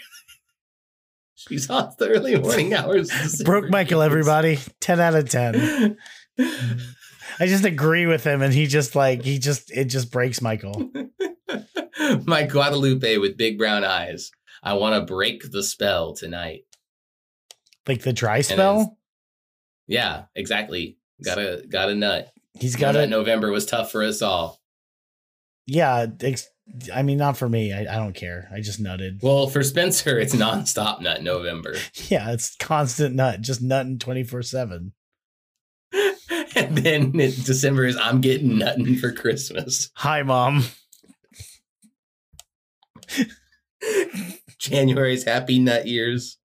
she 1.35 1.57
haunts 1.57 1.97
the 1.97 2.07
early 2.07 2.39
morning 2.39 2.73
hours. 2.73 3.11
Broke 3.43 3.69
Michael, 3.69 4.01
everybody. 4.01 4.59
10 4.79 4.99
out 5.01 5.15
of 5.15 5.29
10. 5.29 5.97
I 6.39 7.47
just 7.47 7.65
agree 7.65 8.05
with 8.05 8.23
him 8.23 8.41
and 8.41 8.53
he 8.53 8.67
just 8.67 8.95
like 8.95 9.23
he 9.23 9.39
just 9.39 9.71
it 9.71 9.85
just 9.85 10.11
breaks 10.11 10.41
Michael. 10.41 10.91
My 12.25 12.43
Guadalupe 12.43 13.17
with 13.17 13.37
big 13.37 13.57
brown 13.57 13.83
eyes. 13.83 14.31
I 14.61 14.73
want 14.73 14.95
to 14.95 15.13
break 15.13 15.51
the 15.51 15.63
spell 15.63 16.13
tonight. 16.13 16.61
Like 17.87 18.01
the 18.01 18.13
dry 18.13 18.41
spell. 18.41 18.97
Yeah, 19.87 20.25
exactly. 20.35 20.97
Got 21.23 21.37
a 21.39 21.63
got 21.69 21.89
a 21.89 21.95
nut. 21.95 22.31
He's 22.59 22.75
Got 22.75 22.95
it. 22.95 23.09
November 23.09 23.51
was 23.51 23.65
tough 23.65 23.91
for 23.91 24.03
us 24.03 24.21
all. 24.21 24.59
Yeah, 25.65 26.05
ex- 26.21 26.49
I 26.93 27.01
mean 27.03 27.17
not 27.17 27.37
for 27.37 27.49
me. 27.49 27.73
I, 27.73 27.81
I 27.81 27.97
don't 27.97 28.13
care. 28.13 28.49
I 28.53 28.61
just 28.61 28.81
nutted. 28.81 29.23
Well, 29.23 29.47
for 29.47 29.63
Spencer, 29.63 30.19
it's 30.19 30.35
nonstop 30.35 31.01
nut 31.01 31.23
November. 31.23 31.75
Yeah, 32.09 32.31
it's 32.31 32.55
constant 32.57 33.15
nut, 33.15 33.41
just 33.41 33.61
nutting 33.61 33.97
24/7. 33.97 34.91
and 36.55 36.77
then 36.77 37.19
in 37.19 37.31
December 37.43 37.85
is 37.85 37.97
I'm 37.97 38.21
getting 38.21 38.57
nutting 38.57 38.95
for 38.97 39.11
Christmas. 39.11 39.89
Hi 39.95 40.23
mom. 40.23 40.63
January's 44.59 45.23
happy 45.23 45.59
nut 45.59 45.87
years. 45.87 46.37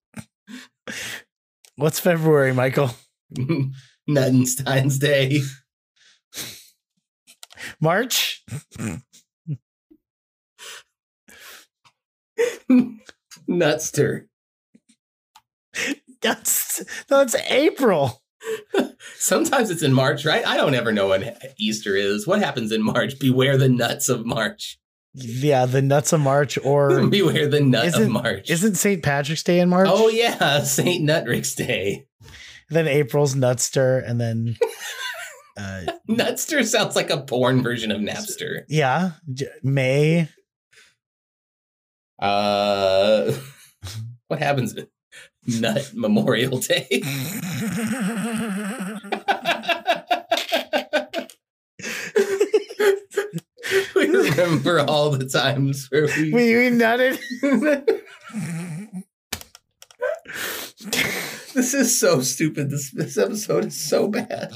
What's 1.77 2.01
February, 2.01 2.53
Michael? 2.53 2.91
Nuttenstein's 4.09 4.99
Day. 4.99 5.43
March? 7.81 8.45
Nutster. 13.47 14.29
That's 16.21 16.83
that's 17.09 17.35
April. 17.51 18.23
Sometimes 19.17 19.71
it's 19.71 19.83
in 19.83 19.93
March, 19.93 20.25
right? 20.25 20.47
I 20.47 20.57
don't 20.57 20.75
ever 20.75 20.93
know 20.93 21.09
when 21.09 21.37
Easter 21.59 21.97
is. 21.97 22.27
What 22.27 22.41
happens 22.41 22.73
in 22.73 22.83
March? 22.83 23.19
Beware 23.19 23.57
the 23.57 23.69
nuts 23.69 24.09
of 24.09 24.25
March. 24.27 24.79
Yeah, 25.15 25.67
the 25.67 25.83
nuts 25.83 26.13
of 26.13 26.21
March 26.21 26.59
or 26.65 27.07
Beware 27.09 27.49
the 27.49 27.61
nut 27.61 27.99
of 27.99 28.09
March. 28.09 28.51
isn't 28.51 28.75
St. 28.77 29.03
Patrick's 29.03 29.43
Day 29.43 29.61
in 29.61 29.69
March? 29.69 29.89
Oh 29.91 30.09
yeah, 30.09 30.63
Saint 30.63 31.05
Nutrick's 31.05 31.55
Day. 31.55 32.07
Then 32.71 32.87
April's 32.87 33.35
Nutster 33.35 33.99
and 34.07 34.21
then 34.21 34.57
uh 35.57 35.83
Nutster 36.09 36.65
sounds 36.65 36.95
like 36.97 37.11
a 37.11 37.21
porn 37.23 37.63
version 37.63 37.91
of 37.91 38.01
Napster. 38.01 38.65
yeah, 38.69 39.13
May. 39.63 40.29
Uh, 42.19 43.33
what 44.29 44.41
happens? 44.41 44.75
Nut 45.47 45.91
Memorial 45.95 46.59
Day. 46.59 46.87
we 53.95 54.09
remember 54.09 54.81
all 54.81 55.11
the 55.11 55.29
times 55.33 55.87
where 55.91 56.07
we. 56.17 56.33
we, 56.33 56.57
we 56.57 56.71
nutted. 56.71 57.19
This 61.59 61.75
is 61.75 61.99
so 61.99 62.21
stupid. 62.21 62.71
This 62.71 62.91
this 62.93 63.19
episode 63.19 63.65
is 63.67 63.77
so 63.79 64.09
bad. 64.09 64.53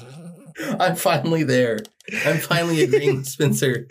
I'm 0.79 0.97
finally 0.97 1.43
there. 1.43 1.81
I'm 2.27 2.39
finally 2.39 2.83
agreeing 2.83 3.17
with 3.17 3.27
Spencer. 3.27 3.89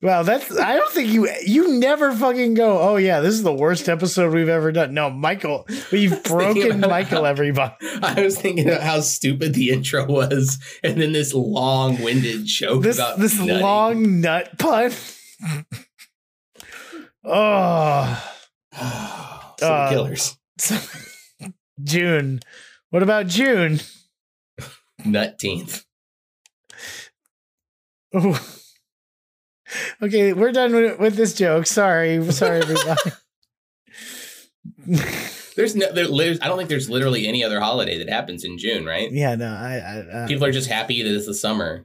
Wow, 0.00 0.22
that's 0.22 0.56
I 0.56 0.76
don't 0.76 0.92
think 0.92 1.08
you 1.10 1.28
you 1.44 1.78
never 1.78 2.12
fucking 2.12 2.54
go, 2.54 2.78
oh 2.80 2.96
yeah, 2.96 3.20
this 3.20 3.34
is 3.34 3.42
the 3.42 3.52
worst 3.52 3.88
episode 3.88 4.32
we've 4.32 4.48
ever 4.48 4.70
done. 4.72 4.94
No, 4.94 5.10
Michael, 5.10 5.66
we've 5.90 6.22
broken 6.24 6.80
Michael, 6.80 7.18
how- 7.24 7.30
everybody. 7.30 7.74
I 8.02 8.20
was 8.22 8.38
thinking 8.38 8.68
about 8.68 8.82
how 8.82 9.00
stupid 9.00 9.54
the 9.54 9.70
intro 9.70 10.06
was, 10.06 10.58
and 10.84 11.00
then 11.00 11.12
this 11.12 11.34
long-winded 11.34 12.44
joke 12.46 12.82
This 12.84 12.96
about 12.98 13.18
this 13.18 13.38
nutting. 13.38 13.60
long 13.62 14.20
nut 14.20 14.56
pun. 14.58 14.92
oh 17.24 18.30
so 19.58 19.66
Uh, 19.66 19.90
killers. 19.90 20.36
June. 21.82 22.40
What 22.90 23.02
about 23.02 23.26
June? 23.26 23.80
Nutteenth. 25.04 25.84
Ooh. 28.16 28.36
Okay, 30.00 30.32
we're 30.32 30.52
done 30.52 30.74
with, 30.74 30.98
with 30.98 31.16
this 31.16 31.34
joke. 31.34 31.66
Sorry, 31.66 32.24
sorry, 32.32 32.62
everybody. 32.62 33.00
There's 35.56 35.74
no. 35.74 35.92
There, 35.92 36.06
there's, 36.06 36.40
I 36.40 36.46
don't 36.46 36.56
think 36.56 36.68
there's 36.68 36.88
literally 36.88 37.26
any 37.26 37.42
other 37.42 37.58
holiday 37.58 37.98
that 37.98 38.08
happens 38.08 38.44
in 38.44 38.58
June, 38.58 38.86
right? 38.86 39.10
yeah, 39.10 39.34
no, 39.34 39.48
I, 39.48 39.74
I 39.74 39.98
uh, 39.98 40.26
People 40.28 40.44
are 40.44 40.52
just 40.52 40.68
happy 40.70 41.02
that 41.02 41.12
it's 41.12 41.26
the 41.26 41.34
summer. 41.34 41.84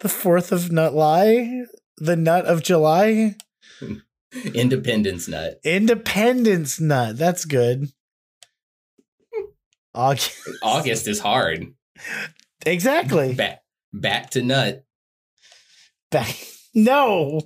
the 0.00 0.08
fourth 0.08 0.50
of 0.50 0.72
nut 0.72 0.94
lie, 0.94 1.62
the 1.98 2.16
nut 2.16 2.44
of 2.44 2.64
July, 2.64 3.36
Independence 4.54 5.28
nut. 5.28 5.60
Independence 5.64 6.80
nut. 6.80 7.16
That's 7.16 7.44
good. 7.44 7.92
August. 9.96 10.38
August 10.62 11.08
is 11.08 11.18
hard. 11.20 11.66
Exactly. 12.64 13.34
Back 13.34 13.62
back 13.92 14.30
to 14.30 14.42
nut. 14.42 14.84
Back. 16.10 16.36
No. 16.74 17.40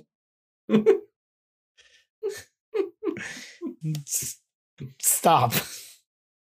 Stop. 5.01 5.53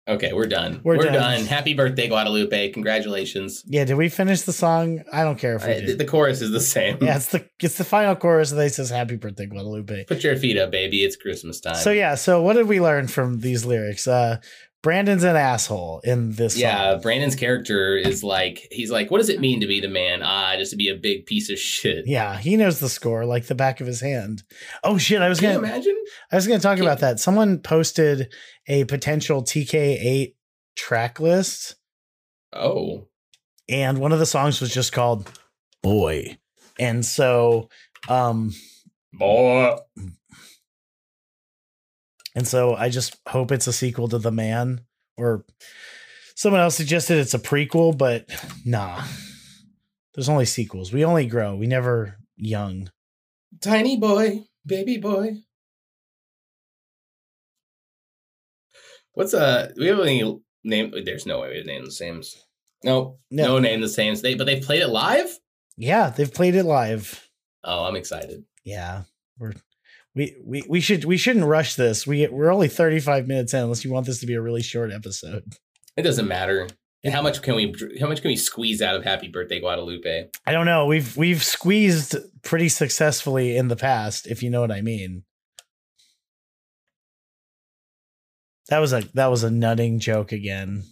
Okay, 0.08 0.32
we're 0.32 0.46
done. 0.46 0.80
We're 0.84 0.98
We're, 0.98 1.04
done. 1.04 1.14
done. 1.14 1.46
Happy 1.46 1.74
birthday, 1.74 2.06
Guadalupe! 2.06 2.70
Congratulations. 2.70 3.64
Yeah, 3.66 3.84
did 3.84 3.96
we 3.96 4.08
finish 4.08 4.42
the 4.42 4.52
song? 4.52 5.02
I 5.12 5.24
don't 5.24 5.36
care 5.36 5.56
if 5.56 5.66
we 5.66 5.72
I- 5.72 5.80
did. 5.80 5.98
the 5.98 6.04
chorus 6.04 6.40
is 6.42 6.52
the 6.52 6.60
same. 6.60 6.98
yeah, 7.02 7.16
it's 7.16 7.26
the 7.26 7.48
it's 7.60 7.76
the 7.76 7.82
final 7.84 8.14
chorus 8.14 8.52
and 8.52 8.60
they 8.60 8.68
says 8.68 8.88
happy 8.88 9.16
birthday 9.16 9.46
Guadalupe. 9.46 10.04
Put 10.04 10.22
your 10.22 10.36
feet 10.36 10.58
up, 10.58 10.70
baby. 10.70 11.02
It's 11.04 11.16
Christmas 11.16 11.60
time. 11.60 11.74
So 11.74 11.90
yeah, 11.90 12.14
so 12.14 12.40
what 12.40 12.52
did 12.54 12.68
we 12.68 12.80
learn 12.80 13.08
from 13.08 13.40
these 13.40 13.64
lyrics? 13.64 14.06
Uh 14.06 14.36
Brandon's 14.86 15.24
an 15.24 15.34
asshole 15.34 15.98
in 16.04 16.30
this 16.30 16.56
Yeah, 16.56 16.92
song. 16.92 17.00
Brandon's 17.00 17.34
character 17.34 17.96
is 17.96 18.22
like 18.22 18.68
he's 18.70 18.88
like, 18.88 19.10
what 19.10 19.18
does 19.18 19.28
it 19.28 19.40
mean 19.40 19.58
to 19.60 19.66
be 19.66 19.80
the 19.80 19.88
man? 19.88 20.22
Ah, 20.22 20.54
just 20.56 20.70
to 20.70 20.76
be 20.76 20.88
a 20.88 20.94
big 20.94 21.26
piece 21.26 21.50
of 21.50 21.58
shit. 21.58 22.06
Yeah, 22.06 22.38
he 22.38 22.56
knows 22.56 22.78
the 22.78 22.88
score 22.88 23.24
like 23.26 23.46
the 23.46 23.56
back 23.56 23.80
of 23.80 23.88
his 23.88 24.00
hand. 24.00 24.44
Oh 24.84 24.96
shit, 24.96 25.20
I 25.22 25.28
was 25.28 25.40
Can 25.40 25.54
gonna 25.56 25.66
imagine? 25.66 25.96
I 26.30 26.36
was 26.36 26.46
gonna 26.46 26.60
talk 26.60 26.76
Can- 26.76 26.86
about 26.86 27.00
that. 27.00 27.18
Someone 27.18 27.58
posted 27.58 28.32
a 28.68 28.84
potential 28.84 29.42
TK8 29.42 30.34
track 30.76 31.18
list, 31.18 31.74
Oh, 32.52 33.08
and 33.68 33.98
one 33.98 34.12
of 34.12 34.20
the 34.20 34.24
songs 34.26 34.60
was 34.60 34.72
just 34.72 34.92
called 34.92 35.28
Boy. 35.82 36.38
And 36.78 37.04
so 37.04 37.70
um 38.08 38.52
boy. 39.12 39.78
And 42.36 42.46
so 42.46 42.76
I 42.76 42.88
just 42.90 43.16
hope 43.26 43.50
it's 43.50 43.66
a 43.66 43.72
sequel 43.72 44.06
to 44.08 44.18
The 44.18 44.30
Man 44.30 44.82
or 45.16 45.44
someone 46.36 46.60
else 46.60 46.76
suggested 46.76 47.18
it's 47.18 47.34
a 47.34 47.38
prequel, 47.38 47.96
but 47.96 48.28
nah. 48.64 49.02
There's 50.14 50.28
only 50.28 50.44
sequels. 50.44 50.92
We 50.92 51.04
only 51.04 51.26
grow. 51.26 51.56
We 51.56 51.66
never 51.66 52.18
young. 52.36 52.90
Tiny 53.60 53.96
boy, 53.96 54.44
baby 54.64 54.98
boy. 54.98 55.38
What's 59.12 59.34
uh? 59.34 59.72
We 59.78 59.86
have 59.86 60.00
any 60.00 60.38
name? 60.64 60.92
There's 61.04 61.26
no 61.26 61.40
way 61.40 61.50
we 61.50 61.62
name 61.64 61.84
the 61.84 61.90
Sames. 61.90 62.36
No, 62.84 63.18
No. 63.30 63.46
no, 63.46 63.58
name 63.58 63.80
the 63.80 63.88
Sames. 63.88 64.20
They 64.22 64.34
but 64.34 64.44
they 64.44 64.60
played 64.60 64.82
it 64.82 64.88
live. 64.88 65.38
Yeah, 65.76 66.10
they've 66.10 66.32
played 66.32 66.54
it 66.54 66.64
live. 66.64 67.28
Oh, 67.64 67.84
I'm 67.84 67.96
excited. 67.96 68.44
Yeah. 68.64 69.02
We're 69.38 69.52
we, 70.16 70.34
we, 70.42 70.64
we 70.66 70.80
should 70.80 71.04
we 71.04 71.18
shouldn't 71.18 71.44
rush 71.44 71.74
this. 71.74 72.06
We 72.06 72.26
we're 72.26 72.50
only 72.50 72.68
35 72.68 73.28
minutes 73.28 73.52
in 73.52 73.60
unless 73.60 73.84
you 73.84 73.92
want 73.92 74.06
this 74.06 74.18
to 74.20 74.26
be 74.26 74.34
a 74.34 74.40
really 74.40 74.62
short 74.62 74.90
episode. 74.90 75.44
It 75.96 76.02
doesn't 76.02 76.26
matter. 76.26 76.68
And 77.04 77.14
how 77.14 77.20
much 77.22 77.42
can 77.42 77.54
we? 77.54 77.74
How 78.00 78.08
much 78.08 78.22
can 78.22 78.30
we 78.30 78.36
squeeze 78.36 78.80
out 78.80 78.96
of 78.96 79.04
Happy 79.04 79.28
Birthday 79.28 79.60
Guadalupe? 79.60 80.28
I 80.46 80.52
don't 80.52 80.64
know. 80.64 80.86
We've 80.86 81.14
we've 81.16 81.44
squeezed 81.44 82.16
pretty 82.42 82.70
successfully 82.70 83.56
in 83.56 83.68
the 83.68 83.76
past, 83.76 84.26
if 84.26 84.42
you 84.42 84.50
know 84.50 84.62
what 84.62 84.72
I 84.72 84.80
mean. 84.80 85.22
That 88.70 88.78
was 88.78 88.94
a 88.94 89.02
that 89.14 89.26
was 89.26 89.44
a 89.44 89.50
nutting 89.50 90.00
joke 90.00 90.32
again. 90.32 90.84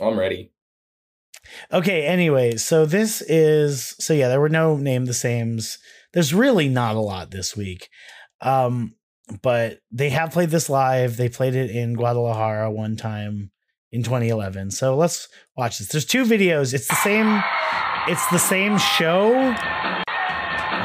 I'm 0.00 0.18
ready. 0.18 0.52
Okay, 1.72 2.06
anyway, 2.06 2.56
so 2.56 2.86
this 2.86 3.20
is 3.22 3.96
so 3.98 4.14
yeah, 4.14 4.28
there 4.28 4.40
were 4.40 4.48
no 4.48 4.76
name 4.76 5.04
the 5.06 5.14
sames. 5.14 5.78
There's 6.14 6.32
really 6.32 6.68
not 6.70 6.96
a 6.96 7.00
lot 7.00 7.30
this 7.30 7.54
week. 7.56 7.90
Um 8.40 8.94
but 9.42 9.78
they 9.90 10.10
have 10.10 10.32
played 10.32 10.50
this 10.50 10.68
live. 10.68 11.16
They 11.16 11.28
played 11.28 11.54
it 11.54 11.70
in 11.70 11.94
Guadalajara 11.94 12.70
one 12.70 12.94
time 12.96 13.50
in 13.90 14.02
2011. 14.02 14.70
So 14.70 14.96
let's 14.96 15.28
watch 15.56 15.78
this. 15.78 15.88
There's 15.88 16.04
two 16.04 16.24
videos. 16.24 16.74
It's 16.74 16.88
the 16.88 16.94
same 16.96 17.42
it's 18.06 18.26
the 18.28 18.38
same 18.38 18.76
show, 18.76 19.32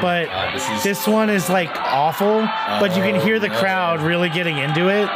but 0.01 0.29
Uh, 0.29 0.51
this 0.53 0.69
is 0.69 0.83
this 0.83 1.07
one 1.07 1.29
is 1.29 1.49
like 1.49 1.69
awful, 1.75 2.41
but 2.79 2.95
you 2.95 3.03
can 3.03 3.19
hear 3.19 3.39
the 3.39 3.49
crowd 3.49 4.01
really 4.01 4.29
getting 4.29 4.57
into 4.57 4.87
it. 4.87 5.09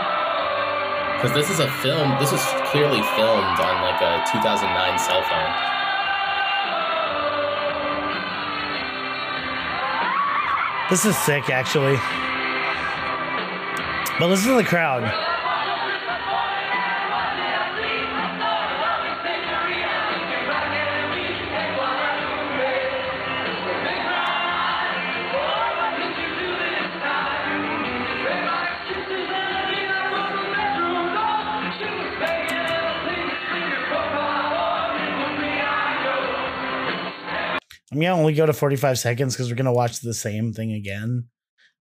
because 1.15 1.33
this 1.33 1.49
is 1.49 1.59
a 1.59 1.71
film. 1.79 2.19
This 2.19 2.31
was 2.33 2.43
clearly 2.71 3.01
filmed 3.15 3.57
on 3.63 3.75
like 3.87 4.01
a 4.01 4.19
2009 4.33 4.99
cell 4.99 5.23
phone. 5.23 5.53
This 10.89 11.05
is 11.05 11.17
sick, 11.17 11.49
actually. 11.49 11.95
But 14.19 14.27
listen 14.27 14.49
to 14.49 14.55
the 14.55 14.63
crowd. 14.63 15.32
I'm 38.07 38.19
only 38.19 38.33
go 38.33 38.45
to 38.45 38.53
45 38.53 38.99
seconds 38.99 39.35
because 39.35 39.49
we're 39.49 39.55
gonna 39.55 39.73
watch 39.73 39.99
the 39.99 40.13
same 40.13 40.53
thing 40.53 40.71
again, 40.73 41.29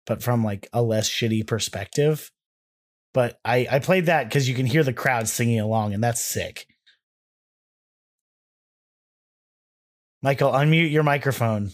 but 0.07 0.23
from 0.23 0.45
like 0.45 0.69
a 0.73 0.83
less 0.83 1.09
shitty 1.09 1.47
perspective. 1.47 2.31
But 3.13 3.39
I 3.45 3.67
I 3.71 3.79
played 3.79 4.07
that 4.07 4.25
because 4.25 4.49
you 4.49 4.55
can 4.55 4.67
hear 4.67 4.85
the 4.85 4.93
crowd 4.93 5.29
singing 5.29 5.61
along, 5.61 5.95
and 5.95 6.03
that's 6.03 6.21
sick. 6.21 6.67
Michael, 10.23 10.53
unmute 10.53 10.91
your 10.91 11.03
microphone. 11.03 11.71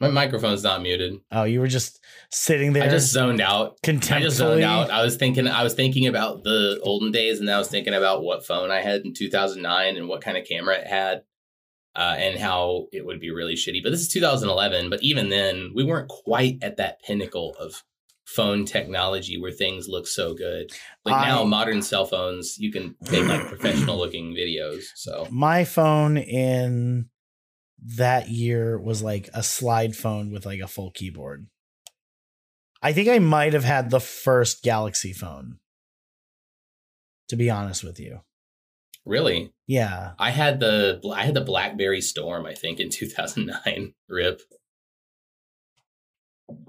My 0.00 0.08
microphone's 0.08 0.62
not 0.62 0.80
muted. 0.80 1.20
Oh, 1.30 1.44
you 1.44 1.60
were 1.60 1.66
just 1.66 2.00
sitting 2.30 2.72
there 2.72 2.84
I 2.84 2.88
just 2.88 3.12
zoned 3.12 3.42
out. 3.42 3.76
I 3.86 4.20
just 4.20 4.38
zoned 4.38 4.64
out. 4.64 4.90
I 4.90 5.02
was 5.02 5.16
thinking. 5.16 5.46
I 5.46 5.62
was 5.62 5.74
thinking 5.74 6.06
about 6.06 6.42
the 6.42 6.80
olden 6.82 7.12
days, 7.12 7.38
and 7.38 7.50
I 7.50 7.58
was 7.58 7.68
thinking 7.68 7.92
about 7.92 8.22
what 8.22 8.46
phone 8.46 8.70
I 8.70 8.80
had 8.80 9.02
in 9.02 9.12
2009 9.12 9.96
and 9.98 10.08
what 10.08 10.22
kind 10.22 10.38
of 10.38 10.46
camera 10.46 10.76
it 10.76 10.86
had, 10.86 11.22
uh, 11.96 12.16
and 12.18 12.38
how 12.38 12.86
it 12.92 13.04
would 13.04 13.20
be 13.20 13.30
really 13.30 13.54
shitty. 13.54 13.82
But 13.82 13.90
this 13.90 14.00
is 14.00 14.08
2011. 14.08 14.90
But 14.90 15.02
even 15.02 15.28
then, 15.28 15.72
we 15.74 15.84
weren't 15.84 16.08
quite 16.08 16.58
at 16.62 16.76
that 16.76 17.02
pinnacle 17.02 17.56
of 17.58 17.82
phone 18.24 18.64
technology 18.64 19.40
where 19.40 19.50
things 19.50 19.88
look 19.88 20.06
so 20.06 20.34
good. 20.34 20.70
Like 21.04 21.26
now, 21.26 21.44
modern 21.44 21.82
cell 21.82 22.06
phones, 22.06 22.58
you 22.58 22.70
can 22.70 22.94
make 23.10 23.26
like 23.26 23.46
professional 23.48 23.98
looking 23.98 24.34
videos. 24.34 24.84
So 24.94 25.26
My 25.30 25.64
phone 25.64 26.16
in 26.16 27.08
that 27.96 28.28
year 28.28 28.78
was 28.78 29.02
like 29.02 29.28
a 29.34 29.42
slide 29.42 29.96
phone 29.96 30.30
with 30.30 30.46
like 30.46 30.60
a 30.60 30.68
full 30.68 30.90
keyboard. 30.92 31.46
I 32.82 32.92
think 32.92 33.08
I 33.08 33.18
might 33.18 33.52
have 33.52 33.64
had 33.64 33.90
the 33.90 34.00
first 34.00 34.62
Galaxy 34.62 35.12
phone. 35.12 35.58
To 37.28 37.36
be 37.36 37.50
honest 37.50 37.84
with 37.84 38.00
you. 38.00 38.20
Really, 39.06 39.52
Yeah. 39.66 40.12
I 40.18 40.30
had 40.30 40.60
the 40.60 41.00
I 41.14 41.24
had 41.24 41.34
the 41.34 41.40
BlackBerry 41.40 42.00
Storm. 42.00 42.46
I 42.46 42.54
think 42.54 42.80
in 42.80 42.90
2009. 42.90 43.94
Rip. 44.08 44.40
One 46.46 46.66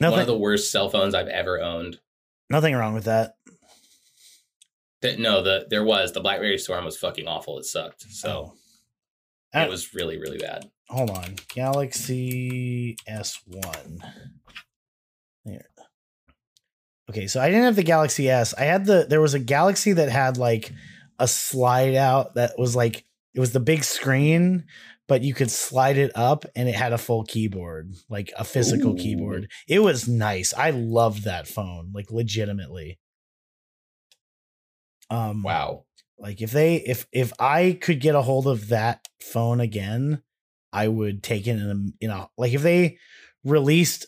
Nothing 0.00 0.20
of 0.20 0.26
the 0.26 0.36
worst 0.38 0.70
cell 0.72 0.88
phones 0.88 1.14
I've 1.14 1.28
ever 1.28 1.60
owned. 1.60 1.98
nothing 2.50 2.74
wrong 2.74 2.94
with 2.94 3.04
that. 3.04 3.34
That 5.02 5.18
no, 5.18 5.42
the 5.42 5.66
there 5.70 5.84
was 5.84 6.12
the 6.12 6.20
BlackBerry 6.20 6.58
Storm 6.58 6.84
was 6.84 6.96
fucking 6.96 7.28
awful. 7.28 7.58
It 7.58 7.64
sucked. 7.64 8.02
So 8.10 8.54
Uh, 9.54 9.60
it 9.60 9.68
was 9.70 9.94
really 9.94 10.18
really 10.18 10.38
bad. 10.38 10.70
hold 10.88 11.10
on. 11.10 11.36
Galaxy 11.54 12.96
S1. 13.08 14.00
There. 15.44 15.66
Okay, 17.10 17.26
so 17.26 17.38
I 17.40 17.48
didn't 17.48 17.64
have 17.64 17.76
the 17.76 17.82
Galaxy 17.82 18.30
S. 18.30 18.54
I 18.54 18.62
had 18.64 18.86
the 18.86 19.06
there 19.08 19.20
was 19.20 19.34
a 19.34 19.38
Galaxy 19.38 19.92
that 19.92 20.08
had 20.08 20.38
like 20.38 20.72
a 21.18 21.28
slide 21.28 21.94
out 21.94 22.34
that 22.34 22.58
was 22.58 22.74
like 22.76 23.04
it 23.34 23.40
was 23.40 23.52
the 23.52 23.60
big 23.60 23.84
screen, 23.84 24.64
but 25.08 25.22
you 25.22 25.34
could 25.34 25.50
slide 25.50 25.98
it 25.98 26.12
up 26.14 26.44
and 26.56 26.68
it 26.68 26.74
had 26.74 26.92
a 26.92 26.98
full 26.98 27.24
keyboard, 27.24 27.94
like 28.08 28.32
a 28.36 28.44
physical 28.44 28.92
Ooh. 28.92 28.96
keyboard. 28.96 29.50
It 29.68 29.80
was 29.80 30.08
nice. 30.08 30.54
I 30.54 30.70
loved 30.70 31.24
that 31.24 31.48
phone, 31.48 31.90
like 31.94 32.10
legitimately. 32.10 32.98
Um 35.10 35.42
Wow. 35.42 35.84
like 36.18 36.40
if 36.42 36.50
they 36.52 36.76
if 36.76 37.06
if 37.12 37.32
I 37.40 37.78
could 37.80 38.00
get 38.00 38.14
a 38.14 38.22
hold 38.22 38.46
of 38.46 38.68
that 38.68 39.08
phone 39.20 39.60
again, 39.60 40.22
I 40.72 40.88
would 40.88 41.22
take 41.22 41.46
it 41.46 41.52
in 41.52 41.70
a 41.70 42.04
you 42.04 42.08
know 42.08 42.30
like 42.38 42.52
if 42.52 42.62
they 42.62 42.98
released 43.44 44.06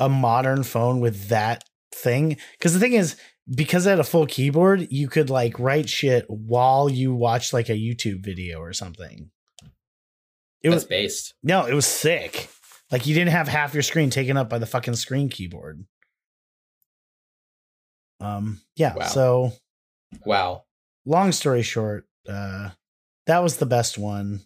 a 0.00 0.08
modern 0.08 0.62
phone 0.64 1.00
with 1.00 1.28
that 1.28 1.64
thing 1.94 2.36
because 2.52 2.74
the 2.74 2.80
thing 2.80 2.94
is 2.94 3.16
because 3.52 3.86
it 3.86 3.90
had 3.90 3.98
a 4.00 4.04
full 4.04 4.26
keyboard 4.26 4.86
you 4.90 5.08
could 5.08 5.28
like 5.30 5.58
write 5.58 5.88
shit 5.88 6.24
while 6.28 6.88
you 6.88 7.14
watch 7.14 7.52
like 7.52 7.68
a 7.68 7.72
YouTube 7.74 8.22
video 8.24 8.60
or 8.60 8.72
something. 8.72 9.30
It 10.62 10.70
That's 10.70 10.74
was 10.74 10.84
based. 10.84 11.34
no, 11.42 11.66
it 11.66 11.74
was 11.74 11.86
sick. 11.86 12.48
Like 12.92 13.06
you 13.06 13.14
didn't 13.14 13.30
have 13.32 13.48
half 13.48 13.72
your 13.74 13.82
screen 13.82 14.10
taken 14.10 14.36
up 14.36 14.48
by 14.48 14.58
the 14.58 14.66
fucking 14.66 14.94
screen 14.96 15.28
keyboard. 15.28 15.84
Um 18.20 18.60
yeah, 18.76 18.94
Wow. 18.94 19.06
so 19.06 19.52
Wow. 20.24 20.64
long 21.04 21.32
story 21.32 21.62
short, 21.62 22.06
uh, 22.28 22.70
that 23.26 23.42
was 23.42 23.56
the 23.58 23.66
best 23.66 23.96
one. 23.98 24.40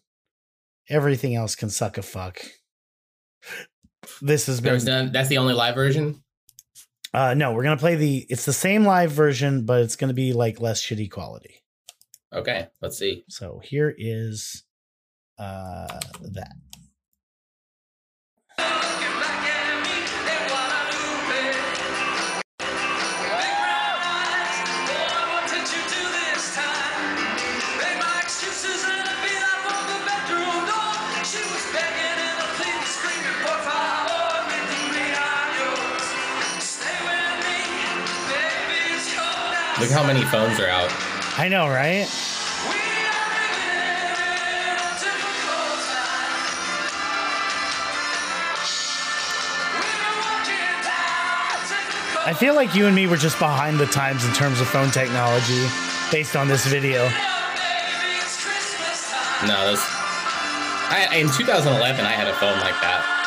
Everything 0.88 1.34
else 1.34 1.54
can 1.54 1.70
suck 1.70 1.96
a 1.98 2.02
fuck. 2.02 2.38
This 4.20 4.46
has 4.46 4.60
been 4.60 4.72
There's 4.72 4.84
none, 4.84 5.12
that's 5.12 5.28
the 5.28 5.38
only 5.38 5.54
live 5.54 5.74
version. 5.74 6.22
Uh, 7.14 7.32
no, 7.32 7.52
we're 7.52 7.62
gonna 7.62 7.76
play 7.76 7.94
the. 7.94 8.26
It's 8.28 8.44
the 8.44 8.52
same 8.52 8.84
live 8.84 9.12
version, 9.12 9.64
but 9.64 9.82
it's 9.82 9.94
gonna 9.94 10.14
be 10.14 10.32
like 10.32 10.60
less 10.60 10.82
shitty 10.82 11.10
quality. 11.10 11.62
Okay, 12.32 12.66
let's 12.82 12.98
see. 12.98 13.24
So 13.28 13.60
here 13.62 13.94
is 13.96 14.64
uh 15.38 16.00
that. 16.32 16.52
Look 39.84 39.92
how 39.92 40.06
many 40.06 40.24
phones 40.24 40.58
are 40.60 40.66
out. 40.66 40.90
I 41.36 41.46
know, 41.46 41.68
right? 41.68 42.08
I 52.26 52.32
feel 52.32 52.54
like 52.54 52.74
you 52.74 52.86
and 52.86 52.96
me 52.96 53.06
were 53.06 53.18
just 53.18 53.38
behind 53.38 53.78
the 53.78 53.84
times 53.84 54.24
in 54.24 54.32
terms 54.32 54.58
of 54.58 54.68
phone 54.68 54.90
technology 54.90 55.68
based 56.10 56.34
on 56.34 56.48
this 56.48 56.64
video. 56.64 57.02
No, 59.46 59.70
this. 59.70 59.84
I, 60.88 61.10
in 61.12 61.28
2011, 61.28 62.06
I 62.06 62.12
had 62.12 62.26
a 62.26 62.34
phone 62.36 62.58
like 62.60 62.80
that. 62.80 63.23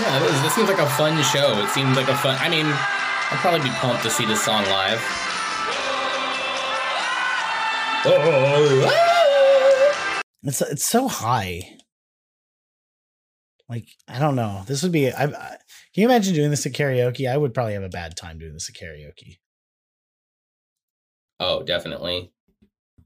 Yeah, 0.00 0.18
this, 0.20 0.40
this 0.42 0.54
seems 0.54 0.68
like 0.68 0.78
a 0.78 0.88
fun 0.90 1.20
show. 1.24 1.58
It 1.62 1.70
seems 1.70 1.96
like 1.96 2.08
a 2.08 2.16
fun. 2.16 2.36
I 2.40 2.48
mean, 2.48 2.66
I'd 2.66 3.38
probably 3.40 3.60
be 3.60 3.74
pumped 3.76 4.02
to 4.04 4.10
see 4.10 4.24
this 4.24 4.42
song 4.44 4.64
live. 4.66 5.00
It's 10.44 10.62
it's 10.62 10.84
so 10.84 11.08
high. 11.08 11.78
Like 13.68 13.88
I 14.06 14.18
don't 14.18 14.36
know. 14.36 14.62
This 14.66 14.82
would 14.82 14.92
be. 14.92 15.10
I, 15.10 15.24
I 15.24 15.56
can 15.94 16.02
you 16.02 16.04
imagine 16.04 16.34
doing 16.34 16.50
this 16.50 16.64
at 16.64 16.72
karaoke? 16.72 17.28
I 17.28 17.36
would 17.36 17.52
probably 17.52 17.74
have 17.74 17.82
a 17.82 17.88
bad 17.88 18.16
time 18.16 18.38
doing 18.38 18.54
this 18.54 18.70
at 18.70 18.76
karaoke. 18.76 19.38
Oh, 21.40 21.62
definitely. 21.62 22.32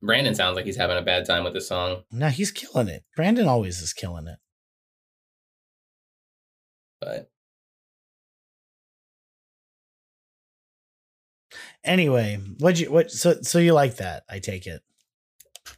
Brandon 0.03 0.35
sounds 0.35 0.57
like 0.57 0.67
he's 0.67 0.77
having 0.77 0.99
a 0.99 1.03
bad 1.03 1.25
time 1.25 1.45
with 1.45 1.53
this 1.55 1.69
song, 1.69 2.03
No, 2.11 2.29
he's 2.29 2.51
killing 2.51 2.89
it. 2.89 3.05
Brandon 3.15 3.47
always 3.47 3.81
is 3.81 3.93
killing 3.93 4.27
it. 4.27 4.39
But 7.03 7.29
Anyway, 11.85 12.41
what 12.59 12.79
you 12.79 12.91
what? 12.93 13.11
So 13.11 13.43
so 13.43 13.59
you 13.59 13.73
like 13.73 13.97
that? 13.97 14.23
I 14.31 14.39
take 14.39 14.67
it. 14.67 14.83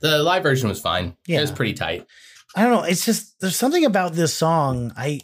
the 0.01 0.23
live 0.23 0.43
version 0.43 0.69
was 0.69 0.81
fine. 0.81 1.17
Yeah. 1.27 1.39
It 1.39 1.43
was 1.43 1.51
pretty 1.53 1.73
tight. 1.73 2.07
I 2.55 2.63
don't 2.63 2.73
know. 2.73 2.83
It's 2.83 3.07
just 3.07 3.41
there's 3.41 3.57
something 3.57 3.85
about 3.85 4.13
this 4.13 4.35
song. 4.35 4.93
I 4.97 5.21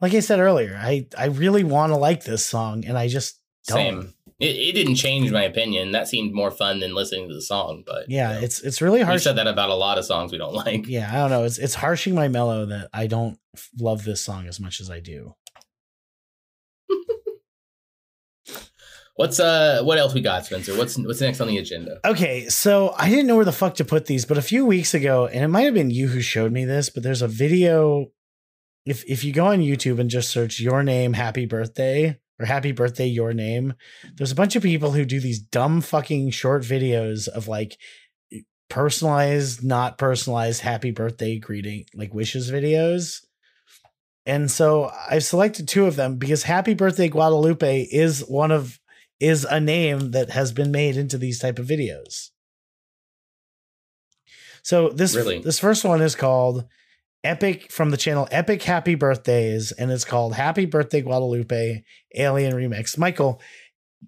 like 0.00 0.12
I 0.12 0.20
said 0.20 0.40
earlier. 0.40 0.76
I 0.76 1.06
I 1.16 1.26
really 1.26 1.62
want 1.62 1.92
to 1.92 1.96
like 1.96 2.24
this 2.24 2.44
song, 2.44 2.84
and 2.84 2.98
I 2.98 3.06
just 3.06 3.40
don't. 3.68 3.76
Same. 3.76 4.14
It, 4.40 4.56
it 4.56 4.72
didn't 4.72 4.94
change 4.94 5.30
my 5.30 5.42
opinion. 5.42 5.92
That 5.92 6.08
seemed 6.08 6.32
more 6.34 6.50
fun 6.50 6.80
than 6.80 6.94
listening 6.94 7.28
to 7.28 7.34
the 7.34 7.42
song. 7.42 7.82
But 7.86 8.06
Yeah, 8.08 8.30
you 8.30 8.34
know, 8.40 8.44
it's 8.44 8.60
it's 8.62 8.80
really 8.80 9.00
harsh. 9.00 9.08
harsh. 9.12 9.22
said 9.24 9.36
that 9.36 9.46
about 9.46 9.68
a 9.70 9.74
lot 9.74 9.98
of 9.98 10.04
songs 10.06 10.32
we 10.32 10.38
don't 10.38 10.54
like. 10.66 10.86
Yeah, 10.88 11.10
I 11.12 11.16
don't 11.18 11.30
know. 11.30 11.44
It's 11.44 11.58
it's 11.58 11.74
harshing 11.74 12.14
my 12.14 12.28
mellow 12.28 12.64
that 12.66 12.88
I 12.92 13.06
don't 13.06 13.38
love 13.78 14.04
this 14.04 14.22
song 14.24 14.46
as 14.48 14.58
much 14.58 14.80
as 14.80 14.90
I 14.90 15.00
do. 15.00 15.34
What's 19.16 19.38
uh 19.38 19.82
what 19.82 19.98
else 19.98 20.14
we 20.14 20.22
got, 20.22 20.46
Spencer? 20.46 20.74
What's 20.76 20.96
what's 20.96 21.20
next 21.20 21.42
on 21.42 21.48
the 21.48 21.58
agenda? 21.58 22.00
Okay, 22.06 22.48
so 22.48 22.94
I 22.96 23.10
didn't 23.10 23.26
know 23.26 23.36
where 23.36 23.44
the 23.44 23.52
fuck 23.52 23.74
to 23.74 23.84
put 23.84 24.06
these, 24.06 24.24
but 24.24 24.38
a 24.38 24.42
few 24.42 24.64
weeks 24.64 24.94
ago, 24.94 25.26
and 25.26 25.44
it 25.44 25.48
might 25.48 25.62
have 25.64 25.74
been 25.74 25.90
you 25.90 26.08
who 26.08 26.22
showed 26.22 26.52
me 26.52 26.64
this, 26.64 26.88
but 26.88 27.02
there's 27.02 27.20
a 27.20 27.28
video. 27.28 28.06
If 28.86 29.04
if 29.04 29.22
you 29.22 29.34
go 29.34 29.46
on 29.48 29.58
YouTube 29.58 29.98
and 30.00 30.08
just 30.08 30.30
search 30.30 30.58
your 30.58 30.82
name, 30.82 31.12
happy 31.12 31.44
birthday, 31.44 32.18
or 32.40 32.46
happy 32.46 32.72
birthday, 32.72 33.06
your 33.06 33.34
name, 33.34 33.74
there's 34.16 34.32
a 34.32 34.36
bunch 34.36 34.56
of 34.56 34.62
people 34.62 34.92
who 34.92 35.04
do 35.04 35.20
these 35.20 35.38
dumb 35.38 35.80
fucking 35.82 36.30
short 36.30 36.62
videos 36.62 37.28
of 37.28 37.46
like 37.48 37.76
personalized, 38.70 39.62
not 39.62 39.98
personalized 39.98 40.62
happy 40.62 40.90
birthday 40.90 41.38
greeting, 41.38 41.84
like 41.94 42.14
wishes 42.14 42.50
videos. 42.50 43.20
And 44.24 44.50
so 44.50 44.90
I've 45.10 45.24
selected 45.24 45.68
two 45.68 45.86
of 45.86 45.96
them 45.96 46.16
because 46.16 46.44
Happy 46.44 46.74
Birthday 46.74 47.08
Guadalupe 47.08 47.82
is 47.82 48.20
one 48.20 48.50
of 48.50 48.78
is 49.18 49.44
a 49.44 49.60
name 49.60 50.12
that 50.12 50.30
has 50.30 50.52
been 50.52 50.70
made 50.70 50.96
into 50.96 51.18
these 51.18 51.38
type 51.38 51.58
of 51.58 51.66
videos. 51.66 52.30
So 54.62 54.90
this 54.90 55.14
Really? 55.14 55.40
this 55.40 55.58
first 55.58 55.84
one 55.84 56.00
is 56.00 56.14
called 56.14 56.64
Epic 57.22 57.70
from 57.70 57.90
the 57.90 57.96
channel 57.96 58.26
Epic 58.30 58.62
Happy 58.62 58.94
Birthdays 58.94 59.72
and 59.72 59.90
it's 59.90 60.04
called 60.04 60.34
Happy 60.34 60.64
Birthday 60.64 61.02
Guadalupe 61.02 61.82
Alien 62.14 62.54
Remix. 62.54 62.96
Michael, 62.96 63.40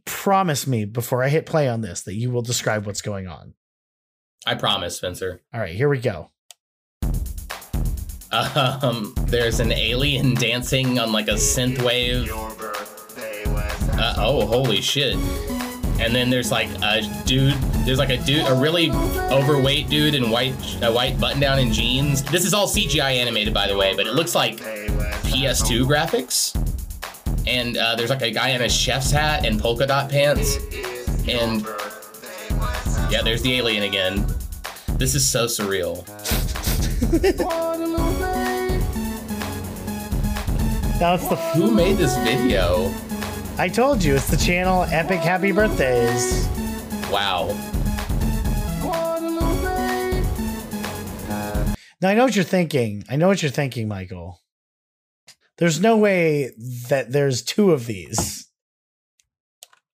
promise 0.04 0.66
me 0.66 0.84
before 0.84 1.22
I 1.22 1.28
hit 1.28 1.44
play 1.44 1.68
on 1.68 1.82
this 1.82 2.02
that 2.02 2.14
you 2.14 2.30
will 2.30 2.42
describe 2.42 2.86
what's 2.86 3.02
going 3.02 3.26
on. 3.26 3.54
I 4.46 4.54
promise, 4.54 4.96
Spencer. 4.96 5.42
All 5.52 5.60
right, 5.60 5.74
here 5.74 5.88
we 5.88 5.98
go. 5.98 6.30
Um, 8.32 9.12
there's 9.26 9.60
an 9.60 9.72
alien 9.72 10.34
dancing 10.34 10.98
on 10.98 11.12
like 11.12 11.28
a 11.28 11.34
synth 11.34 11.82
wave. 11.82 12.32
Uh, 13.94 14.14
oh, 14.16 14.46
holy 14.46 14.80
shit! 14.80 15.18
And 16.02 16.12
then 16.12 16.30
there's 16.30 16.50
like 16.50 16.68
a 16.82 17.00
dude. 17.24 17.54
There's 17.86 17.98
like 17.98 18.10
a 18.10 18.16
dude, 18.18 18.44
a 18.48 18.54
really 18.54 18.90
overweight 18.90 19.88
dude 19.88 20.16
in 20.16 20.30
white, 20.30 20.52
a 20.82 20.92
white 20.92 21.20
button-down 21.20 21.60
and 21.60 21.72
jeans. 21.72 22.24
This 22.24 22.44
is 22.44 22.52
all 22.52 22.66
CGI 22.66 23.18
animated, 23.18 23.54
by 23.54 23.68
the 23.68 23.76
way, 23.76 23.94
but 23.94 24.08
it 24.08 24.14
looks 24.14 24.34
like 24.34 24.56
PS2 24.56 25.86
graphics. 25.86 26.58
And 27.46 27.76
uh, 27.76 27.94
there's 27.94 28.10
like 28.10 28.22
a 28.22 28.32
guy 28.32 28.48
in 28.48 28.62
a 28.62 28.68
chef's 28.68 29.12
hat 29.12 29.46
and 29.46 29.60
polka 29.60 29.86
dot 29.86 30.10
pants. 30.10 30.56
And 31.28 31.62
yeah, 33.08 33.22
there's 33.22 33.42
the 33.42 33.54
alien 33.54 33.84
again. 33.84 34.26
This 34.98 35.14
is 35.14 35.24
so 35.28 35.46
surreal. 35.46 36.04
That's 40.98 41.28
the 41.28 41.36
Who 41.54 41.70
made 41.70 41.96
this 41.96 42.16
video? 42.18 42.92
I 43.58 43.68
told 43.68 44.02
you 44.02 44.14
it's 44.14 44.30
the 44.30 44.36
channel 44.36 44.84
Epic 44.84 45.20
Happy 45.20 45.52
Birthdays. 45.52 46.48
Wow. 47.10 47.48
Now 52.00 52.08
I 52.08 52.14
know 52.14 52.24
what 52.24 52.34
you're 52.34 52.44
thinking. 52.44 53.04
I 53.08 53.16
know 53.16 53.28
what 53.28 53.42
you're 53.42 53.50
thinking, 53.50 53.88
Michael. 53.88 54.40
There's 55.58 55.80
no 55.80 55.98
way 55.98 56.50
that 56.88 57.12
there's 57.12 57.42
two 57.42 57.72
of 57.72 57.86
these. 57.86 58.48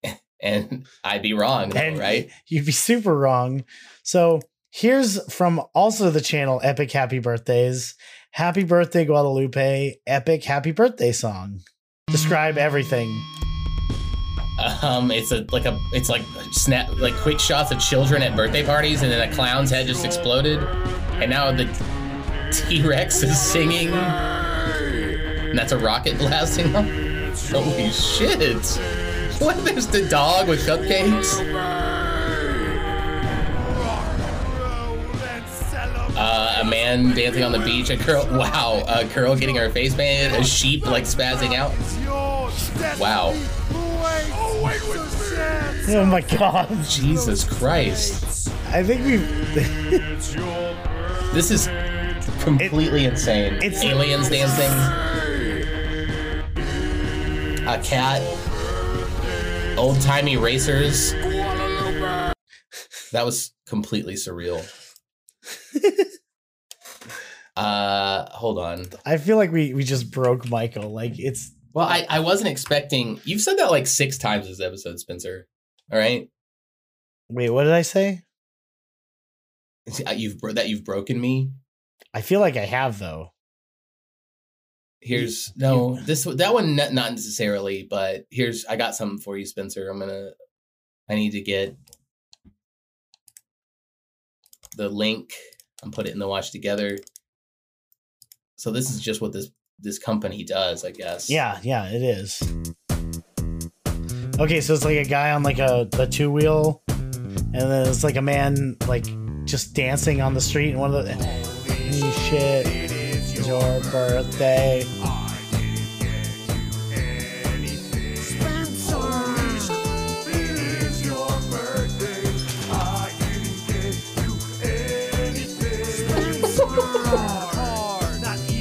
And 0.41 0.87
I'd 1.03 1.21
be 1.21 1.33
wrong, 1.33 1.71
though, 1.71 1.95
right? 1.95 2.31
You'd 2.47 2.65
be 2.65 2.71
super 2.71 3.13
wrong. 3.13 3.65
So 4.03 4.39
here's 4.71 5.21
from 5.29 5.61
also 5.75 6.09
the 6.11 6.21
channel 6.21 6.61
Epic 6.63 6.89
Happy 6.93 7.19
Birthdays. 7.19 7.95
Happy 8.31 8.63
birthday, 8.63 9.03
Guadalupe. 9.03 9.95
Epic 10.07 10.45
happy 10.45 10.71
birthday 10.71 11.11
song. 11.11 11.59
Describe 12.07 12.57
everything. 12.57 13.13
Um, 14.81 15.11
it's 15.11 15.31
a 15.31 15.45
like 15.51 15.65
a 15.65 15.79
it's 15.91 16.09
like 16.09 16.23
snap 16.51 16.89
like 16.97 17.15
quick 17.15 17.39
shots 17.39 17.71
of 17.71 17.79
children 17.79 18.21
at 18.21 18.35
birthday 18.35 18.65
parties, 18.65 19.01
and 19.03 19.11
then 19.11 19.29
a 19.29 19.33
clown's 19.33 19.69
head 19.69 19.87
just 19.87 20.05
exploded, 20.05 20.59
and 21.13 21.29
now 21.29 21.51
the 21.51 21.65
T 22.51 22.81
Rex 22.81 23.23
is 23.23 23.39
singing, 23.39 23.89
and 23.89 25.57
that's 25.57 25.71
a 25.71 25.77
rocket 25.77 26.17
blasting. 26.17 26.71
Holy 26.71 27.89
shit! 27.89 28.65
What? 29.39 29.63
There's 29.63 29.87
the 29.87 30.07
dog 30.09 30.47
with 30.49 30.65
cupcakes. 30.65 31.39
Uh, 36.21 36.57
a 36.61 36.65
man 36.65 37.15
dancing 37.15 37.43
on 37.43 37.53
the 37.53 37.59
beach. 37.59 37.89
A 37.89 37.95
girl. 37.95 38.27
Wow. 38.31 38.83
A 38.89 39.05
girl 39.05 39.37
getting 39.37 39.55
her 39.55 39.69
face 39.69 39.95
painted. 39.95 40.37
A 40.37 40.43
sheep 40.43 40.85
like 40.85 41.05
spazzing 41.05 41.55
out. 41.55 41.71
Wow. 42.99 43.33
Oh 45.91 46.05
my 46.05 46.21
god. 46.21 46.69
Jesus 46.87 47.43
Christ. 47.43 48.49
I 48.67 48.83
think 48.83 49.03
we 49.05 49.17
This 51.33 51.51
is 51.51 51.67
completely 52.43 53.05
insane. 53.05 53.55
it's- 53.55 53.83
aliens 53.83 54.29
dancing. 54.29 54.71
A 57.67 57.79
cat. 57.83 58.21
Old 59.77 59.99
timey 60.01 60.37
racers. 60.37 61.13
That 63.11 63.25
was 63.25 63.51
completely 63.65 64.13
surreal. 64.15 64.63
Uh, 67.57 68.29
hold 68.31 68.57
on. 68.57 68.85
I 69.05 69.17
feel 69.17 69.35
like 69.35 69.51
we 69.51 69.73
we 69.73 69.83
just 69.83 70.11
broke 70.11 70.47
Michael. 70.49 70.93
Like 70.93 71.19
it's 71.19 71.51
Well, 71.73 71.87
I, 71.87 72.05
I 72.09 72.19
wasn't 72.19 72.49
expecting. 72.49 73.19
You've 73.23 73.41
said 73.41 73.57
that 73.57 73.71
like 73.71 73.87
six 73.87 74.17
times 74.17 74.47
this 74.47 74.61
episode, 74.61 74.99
Spencer. 74.99 75.47
All 75.91 75.99
right, 75.99 76.29
wait, 77.29 77.49
what 77.49 77.63
did 77.63 77.73
I 77.73 77.83
say? 77.83 78.23
you've 80.15 80.39
bro- 80.39 80.53
that 80.53 80.69
you've 80.69 80.83
broken 80.83 81.19
me. 81.19 81.51
I 82.13 82.21
feel 82.21 82.39
like 82.39 82.57
I 82.57 82.65
have 82.65 82.99
though. 82.99 83.33
Here's 85.01 85.55
no 85.55 85.97
this 86.01 86.25
that 86.25 86.53
one 86.53 86.75
not, 86.75 86.91
not 86.93 87.11
necessarily, 87.11 87.87
but 87.89 88.25
here's 88.29 88.65
I 88.65 88.75
got 88.75 88.95
something 88.95 89.19
for 89.19 89.37
you, 89.37 89.45
Spencer. 89.45 89.89
I'm 89.89 89.99
gonna 89.99 90.31
I 91.09 91.15
need 91.15 91.31
to 91.31 91.41
get 91.41 91.77
the 94.75 94.89
link 94.89 95.33
and 95.81 95.93
put 95.93 96.07
it 96.07 96.13
in 96.13 96.19
the 96.19 96.27
watch 96.27 96.51
together. 96.51 96.97
So 98.57 98.71
this 98.71 98.89
is 98.89 98.99
just 98.99 99.21
what 99.21 99.31
this 99.31 99.49
this 99.81 99.99
company 99.99 100.43
does, 100.43 100.83
I 100.83 100.91
guess. 100.91 101.29
Yeah, 101.29 101.59
yeah, 101.63 101.89
it 101.89 102.01
is. 102.01 102.41
Okay, 104.39 104.61
so 104.61 104.73
it's 104.73 104.85
like 104.85 104.97
a 104.97 105.03
guy 105.03 105.31
on 105.31 105.43
like 105.43 105.59
a, 105.59 105.87
a 105.97 106.07
two 106.07 106.31
wheel, 106.31 106.81
and 106.87 107.53
then 107.53 107.87
it's 107.87 108.03
like 108.03 108.15
a 108.15 108.21
man 108.21 108.77
like 108.87 109.05
just 109.45 109.73
dancing 109.73 110.21
on 110.21 110.33
the 110.33 110.41
street, 110.41 110.71
and 110.71 110.79
one 110.79 110.93
of 110.93 111.05
the 111.05 111.13
holy 111.13 112.11
shit, 112.11 112.65
it's 112.67 113.47
your 113.47 113.81
birthday. 113.91 114.85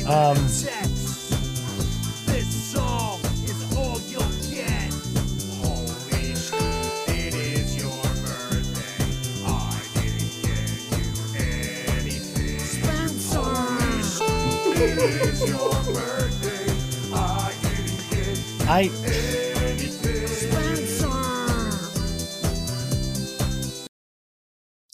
Um, 0.09 0.39
I 18.71 18.91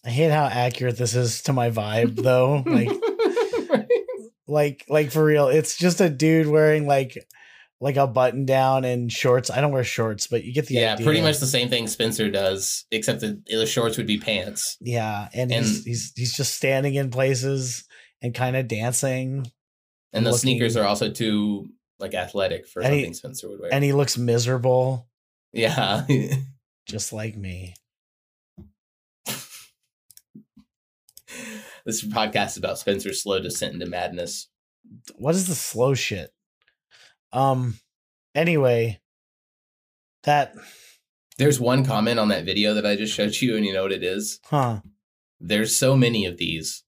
I 0.05 0.11
hate 0.11 0.31
how 0.31 0.45
accurate 0.45 0.97
this 0.97 1.15
is 1.15 1.43
to 1.43 1.53
my 1.53 1.71
vibe 1.71 2.17
though. 2.23 2.63
Like 2.67 2.91
like 4.47 4.85
like 4.89 5.11
for 5.11 5.25
real 5.25 5.49
it's 5.49 5.77
just 5.77 6.01
a 6.01 6.11
dude 6.11 6.47
wearing 6.47 6.87
like 6.87 7.17
like 7.81 7.97
a 7.97 8.07
button 8.07 8.45
down 8.45 8.85
and 8.85 9.11
shorts 9.11 9.51
i 9.51 9.59
don't 9.61 9.73
wear 9.73 9.83
shorts 9.83 10.27
but 10.27 10.45
you 10.45 10.53
get 10.53 10.67
the 10.67 10.75
yeah, 10.75 10.93
idea. 10.93 11.05
pretty 11.05 11.23
much 11.23 11.39
the 11.39 11.47
same 11.47 11.71
thing 11.71 11.87
Spencer 11.87 12.31
does, 12.31 12.85
except 12.91 13.21
that 13.21 13.47
the 13.47 13.65
shorts 13.67 13.97
would 13.97 14.07
be 14.07 14.19
pants. 14.19 14.77
yeah 14.83 15.29
and, 15.33 15.51
he's, 15.51 15.79
And- 15.79 15.87
he's 15.87 16.13
he's 16.15 16.37
just 16.37 16.55
standing 16.55 16.95
in 16.95 17.11
places 17.11 17.85
and 18.21 18.35
kind 18.35 18.55
of 18.55 18.69
dancing 18.69 19.51
And 20.15 20.25
the 20.27 20.33
sneakers 20.33 20.77
are 20.77 20.85
also 20.87 21.11
too 21.11 21.69
like 21.99 22.15
athletic 22.15 22.67
for 22.67 22.83
And 22.83 22.95
he- 22.95 23.13
Spencer 23.13 23.49
would 23.49 23.61
wear. 23.61 23.73
and 23.73 23.85
he 23.85 23.93
looks 23.93 24.17
miserable 24.17 25.09
yeah. 25.53 26.05
just 26.87 27.13
like 27.13 27.37
me 27.37 27.75
this 31.85 32.03
podcast 32.05 32.49
is 32.53 32.57
about 32.59 32.79
Spencer's 32.79 33.23
slow 33.23 33.41
descent 33.41 33.75
into 33.75 33.87
madness. 33.87 34.49
what 35.17 35.35
is 35.35 35.47
the 35.49 35.55
slow 35.55 35.95
shit 35.95 36.31
um 37.33 37.79
anyway 38.35 39.01
that 40.25 40.55
There's 41.39 41.59
one 41.61 41.85
comment 41.85 42.19
on 42.19 42.29
that 42.29 42.45
video 42.45 42.75
that 42.75 42.87
I 42.87 42.95
just 42.97 43.13
showed 43.13 43.35
you, 43.41 43.57
and 43.57 43.67
you 43.67 43.73
know 43.73 43.83
what 43.83 43.93
it 43.93 44.05
is? 44.05 44.41
huh 44.45 44.81
There's 45.41 45.75
so 45.77 45.97
many 45.97 46.25
of 46.27 46.37
these. 46.39 46.84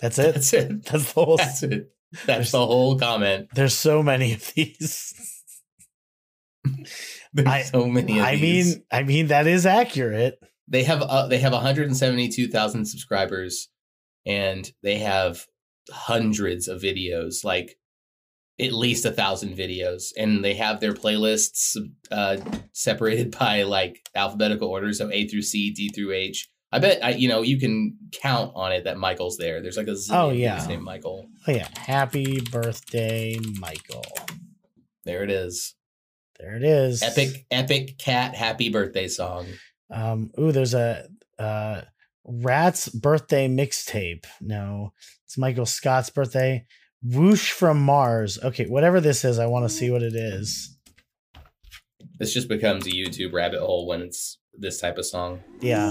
That's 0.00 0.18
it 0.18 0.34
That's 0.34 0.52
it. 0.52 0.84
that's 0.90 1.12
the 1.12 1.24
whole 1.24 1.36
That's 1.36 1.62
it. 1.62 1.90
That's 2.26 2.52
the 2.52 2.64
whole 2.64 2.98
comment. 2.98 3.48
there's 3.54 3.74
so 3.74 4.02
many 4.02 4.32
of 4.34 4.52
these 4.54 5.12
There's 7.32 7.48
I- 7.48 7.62
so 7.62 7.86
many 7.86 8.18
of 8.18 8.24
i 8.24 8.36
these. 8.36 8.76
mean 8.76 8.84
i 8.90 9.02
mean 9.02 9.26
that 9.28 9.46
is 9.46 9.66
accurate 9.66 10.38
they 10.68 10.82
have 10.84 11.02
uh, 11.02 11.26
they 11.28 11.38
have 11.38 11.52
172,000 11.52 12.86
subscribers 12.86 13.68
and 14.24 14.70
they 14.82 14.98
have 14.98 15.46
hundreds 15.92 16.66
of 16.66 16.80
videos 16.82 17.44
like 17.44 17.76
at 18.58 18.72
least 18.72 19.04
a 19.04 19.12
thousand 19.12 19.56
videos 19.56 20.06
and 20.16 20.44
they 20.44 20.54
have 20.54 20.80
their 20.80 20.94
playlists 20.94 21.76
uh 22.10 22.36
separated 22.72 23.36
by 23.38 23.62
like 23.64 24.08
alphabetical 24.14 24.68
order 24.68 24.92
so 24.92 25.10
a 25.12 25.26
through 25.28 25.42
c 25.42 25.70
d 25.72 25.88
through 25.90 26.12
h 26.12 26.48
i 26.76 26.78
bet 26.78 27.04
I, 27.04 27.10
you 27.10 27.28
know 27.28 27.42
you 27.42 27.58
can 27.58 27.96
count 28.12 28.52
on 28.54 28.72
it 28.72 28.84
that 28.84 28.98
michael's 28.98 29.36
there 29.36 29.60
there's 29.62 29.76
like 29.76 29.88
a 29.88 29.96
Oh, 30.10 30.30
yeah. 30.30 30.64
named 30.66 30.82
michael 30.82 31.26
oh 31.48 31.52
yeah 31.52 31.68
happy 31.76 32.40
birthday 32.40 33.38
michael 33.58 34.04
there 35.04 35.22
it 35.24 35.30
is 35.30 35.74
there 36.38 36.54
it 36.56 36.62
is 36.64 37.02
epic 37.02 37.46
epic 37.50 37.98
cat 37.98 38.34
happy 38.34 38.68
birthday 38.68 39.08
song 39.08 39.46
Um, 39.90 40.30
ooh, 40.38 40.52
there's 40.52 40.74
a 40.74 41.08
uh 41.38 41.82
Rat's 42.28 42.88
birthday 42.88 43.46
mixtape. 43.46 44.24
No, 44.40 44.92
it's 45.24 45.38
Michael 45.38 45.64
Scott's 45.64 46.10
birthday. 46.10 46.66
Whoosh 47.00 47.52
from 47.52 47.80
Mars. 47.80 48.36
Okay, 48.42 48.66
whatever 48.66 49.00
this 49.00 49.24
is, 49.24 49.38
I 49.38 49.46
want 49.46 49.64
to 49.64 49.68
see 49.72 49.90
what 49.92 50.02
it 50.02 50.16
is. 50.16 50.76
this 52.18 52.34
just 52.34 52.48
becomes 52.48 52.84
a 52.86 52.90
youtube 52.90 53.32
rabbit 53.32 53.60
hole 53.60 53.86
when 53.86 54.00
it's 54.02 54.38
this 54.58 54.80
type 54.80 54.98
of 54.98 55.06
song 55.06 55.40
Yeah. 55.60 55.90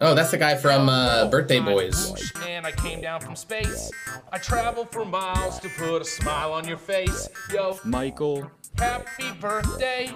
oh 0.00 0.14
that's 0.14 0.30
the 0.30 0.38
guy 0.38 0.56
from 0.56 0.88
uh 0.88 1.28
birthday 1.30 1.60
boys 1.60 2.32
And 2.48 2.66
I 2.66 2.72
came 2.72 3.00
down 3.00 3.20
from 3.20 3.36
space. 3.36 3.90
I 4.32 4.38
traveled 4.38 4.90
for 4.92 5.04
miles 5.04 5.60
to 5.60 5.68
put 5.78 6.02
a 6.02 6.04
smile 6.04 6.52
on 6.52 6.66
your 6.68 6.76
face. 6.76 7.28
Yo, 7.52 7.78
Michael. 7.84 8.50
happy 8.76 9.30
birthday. 9.40 10.12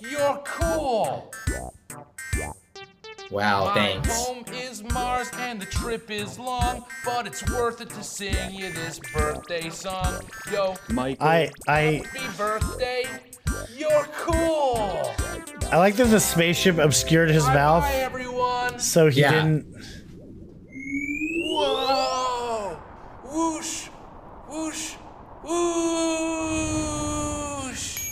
You're 0.00 0.42
cool. 0.44 1.32
Wow 3.30 3.66
My 3.66 3.74
thanks 3.74 4.24
home 4.26 4.44
is 4.52 4.82
Mars 4.84 5.28
and 5.38 5.60
the 5.60 5.66
trip 5.66 6.10
is 6.10 6.38
long, 6.38 6.84
but 7.04 7.26
it's 7.26 7.48
worth 7.50 7.80
it 7.80 7.90
to 7.90 8.02
sing 8.02 8.34
you 8.54 8.70
this 8.72 8.98
birthday 9.14 9.68
song. 9.70 10.20
Yo, 10.52 10.76
Michael. 10.90 11.26
I 11.26 11.50
I 11.66 11.80
happy 12.12 12.36
birthday. 12.36 13.04
You're 13.76 14.04
cool. 14.14 15.12
I 15.72 15.78
like 15.78 15.96
that 15.96 16.06
the 16.08 16.20
spaceship 16.20 16.78
obscured 16.78 17.30
his 17.30 17.44
Bye 17.44 17.54
mouth, 17.54 17.82
bye, 17.82 17.92
everyone. 17.94 18.78
so 18.78 19.08
he 19.08 19.20
Yeah. 19.22 19.32
didn't. 19.32 19.66
Whoa! 21.48 22.78
Whoosh! 23.24 23.86
Whoosh! 24.48 24.94
Whoosh! 26.76 28.10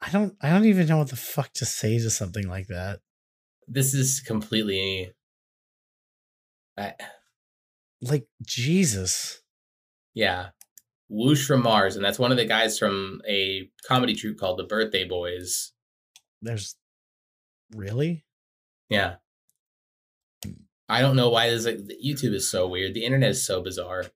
I 0.00 0.10
don't. 0.10 0.34
I 0.42 0.50
don't 0.50 0.64
even 0.66 0.86
know 0.86 0.98
what 0.98 1.08
the 1.10 1.16
fuck 1.16 1.52
to 1.54 1.64
say 1.64 1.98
to 1.98 2.10
something 2.10 2.46
like 2.48 2.66
that. 2.68 3.00
This 3.68 3.94
is 3.94 4.20
completely 4.20 5.12
I, 6.76 6.94
Like 8.02 8.26
Jesus. 8.42 9.40
yeah 10.14 10.48
whoosh 11.08 11.46
from 11.46 11.62
mars 11.62 11.96
and 11.96 12.04
that's 12.04 12.18
one 12.18 12.30
of 12.30 12.38
the 12.38 12.46
guys 12.46 12.78
from 12.78 13.20
a 13.28 13.68
comedy 13.86 14.14
troupe 14.14 14.38
called 14.38 14.58
the 14.58 14.64
birthday 14.64 15.06
boys 15.06 15.72
There's 16.40 16.76
really. 17.74 18.24
yeah 18.88 19.16
i 20.88 21.00
don't 21.02 21.16
know 21.16 21.28
why 21.28 21.50
this 21.50 21.66
like, 21.66 21.78
youtube 22.04 22.34
is 22.34 22.48
so 22.48 22.66
weird 22.66 22.94
the 22.94 23.04
internet 23.04 23.30
is 23.30 23.46
so 23.46 23.62
bizarre 23.62 24.06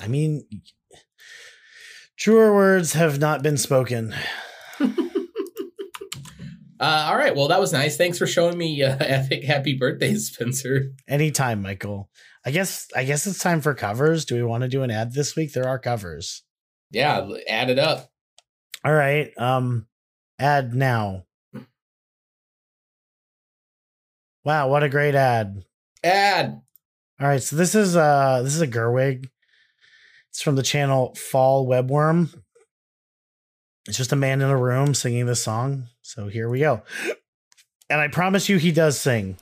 I 0.00 0.06
mean, 0.06 0.46
truer 2.16 2.54
words 2.54 2.92
have 2.92 3.18
not 3.18 3.42
been 3.42 3.56
spoken. 3.56 4.14
uh, 6.80 7.06
all 7.08 7.16
right 7.16 7.34
well 7.34 7.48
that 7.48 7.60
was 7.60 7.72
nice 7.72 7.96
thanks 7.96 8.18
for 8.18 8.26
showing 8.26 8.56
me 8.58 8.82
uh, 8.82 8.96
epic 9.00 9.44
happy 9.44 9.76
birthday 9.76 10.14
spencer 10.14 10.92
Anytime, 11.08 11.62
Michael. 11.62 12.10
I 12.44 12.50
guess 12.50 12.86
I 12.94 13.04
guess 13.04 13.26
it's 13.26 13.38
time 13.38 13.60
for 13.60 13.74
covers. 13.74 14.24
Do 14.24 14.36
we 14.36 14.42
want 14.44 14.62
to 14.62 14.68
do 14.68 14.82
an 14.82 14.90
ad 14.90 15.12
this 15.12 15.34
week? 15.36 15.52
There 15.52 15.66
are 15.68 15.78
covers. 15.78 16.42
yeah 16.90 17.28
add 17.48 17.70
it 17.70 17.78
up 17.78 18.08
All 18.84 18.92
right. 18.94 19.32
Um 19.38 19.86
ad 20.38 20.74
now. 20.74 21.24
Wow, 24.44 24.68
what 24.68 24.82
a 24.84 24.88
great 24.88 25.14
ad. 25.14 25.64
Ad. 26.04 26.60
All 27.20 27.26
right, 27.26 27.42
so 27.42 27.56
this 27.56 27.74
is 27.74 27.96
uh 27.96 28.42
this 28.44 28.54
is 28.54 28.60
a 28.60 28.68
Gerwig. 28.68 29.28
It's 30.30 30.42
from 30.42 30.54
the 30.56 30.62
channel 30.62 31.14
Fall 31.14 31.66
Webworm. 31.66 32.32
It's 33.88 33.96
just 33.96 34.12
a 34.12 34.16
man 34.16 34.40
in 34.42 34.50
a 34.50 34.56
room 34.56 34.94
singing 34.94 35.26
this 35.26 35.42
song. 35.42 35.86
So 36.06 36.28
here 36.28 36.48
we 36.48 36.60
go. 36.60 36.82
And 37.90 38.00
I 38.00 38.06
promise 38.06 38.48
you, 38.48 38.58
he 38.58 38.70
does 38.70 38.96
sing. 38.96 39.38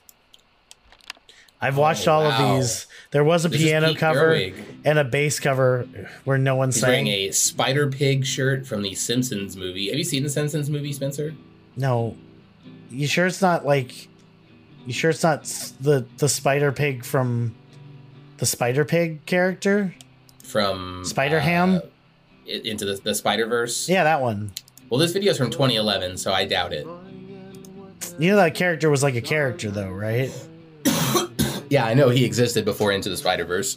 I've 1.61 1.77
watched 1.77 2.09
Oh, 2.09 2.13
all 2.13 2.23
wow. 2.25 2.55
of 2.57 2.61
these. 2.63 2.87
There 3.11 3.23
was 3.23 3.45
a 3.45 3.51
This 3.51 3.61
piano 3.61 3.95
cover 3.95 4.31
Gerwig. 4.35 4.55
and 4.83 4.99
a 4.99 5.05
bass 5.05 5.39
cover 5.39 5.87
where 6.25 6.39
no 6.39 6.57
one 6.57 6.69
He's 6.69 6.81
sang. 6.81 6.89
wearing 6.91 7.07
a 7.09 7.33
Spider 7.33 7.91
Pig 7.91 8.25
shirt 8.25 8.67
from 8.67 8.81
the 8.81 8.95
Simpsons 8.95 9.59
movie. 9.59 9.89
Have 9.89 9.99
you 9.99 10.05
seen 10.05 10.23
the 10.23 10.31
Simpsons 10.31 10.71
movie, 10.71 10.95
Spencer? 10.95 11.35
No, 11.77 12.17
you 12.91 13.07
sure 13.07 13.27
it's 13.27 13.43
not 13.43 13.67
like? 13.67 14.09
You 14.87 14.95
sure 14.95 15.11
it's 15.11 15.23
not 15.23 15.45
the 15.83 16.07
the 16.17 16.31
Spider 16.31 16.73
Pig 16.73 17.05
from 17.05 17.55
the 18.39 18.47
Spider 18.47 18.87
Pig 18.87 19.27
character? 19.27 19.95
From 20.43 21.05
Spider 21.05 21.41
Ham? 21.41 21.75
uh, 21.77 21.81
into 22.47 22.87
the, 22.87 22.95
the 22.95 23.15
Spider 23.15 23.45
Verse. 23.47 23.87
Yeah, 23.87 24.05
that 24.05 24.23
one. 24.23 24.53
Well, 24.95 25.01
this 25.01 25.11
video 25.11 25.33
is 25.33 25.39
from 25.39 25.51
2011, 25.51 26.19
so 26.19 26.33
I 26.33 26.45
doubt 26.45 26.73
it. 26.73 26.87
You 28.17 28.31
know 28.31 28.37
that 28.37 28.55
character 28.55 28.89
was 28.89 29.03
like 29.03 29.17
a 29.17 29.21
character 29.21 29.69
though, 29.69 29.91
right? 29.91 30.31
Yeah, 31.69 31.85
I 31.85 31.95
know 31.95 32.11
he 32.11 32.25
existed 32.25 32.65
before 32.65 32.93
Into 32.93 33.09
the 33.09 33.17
Spider 33.17 33.45
Verse. 33.45 33.77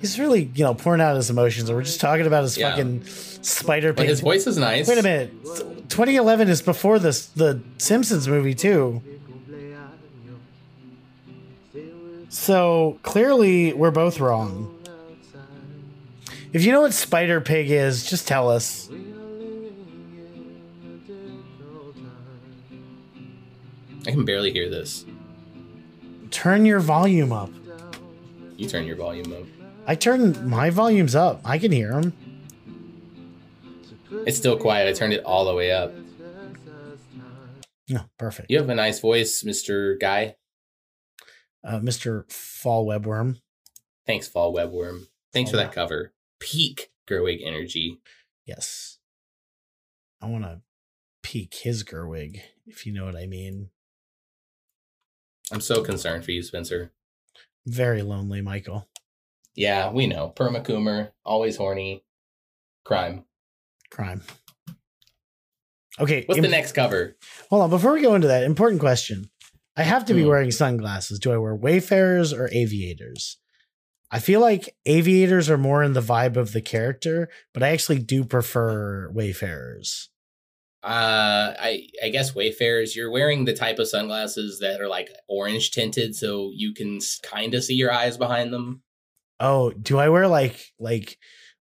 He's 0.00 0.18
really, 0.18 0.50
you 0.56 0.64
know, 0.64 0.74
pouring 0.74 1.00
out 1.00 1.14
his 1.14 1.30
emotions. 1.30 1.68
And 1.68 1.78
we're 1.78 1.84
just 1.84 2.00
talking 2.00 2.26
about 2.26 2.42
his 2.42 2.58
Yeah. 2.58 2.70
fucking 2.70 3.04
Spider 3.04 3.92
But 3.92 4.08
his 4.08 4.18
voice 4.20 4.48
is 4.48 4.58
nice. 4.58 4.88
Wait 4.88 4.98
a 4.98 5.02
minute. 5.04 5.30
2011 5.88 6.48
is 6.48 6.62
before 6.62 6.98
this 6.98 7.26
the 7.26 7.60
Simpsons 7.76 8.26
movie 8.26 8.54
too. 8.56 9.02
So 12.28 12.98
clearly 13.04 13.72
we're 13.72 13.92
both 13.92 14.18
wrong. 14.18 14.74
If 16.58 16.64
you 16.64 16.72
know 16.72 16.80
what 16.80 16.92
Spider 16.92 17.40
Pig 17.40 17.70
is, 17.70 18.04
just 18.04 18.26
tell 18.26 18.50
us. 18.50 18.90
I 24.04 24.10
can 24.10 24.24
barely 24.24 24.50
hear 24.50 24.68
this. 24.68 25.04
Turn 26.32 26.66
your 26.66 26.80
volume 26.80 27.32
up. 27.32 27.50
You 28.56 28.68
turn 28.68 28.86
your 28.88 28.96
volume 28.96 29.32
up. 29.32 29.44
I 29.86 29.94
turn 29.94 30.50
my 30.50 30.70
volumes 30.70 31.14
up. 31.14 31.42
I 31.44 31.58
can 31.58 31.70
hear 31.70 31.92
them. 31.92 32.12
It's 34.26 34.36
still 34.36 34.56
quiet. 34.56 34.88
I 34.88 34.92
turned 34.94 35.12
it 35.12 35.22
all 35.22 35.44
the 35.44 35.54
way 35.54 35.70
up. 35.70 35.94
No, 37.88 38.00
perfect. 38.18 38.50
You 38.50 38.58
have 38.58 38.68
a 38.68 38.74
nice 38.74 38.98
voice, 38.98 39.44
Mr. 39.44 39.96
Guy. 40.00 40.34
Uh, 41.62 41.78
Mr. 41.78 42.28
Fall 42.32 42.84
Webworm. 42.84 43.36
Thanks, 44.08 44.26
Fall 44.26 44.52
Webworm. 44.52 45.06
Thanks 45.32 45.52
for 45.52 45.56
Oh, 45.58 45.60
that 45.60 45.70
cover. 45.70 46.14
Peak 46.40 46.90
Gerwig 47.08 47.40
energy. 47.44 47.98
Yes. 48.46 48.98
I 50.20 50.26
want 50.26 50.44
to 50.44 50.60
peek 51.22 51.54
his 51.54 51.84
Gerwig, 51.84 52.40
if 52.66 52.86
you 52.86 52.92
know 52.92 53.04
what 53.04 53.16
I 53.16 53.26
mean. 53.26 53.70
I'm 55.52 55.60
so 55.60 55.82
concerned 55.82 56.24
for 56.24 56.30
you, 56.32 56.42
Spencer. 56.42 56.92
Very 57.66 58.02
lonely, 58.02 58.40
Michael. 58.40 58.88
Yeah, 59.54 59.90
we 59.90 60.06
know. 60.06 60.32
Permacoomer, 60.34 61.12
always 61.24 61.56
horny. 61.56 62.04
Crime. 62.84 63.24
Crime. 63.90 64.22
Okay. 66.00 66.24
What's 66.26 66.38
im- 66.38 66.42
the 66.42 66.48
next 66.48 66.72
cover? 66.72 67.16
Hold 67.50 67.62
on. 67.62 67.70
Before 67.70 67.92
we 67.92 68.02
go 68.02 68.14
into 68.14 68.28
that, 68.28 68.44
important 68.44 68.80
question. 68.80 69.30
I 69.76 69.82
have 69.82 70.04
to 70.06 70.14
be 70.14 70.22
Hmm. 70.22 70.28
wearing 70.28 70.50
sunglasses. 70.50 71.18
Do 71.18 71.32
I 71.32 71.38
wear 71.38 71.54
Wayfarers 71.54 72.32
or 72.32 72.48
Aviators? 72.52 73.38
I 74.10 74.20
feel 74.20 74.40
like 74.40 74.74
Aviators 74.86 75.50
are 75.50 75.58
more 75.58 75.82
in 75.82 75.92
the 75.92 76.00
vibe 76.00 76.36
of 76.36 76.52
the 76.52 76.62
character, 76.62 77.28
but 77.52 77.62
I 77.62 77.68
actually 77.70 77.98
do 77.98 78.24
prefer 78.24 79.10
Wayfarers. 79.10 80.08
Uh, 80.82 81.52
I 81.58 81.88
I 82.02 82.08
guess 82.08 82.34
Wayfarers. 82.34 82.94
You're 82.96 83.10
wearing 83.10 83.44
the 83.44 83.52
type 83.52 83.78
of 83.78 83.88
sunglasses 83.88 84.60
that 84.60 84.80
are 84.80 84.88
like 84.88 85.10
orange 85.28 85.72
tinted, 85.72 86.14
so 86.14 86.52
you 86.54 86.72
can 86.72 87.00
kind 87.22 87.54
of 87.54 87.64
see 87.64 87.74
your 87.74 87.92
eyes 87.92 88.16
behind 88.16 88.52
them. 88.52 88.82
Oh, 89.40 89.70
do 89.72 89.98
I 89.98 90.08
wear 90.08 90.28
like 90.28 90.72
like 90.78 91.18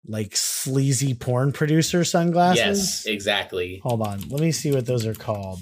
like 0.05 0.35
sleazy 0.35 1.13
porn 1.13 1.53
producer 1.53 2.03
sunglasses? 2.03 2.57
Yes, 2.57 3.05
exactly. 3.05 3.79
Hold 3.83 4.01
on. 4.01 4.27
Let 4.29 4.41
me 4.41 4.51
see 4.51 4.71
what 4.71 4.85
those 4.85 5.05
are 5.05 5.13
called. 5.13 5.59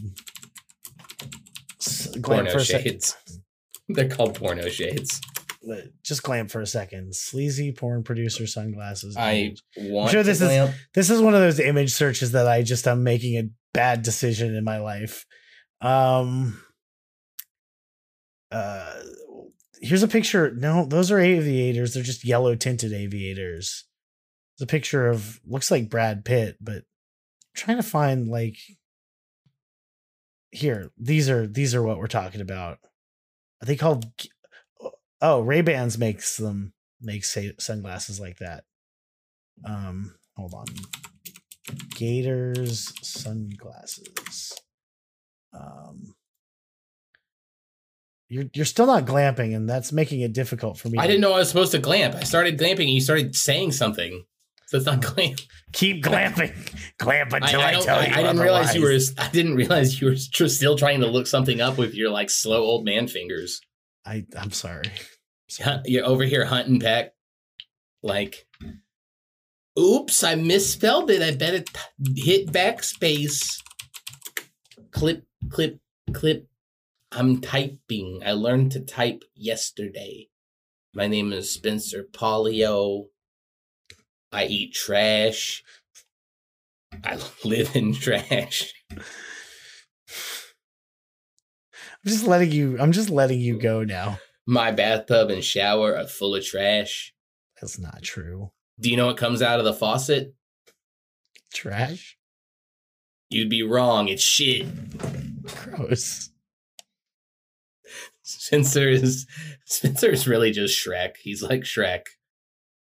S- 1.79 2.15
Porno 2.23 2.49
for 2.49 2.57
a 2.59 2.65
sec- 2.65 2.83
shades. 2.83 3.17
They're 3.89 4.09
called 4.09 4.35
porno 4.35 4.69
shades. 4.69 5.19
Just 6.03 6.23
glam 6.23 6.47
for 6.47 6.61
a 6.61 6.65
second. 6.67 7.15
Sleazy 7.15 7.71
porn 7.71 8.03
producer 8.03 8.47
sunglasses. 8.47 9.15
I 9.17 9.53
want. 9.77 10.11
sure 10.11 10.23
to 10.23 10.27
this 10.27 10.41
is- 10.41 10.47
This 10.93 11.09
is 11.09 11.21
one 11.21 11.33
of 11.35 11.41
those 11.41 11.59
image 11.59 11.93
searches 11.93 12.31
that 12.31 12.47
I 12.47 12.63
just 12.63 12.87
I'm 12.87 13.03
making 13.03 13.37
a 13.37 13.49
bad 13.73 14.01
decision 14.01 14.55
in 14.55 14.63
my 14.63 14.79
life. 14.79 15.25
Um 15.81 16.59
uh 18.51 18.93
here's 19.81 20.03
a 20.03 20.07
picture. 20.07 20.51
No, 20.53 20.85
those 20.85 21.11
are 21.11 21.19
aviators. 21.19 21.93
They're 21.93 22.03
just 22.03 22.25
yellow 22.25 22.55
tinted 22.55 22.91
aviators. 22.93 23.85
It's 24.55 24.61
a 24.63 24.67
picture 24.67 25.07
of 25.07 25.39
looks 25.45 25.71
like 25.71 25.89
Brad 25.89 26.25
Pitt, 26.25 26.57
but 26.59 26.75
I'm 26.77 26.83
trying 27.55 27.77
to 27.77 27.83
find 27.83 28.27
like 28.27 28.57
here. 30.51 30.91
These 30.97 31.29
are 31.29 31.47
these 31.47 31.73
are 31.75 31.83
what 31.83 31.97
we're 31.97 32.07
talking 32.07 32.41
about. 32.41 32.79
Are 33.61 33.65
they 33.65 33.75
called? 33.75 34.05
Oh, 35.21 35.41
Ray 35.41 35.61
Bans 35.61 35.97
makes 35.97 36.37
them 36.37 36.73
make 37.01 37.23
say, 37.25 37.51
sunglasses 37.59 38.19
like 38.19 38.37
that. 38.39 38.63
Um, 39.65 40.15
hold 40.35 40.53
on. 40.53 40.65
Gators 41.95 42.91
sunglasses. 43.01 44.53
Um, 45.53 46.15
you're 48.29 48.45
you're 48.53 48.65
still 48.65 48.87
not 48.87 49.05
glamping, 49.05 49.55
and 49.55 49.69
that's 49.69 49.91
making 49.91 50.21
it 50.21 50.33
difficult 50.33 50.77
for 50.77 50.89
me. 50.89 50.97
I 50.97 51.05
didn't 51.05 51.21
know 51.21 51.33
I 51.33 51.39
was 51.39 51.49
supposed 51.49 51.73
to 51.73 51.79
glamp. 51.79 52.15
I 52.15 52.23
started 52.23 52.57
glamping, 52.57 52.81
and 52.81 52.89
you 52.91 53.01
started 53.01 53.35
saying 53.35 53.73
something. 53.73 54.23
So 54.67 54.77
it's 54.77 54.85
not 54.85 55.01
glamp. 55.15 55.39
keep 55.73 56.01
glamping, 56.03 56.53
glamp 56.97 57.33
until 57.33 57.59
I 57.59 57.65
I, 57.67 57.71
don't- 57.71 57.83
tell 57.83 57.99
I- 57.99 58.05
you. 58.07 58.13
I 58.13 58.21
didn't 58.23 58.39
realize 58.39 58.73
you 58.73 58.81
were. 58.83 58.97
I 59.17 59.27
didn't 59.29 59.55
realize 59.55 59.99
you 60.01 60.07
were 60.07 60.15
still 60.15 60.77
trying 60.77 61.01
to 61.01 61.07
look 61.07 61.27
something 61.27 61.59
up 61.61 61.77
with 61.77 61.93
your 61.93 62.09
like 62.09 62.29
slow 62.29 62.61
old 62.63 62.85
man 62.85 63.07
fingers. 63.07 63.61
I 64.05 64.25
I'm 64.37 64.51
sorry. 64.51 64.83
Huh, 65.61 65.81
You're 65.83 66.05
over 66.05 66.23
here 66.23 66.45
hunting 66.45 66.79
peck. 66.79 67.11
Like, 68.01 68.47
oops, 69.77 70.23
I 70.23 70.35
misspelled 70.35 71.11
it. 71.11 71.21
I 71.21 71.35
better 71.35 71.65
hit 72.15 72.53
backspace. 72.53 73.61
Clip, 74.91 75.25
clip, 75.49 75.79
clip. 76.13 76.47
I'm 77.11 77.41
typing. 77.41 78.21
I 78.25 78.31
learned 78.31 78.71
to 78.71 78.79
type 78.79 79.23
yesterday. 79.35 80.29
My 80.93 81.07
name 81.07 81.33
is 81.33 81.53
Spencer 81.53 82.05
Polio. 82.09 83.07
I 84.31 84.45
eat 84.45 84.73
trash. 84.73 85.65
I 87.03 87.19
live 87.43 87.75
in 87.75 87.93
trash. 87.93 88.73
I'm 92.03 92.11
just 92.11 92.25
letting 92.25 92.51
you. 92.51 92.77
I'm 92.79 92.91
just 92.91 93.09
letting 93.09 93.39
you 93.39 93.59
go 93.59 93.83
now. 93.83 94.19
My 94.47 94.71
bathtub 94.71 95.29
and 95.29 95.43
shower 95.43 95.95
are 95.97 96.07
full 96.07 96.35
of 96.35 96.43
trash. 96.45 97.13
That's 97.61 97.77
not 97.77 98.01
true. 98.01 98.51
Do 98.79 98.89
you 98.89 98.97
know 98.97 99.05
what 99.05 99.17
comes 99.17 99.41
out 99.41 99.59
of 99.59 99.65
the 99.65 99.73
faucet? 99.73 100.33
Trash. 101.53 102.17
You'd 103.29 103.49
be 103.49 103.61
wrong. 103.63 104.07
It's 104.07 104.23
shit. 104.23 104.65
Gross. 105.43 106.29
Spencer 108.23 108.87
is 108.89 109.27
Spencer 109.65 110.09
is 110.09 110.27
really 110.27 110.51
just 110.51 110.75
Shrek. 110.83 111.17
He's 111.21 111.43
like 111.43 111.61
Shrek. 111.61 112.03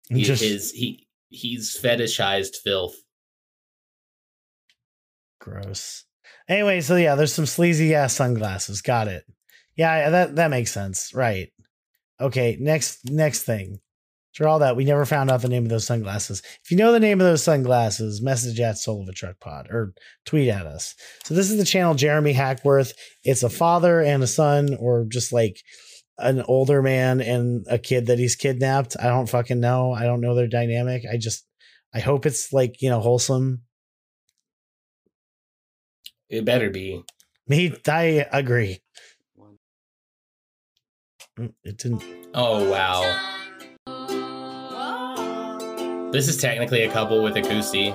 He, 0.09 0.23
Just 0.23 0.43
his 0.43 0.71
he 0.71 1.07
he's 1.29 1.77
fetishized 1.81 2.55
filth. 2.63 2.95
gross. 5.39 6.05
Anyway, 6.47 6.81
so 6.81 6.95
yeah, 6.95 7.15
there's 7.15 7.33
some 7.33 7.45
sleazy 7.45 7.93
ass 7.95 8.13
sunglasses. 8.13 8.81
Got 8.81 9.07
it. 9.07 9.23
Yeah, 9.75 10.09
that 10.09 10.35
that 10.35 10.49
makes 10.49 10.71
sense. 10.71 11.13
Right. 11.13 11.49
Okay. 12.19 12.57
Next 12.59 13.09
next 13.09 13.43
thing. 13.43 13.79
For 14.33 14.47
all 14.47 14.59
that, 14.59 14.77
we 14.77 14.85
never 14.85 15.05
found 15.05 15.29
out 15.29 15.41
the 15.41 15.49
name 15.49 15.63
of 15.63 15.69
those 15.69 15.85
sunglasses. 15.85 16.41
If 16.63 16.71
you 16.71 16.77
know 16.77 16.93
the 16.93 17.01
name 17.01 17.19
of 17.19 17.27
those 17.27 17.43
sunglasses, 17.43 18.21
message 18.21 18.61
at 18.61 18.77
Soul 18.77 19.01
of 19.01 19.09
a 19.09 19.11
Truck 19.11 19.37
Pod 19.41 19.67
or 19.69 19.93
tweet 20.25 20.47
at 20.47 20.65
us. 20.65 20.95
So 21.25 21.33
this 21.33 21.51
is 21.51 21.57
the 21.57 21.65
channel 21.65 21.95
Jeremy 21.95 22.31
Hackworth. 22.31 22.93
It's 23.25 23.43
a 23.43 23.49
father 23.49 23.99
and 23.99 24.23
a 24.23 24.27
son, 24.27 24.77
or 24.79 25.05
just 25.05 25.33
like 25.33 25.57
an 26.17 26.43
older 26.43 26.81
man 26.81 27.19
and 27.19 27.65
a 27.69 27.77
kid 27.77 28.05
that 28.05 28.19
he's 28.19 28.37
kidnapped. 28.37 28.95
I 28.97 29.07
don't 29.07 29.29
fucking 29.29 29.59
know. 29.59 29.91
I 29.91 30.03
don't 30.03 30.21
know 30.21 30.33
their 30.33 30.47
dynamic. 30.47 31.03
I 31.11 31.17
just 31.17 31.45
I 31.93 31.99
hope 31.99 32.25
it's 32.25 32.53
like, 32.53 32.81
you 32.81 32.89
know, 32.89 33.01
wholesome. 33.01 33.63
It 36.31 36.45
better 36.45 36.69
be. 36.69 37.03
Me, 37.45 37.75
I 37.89 38.25
agree. 38.31 38.79
Mm, 41.37 41.53
it 41.65 41.77
didn't. 41.77 42.03
Oh 42.33 42.71
wow. 42.71 43.01
This 46.13 46.29
is 46.29 46.37
technically 46.37 46.83
a 46.83 46.91
couple 46.91 47.21
with 47.21 47.35
a 47.35 47.41
goosey. 47.41 47.93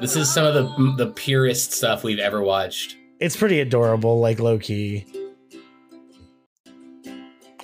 This 0.00 0.16
is 0.16 0.32
some 0.32 0.44
of 0.44 0.54
the 0.54 0.94
the 0.96 1.12
purest 1.14 1.72
stuff 1.72 2.02
we've 2.02 2.18
ever 2.18 2.42
watched. 2.42 2.96
It's 3.20 3.36
pretty 3.36 3.60
adorable, 3.60 4.18
like 4.18 4.40
low 4.40 4.58
key. 4.58 5.06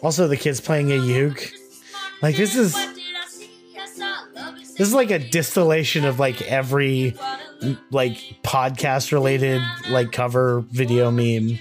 Also, 0.01 0.29
the 0.29 0.37
kids 0.37 0.61
playing 0.61 0.93
a 0.93 0.97
uke. 0.97 1.51
Like 2.23 2.37
this 2.37 2.55
is 2.55 2.77
this 4.77 4.89
is 4.89 4.95
like 4.95 5.11
a 5.11 5.19
distillation 5.19 6.05
of 6.05 6.19
like 6.19 6.43
every 6.43 7.17
like 7.91 8.17
podcast 8.43 9.13
related 9.13 9.63
like 9.89 10.13
cover 10.13 10.65
video 10.71 11.11
meme. 11.11 11.59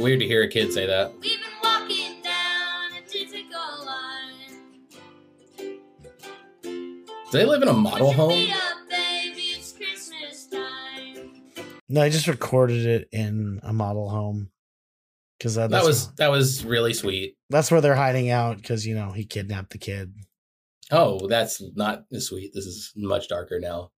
Weird 0.00 0.20
to 0.20 0.26
hear 0.26 0.42
a 0.42 0.48
kid 0.48 0.72
say 0.72 0.86
that. 0.86 1.12
We've 1.20 1.38
been 1.38 1.50
walking 1.62 2.22
down 2.22 2.92
a 2.98 3.02
difficult 3.12 3.86
line. 3.86 5.78
Do 6.82 7.38
they 7.38 7.44
live 7.44 7.60
in 7.62 7.68
a 7.68 7.72
model 7.74 8.12
home? 8.12 8.30
up, 8.50 8.88
baby. 8.88 9.40
It's 9.40 9.72
Christmas 9.72 10.46
time. 10.46 11.32
No, 11.88 12.00
I 12.02 12.08
just 12.08 12.28
recorded 12.28 12.86
it 12.86 13.08
in 13.12 13.60
a 13.62 13.72
model 13.74 14.08
home 14.08 14.50
because 15.38 15.58
uh, 15.58 15.62
That 15.62 15.70
that's, 15.70 15.86
was 15.86 16.12
that 16.14 16.30
was 16.30 16.64
really 16.64 16.94
sweet. 16.94 17.36
that's 17.50 17.70
where 17.70 17.80
they're 17.82 17.94
hiding 17.94 18.30
out 18.30 18.56
because 18.56 18.86
you 18.86 18.94
know 18.94 19.12
he 19.12 19.24
kidnapped 19.26 19.70
the 19.70 19.78
kid. 19.78 20.14
Oh, 20.90 21.26
that's 21.28 21.62
not 21.76 22.04
as 22.12 22.26
sweet. 22.28 22.52
This 22.54 22.64
is 22.66 22.92
much 22.96 23.28
darker 23.28 23.60
now. 23.60 23.90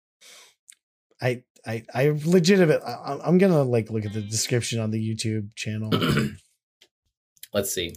I 1.23 1.43
I 1.65 1.83
I 1.95 2.19
legitimate. 2.25 2.81
I, 2.85 3.19
I'm 3.23 3.37
gonna 3.37 3.63
like 3.63 3.89
look 3.89 4.05
at 4.05 4.13
the 4.13 4.21
description 4.21 4.79
on 4.79 4.91
the 4.91 4.99
YouTube 4.99 5.55
channel. 5.55 5.89
Let's 7.53 7.73
see. 7.73 7.95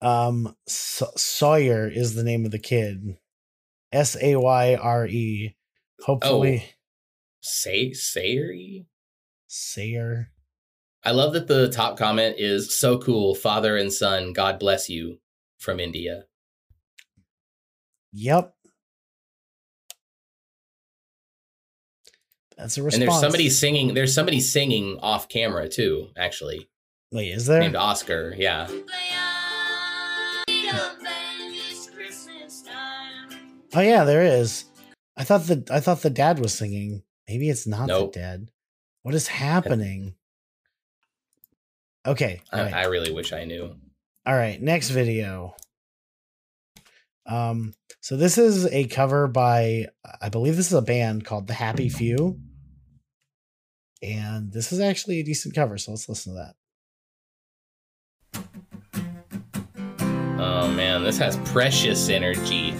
um, 0.00 0.54
Sa- 0.68 1.10
Sawyer 1.16 1.88
is 1.88 2.14
the 2.14 2.22
name 2.22 2.44
of 2.44 2.52
the 2.52 2.58
kid. 2.58 3.16
S 3.90 4.16
A 4.22 4.36
Y 4.36 4.74
R 4.74 5.06
E. 5.06 5.56
Hopefully, 6.02 6.64
Say 7.40 7.90
Sayeri? 7.90 8.86
Sayer. 9.48 10.30
I 11.04 11.10
love 11.10 11.32
that 11.32 11.48
the 11.48 11.68
top 11.68 11.98
comment 11.98 12.36
is 12.38 12.76
so 12.78 12.96
cool, 12.98 13.34
father 13.34 13.76
and 13.76 13.92
son, 13.92 14.32
God 14.32 14.60
bless 14.60 14.88
you 14.88 15.18
from 15.58 15.80
India. 15.80 16.24
Yep. 18.12 18.54
That's 22.56 22.76
a 22.78 22.82
response. 22.82 22.94
And 22.94 23.02
there's 23.10 23.20
somebody 23.20 23.50
singing, 23.50 23.94
there's 23.94 24.14
somebody 24.14 24.40
singing 24.40 24.98
off 25.00 25.28
camera 25.28 25.68
too, 25.68 26.08
actually. 26.16 26.68
Wait, 27.12 27.28
is 27.30 27.46
there? 27.46 27.60
Named 27.60 27.76
Oscar. 27.76 28.34
Yeah. 28.36 28.66
Play 28.66 28.76
on. 28.76 30.44
Feet 30.48 30.74
up, 30.74 30.98
baby. 30.98 31.58
It's 31.70 31.90
Christmas 31.90 32.62
time. 32.62 33.62
Oh 33.74 33.80
yeah, 33.80 34.04
there 34.04 34.22
is. 34.22 34.64
I 35.16 35.24
thought 35.24 35.42
the 35.42 35.64
I 35.70 35.80
thought 35.80 36.02
the 36.02 36.10
dad 36.10 36.38
was 36.38 36.54
singing. 36.54 37.02
Maybe 37.28 37.48
it's 37.50 37.66
not 37.66 37.86
Nope. 37.86 38.12
the 38.12 38.20
dad. 38.20 38.50
What 39.02 39.14
is 39.14 39.28
happening? 39.28 40.14
Okay. 42.06 42.40
I, 42.50 42.62
right. 42.62 42.74
I 42.74 42.84
really 42.86 43.12
wish 43.12 43.32
I 43.32 43.44
knew. 43.44 43.74
All 44.26 44.34
right, 44.34 44.60
next 44.60 44.90
video. 44.90 45.54
Um, 47.26 47.72
so 48.00 48.16
this 48.16 48.36
is 48.38 48.66
a 48.66 48.86
cover 48.86 49.28
by 49.28 49.86
I 50.20 50.28
believe 50.28 50.56
this 50.56 50.66
is 50.66 50.72
a 50.72 50.82
band 50.82 51.24
called 51.24 51.46
The 51.46 51.54
Happy 51.54 51.88
Few. 51.88 52.40
And 54.02 54.52
this 54.52 54.72
is 54.72 54.80
actually 54.80 55.20
a 55.20 55.22
decent 55.22 55.54
cover, 55.54 55.78
so 55.78 55.92
let's 55.92 56.08
listen 56.08 56.34
to 56.34 56.52
that. 58.34 58.44
Oh 60.40 60.68
man, 60.72 61.04
this 61.04 61.18
has 61.18 61.36
precious 61.52 62.08
energy. 62.08 62.74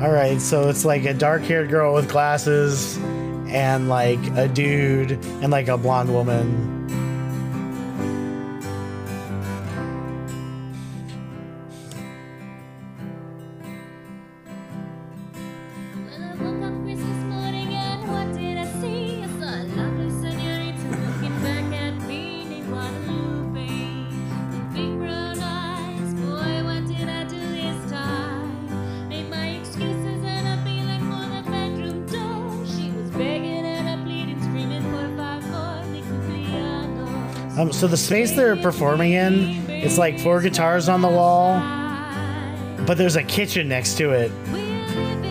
All 0.00 0.10
right, 0.10 0.40
so 0.40 0.68
it's 0.70 0.86
like 0.86 1.04
a 1.04 1.12
dark-haired 1.12 1.68
girl 1.68 1.92
with 1.92 2.08
glasses 2.10 2.96
and 3.48 3.88
like 3.90 4.18
a 4.36 4.48
dude 4.48 5.12
and 5.12 5.50
like 5.50 5.68
a 5.68 5.76
blonde 5.76 6.12
woman. 6.12 6.83
So 37.84 37.88
the 37.88 37.96
space 37.98 38.32
they're 38.32 38.56
performing 38.56 39.12
in, 39.12 39.68
it's 39.68 39.98
like 39.98 40.18
four 40.18 40.40
guitars 40.40 40.88
on 40.88 41.02
the 41.02 41.08
wall, 41.08 41.58
but 42.86 42.96
there's 42.96 43.16
a 43.16 43.22
kitchen 43.22 43.68
next 43.68 43.98
to 43.98 44.10
it. 44.12 44.32
We're 44.50 44.52
living 44.86 45.22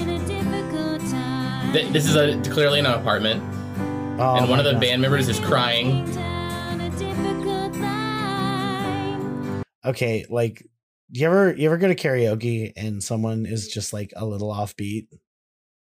in 0.00 0.08
a 0.08 0.18
difficult 0.26 1.00
time. 1.12 1.72
Th- 1.72 1.86
This 1.92 2.06
is 2.08 2.16
a 2.16 2.40
clearly 2.50 2.80
an 2.80 2.86
apartment, 2.86 3.40
Oh 4.18 4.34
and 4.34 4.48
one 4.48 4.58
my 4.58 4.58
of 4.58 4.64
the 4.64 4.72
God. 4.72 4.80
band 4.80 5.00
members 5.00 5.28
is 5.28 5.38
crying. 5.38 6.12
Down 6.12 6.80
a 6.80 6.90
difficult 6.90 7.76
line. 7.76 9.62
Okay, 9.84 10.26
like 10.28 10.66
you 11.12 11.24
ever 11.24 11.52
you 11.54 11.66
ever 11.66 11.76
go 11.78 11.86
to 11.86 11.94
karaoke 11.94 12.72
and 12.76 13.00
someone 13.00 13.46
is 13.46 13.68
just 13.68 13.92
like 13.92 14.12
a 14.16 14.26
little 14.26 14.52
offbeat? 14.52 15.06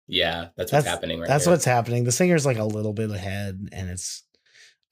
Yeah, 0.06 0.48
that's 0.54 0.70
what's 0.70 0.70
That's- 0.70 0.84
happening 0.86 1.18
right 1.20 1.28
now. 1.28 1.32
That's 1.32 1.46
there. 1.46 1.54
what's 1.54 1.64
happening. 1.64 2.04
The 2.04 2.12
singer's 2.12 2.44
like 2.44 2.58
a 2.58 2.64
little 2.64 2.92
bit 2.92 3.10
ahead, 3.10 3.70
and 3.72 3.88
it's 3.88 4.22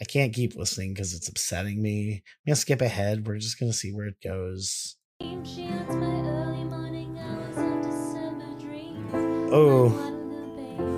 I 0.00 0.04
can't 0.04 0.34
keep 0.34 0.54
listening 0.56 0.92
because 0.92 1.14
it's 1.14 1.28
upsetting 1.28 1.80
me. 1.80 2.14
I'm 2.14 2.22
gonna 2.48 2.56
skip 2.56 2.80
ahead. 2.82 3.26
We're 3.26 3.38
just 3.38 3.58
gonna 3.58 3.72
see 3.72 3.92
where 3.92 4.06
it 4.06 4.20
goes. 4.22 4.96
She 5.22 5.28
haunts 5.66 5.94
my 5.94 6.06
early 6.06 6.64
morning 6.64 7.18
hours 7.18 7.56
of 7.56 7.90
December 7.90 8.58
dreams. 8.60 9.10
Oh. 9.52 10.12
Oh, 10.12 10.12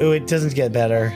Oh, 0.00 0.12
it 0.12 0.26
doesn't 0.28 0.54
get 0.54 0.72
better. 0.72 1.12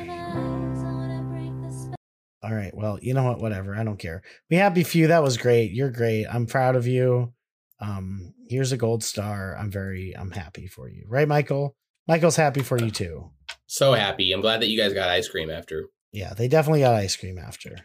All 2.44 2.52
right. 2.52 2.74
Well, 2.74 2.98
you 3.00 3.14
know 3.14 3.22
what? 3.22 3.40
Whatever. 3.40 3.76
I 3.76 3.84
don't 3.84 3.98
care. 3.98 4.22
We 4.50 4.56
happy 4.56 4.82
few. 4.82 5.06
That 5.06 5.22
was 5.22 5.36
great. 5.36 5.70
You're 5.72 5.90
great. 5.90 6.26
I'm 6.26 6.46
proud 6.46 6.74
of 6.74 6.86
you. 6.88 7.32
Um, 7.80 8.34
here's 8.48 8.72
a 8.72 8.76
gold 8.76 9.04
star. 9.04 9.56
I'm 9.56 9.70
very 9.70 10.12
I'm 10.16 10.32
happy 10.32 10.66
for 10.66 10.88
you. 10.88 11.04
Right, 11.08 11.28
Michael? 11.28 11.76
Michael's 12.08 12.36
happy 12.36 12.62
for 12.62 12.76
you 12.78 12.90
too. 12.90 13.30
So 13.66 13.92
happy. 13.92 14.32
I'm 14.32 14.40
glad 14.40 14.60
that 14.60 14.68
you 14.68 14.76
guys 14.78 14.92
got 14.92 15.08
ice 15.08 15.28
cream 15.28 15.50
after. 15.50 15.88
Yeah, 16.12 16.34
they 16.34 16.48
definitely 16.48 16.80
got 16.80 16.94
ice 16.94 17.16
cream 17.16 17.38
after. 17.38 17.78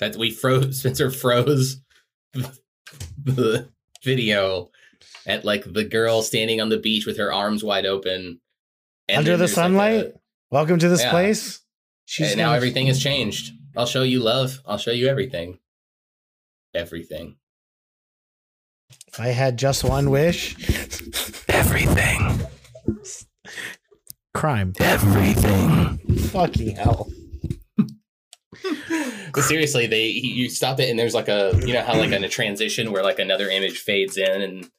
That 0.00 0.16
we 0.16 0.30
froze 0.30 0.78
Spencer 0.80 1.10
froze 1.10 1.80
the 3.22 3.68
video 4.02 4.70
at 5.26 5.44
like 5.44 5.64
the 5.72 5.84
girl 5.84 6.22
standing 6.22 6.60
on 6.60 6.68
the 6.68 6.78
beach 6.78 7.06
with 7.06 7.18
her 7.18 7.32
arms 7.32 7.62
wide 7.64 7.86
open. 7.86 8.40
Under 9.08 9.32
the 9.32 9.36
there's, 9.38 9.56
like, 9.56 9.64
a- 9.64 9.68
sunlight. 9.68 10.14
Welcome 10.50 10.78
to 10.78 10.88
this 10.88 11.02
Yeah. 11.02 11.10
place. 11.10 11.60
She's 12.06 12.28
and 12.30 12.38
now 12.38 12.46
gonna- 12.46 12.56
everything 12.56 12.86
has 12.86 13.00
changed. 13.02 13.52
I'll 13.76 13.86
show 13.86 14.02
you 14.02 14.20
love. 14.20 14.60
I'll 14.66 14.78
show 14.78 14.90
you 14.90 15.08
everything. 15.08 15.58
Everything. 16.74 17.36
If 19.06 19.20
I 19.20 19.28
had 19.28 19.58
just 19.58 19.84
one 19.84 20.10
wish, 20.10 20.56
Everything. 21.48 22.40
Crime. 24.38 24.72
Everything. 24.80 25.98
Fucking 26.30 26.76
hell. 26.76 27.08
But 29.34 29.42
seriously, 29.44 29.86
they 29.86 30.06
you 30.06 30.48
stop 30.48 30.80
it 30.80 30.88
and 30.90 30.98
there's 30.98 31.14
like 31.14 31.28
a 31.28 31.52
you 31.64 31.72
know 31.74 31.82
how 31.82 31.96
like 31.96 32.12
in 32.12 32.24
a 32.24 32.28
transition 32.28 32.90
where 32.92 33.02
like 33.02 33.18
another 33.18 33.48
image 33.48 33.78
fades 33.78 34.16
in 34.16 34.40
and 34.42 34.70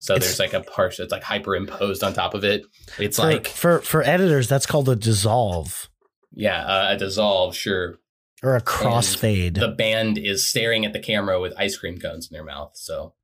so 0.00 0.14
It's- 0.14 0.26
there's 0.36 0.38
like 0.38 0.54
a 0.54 0.64
part 0.68 0.94
that's 0.96 1.12
like 1.12 1.22
hyperimposed 1.22 2.02
on 2.06 2.14
top 2.14 2.34
of 2.34 2.42
it. 2.44 2.64
It's 2.98 3.16
For, 3.18 3.22
like 3.24 3.46
for 3.46 3.80
for 3.80 4.02
editors, 4.02 4.48
that's 4.48 4.66
called 4.66 4.88
a 4.88 4.96
dissolve 4.96 5.88
yeah, 6.32 6.64
uh, 6.64 6.94
a 6.94 6.96
dissolve. 6.96 7.54
Sure, 7.56 7.96
or 8.42 8.54
a 8.56 8.60
crossfade. 8.62 9.58
the 9.58 9.68
band 9.68 10.16
is 10.18 10.46
staring 10.46 10.84
at 10.84 10.92
the 10.92 11.00
camera 11.00 11.40
with 11.40 11.52
ice 11.58 11.76
cream 11.76 11.98
cones 11.98 12.28
in 12.30 12.34
their 12.34 12.44
mouth. 12.44 12.72
So 12.76 13.14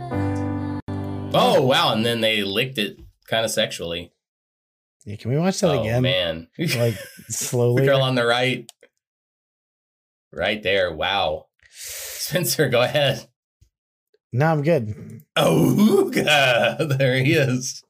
oh 0.00 1.62
wow, 1.62 1.92
and 1.94 2.04
then 2.06 2.20
they 2.20 2.42
licked 2.42 2.78
it 2.78 2.98
kind 3.26 3.44
of 3.44 3.50
sexually. 3.50 4.12
Yeah, 5.08 5.16
can 5.16 5.30
we 5.30 5.38
watch 5.38 5.60
that 5.60 5.70
oh 5.70 5.80
again? 5.80 6.02
man, 6.02 6.48
Like 6.58 6.94
slowly. 7.28 7.82
the 7.82 7.86
girl 7.88 8.02
on 8.02 8.14
the 8.14 8.26
right, 8.26 8.70
right 10.32 10.62
there. 10.62 10.92
Wow, 10.92 11.46
Spencer, 11.70 12.68
go 12.68 12.82
ahead. 12.82 13.26
No, 14.32 14.46
I'm 14.46 14.62
good. 14.62 15.22
Oh. 15.36 16.10
There 16.14 17.16
he 17.22 17.32
is. 17.32 17.82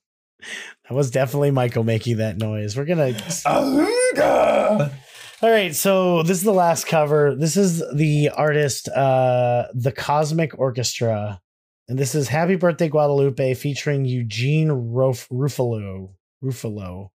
That 0.89 0.95
was 0.95 1.11
definitely 1.11 1.51
Michael 1.51 1.83
making 1.83 2.19
that 2.19 2.37
noise. 2.39 2.77
We're 2.77 2.85
gonna. 2.85 3.12
Auga. 3.12 4.93
All 5.41 5.51
right, 5.51 5.75
so 5.75 6.23
this 6.23 6.39
is 6.39 6.45
the 6.45 6.53
last 6.53 6.87
cover. 6.87 7.35
This 7.35 7.57
is 7.57 7.83
the 7.95 8.31
artist, 8.31 8.89
uh, 8.89 9.66
the 9.75 9.93
Cosmic 9.93 10.59
Orchestra, 10.59 11.41
and 11.89 11.99
this 11.99 12.14
is 12.14 12.29
"Happy 12.29 12.57
Birthday 12.57 12.89
Guadalupe" 12.89 13.55
featuring 13.55 14.05
Eugene 14.05 14.71
Ruf- 14.71 15.29
Ruffalo. 15.31 16.11
Ruffalo. 16.43 17.11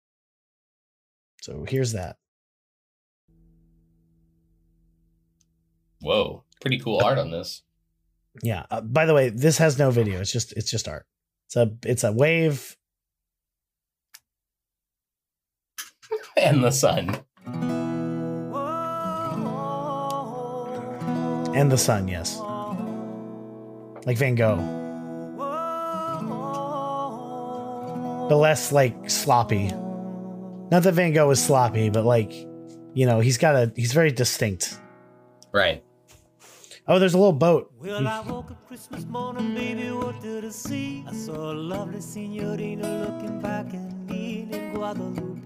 So 1.41 1.65
here's 1.67 1.93
that. 1.93 2.17
Whoa. 6.01 6.43
Pretty 6.61 6.79
cool 6.79 7.01
art 7.03 7.17
on 7.17 7.31
this. 7.31 7.61
Yeah. 8.41 8.65
Uh, 8.71 8.81
by 8.81 9.05
the 9.05 9.13
way, 9.13 9.29
this 9.29 9.57
has 9.57 9.77
no 9.77 9.91
video. 9.91 10.21
It's 10.21 10.31
just 10.31 10.53
it's 10.53 10.71
just 10.71 10.87
art. 10.87 11.05
It's 11.47 11.55
a 11.55 11.71
it's 11.85 12.03
a 12.03 12.11
wave. 12.11 12.77
And 16.35 16.63
the 16.63 16.71
sun. 16.71 17.23
and 21.53 21.71
the 21.71 21.77
sun. 21.77 22.07
Yes, 22.07 22.39
like 24.05 24.17
Van 24.17 24.35
Gogh, 24.35 24.57
but 28.29 28.37
less 28.37 28.71
like 28.71 29.09
sloppy. 29.09 29.67
Not 30.71 30.83
that 30.83 30.93
Van 30.93 31.13
Gogh 31.13 31.29
is 31.31 31.43
sloppy, 31.43 31.89
but 31.89 32.05
like 32.05 32.31
you 32.93 33.05
know, 33.05 33.19
he's 33.19 33.37
got 33.37 33.55
a 33.55 33.71
he's 33.75 33.93
very 33.93 34.11
distinct. 34.11 34.79
Right. 35.51 35.83
Oh, 36.87 36.99
there's 36.99 37.13
a 37.13 37.17
little 37.17 37.31
boat. 37.31 37.71
Well, 37.79 38.05
I 38.07 38.19
woke 38.21 38.51
up 38.51 38.67
Christmas 38.67 39.05
morning, 39.05 39.55
baby, 39.55 39.89
what 39.91 40.19
did 40.21 40.43
I 40.43 40.49
see? 40.49 41.05
I 41.07 41.13
saw 41.13 41.53
a 41.53 41.55
lovely 41.55 42.01
senorita 42.01 42.85
looking 42.85 43.39
back 43.39 43.67
at 43.67 43.93
me 44.09 44.49
in 44.51 44.73
Guadalupe. 44.73 45.39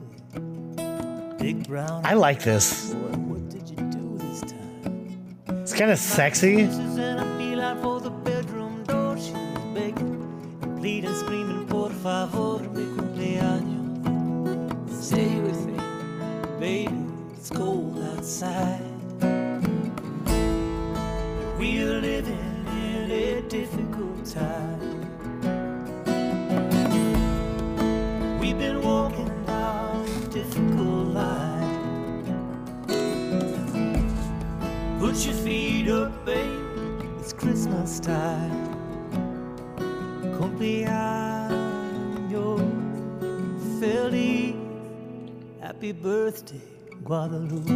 Big 1.38 1.68
brown. 1.68 2.04
I 2.04 2.16
like 2.16 2.42
this. 2.42 2.94
Boy, 2.94 3.00
what 3.00 3.50
did 3.50 3.70
you 3.70 3.76
do 3.76 4.18
this 4.18 4.42
time? 4.42 5.38
It's 5.62 5.74
kind 5.74 5.92
of 5.92 6.00
sexy. 6.00 6.68
And 10.88 11.18
screaming, 11.18 11.66
por 11.68 11.92
favor, 11.92 12.62
mi 12.74 12.86
cumpleaños. 12.96 13.84
Stay 14.90 15.40
with 15.42 15.66
me, 15.66 15.78
baby, 16.60 16.96
it's 17.36 17.50
cold 17.50 18.00
outside. 18.16 18.80
We're 21.60 22.00
living 22.00 22.66
in 22.72 23.12
a 23.12 23.42
difficult 23.50 23.87
Happy 45.78 45.92
birthday, 45.92 46.60
Guadalupe. 47.04 47.70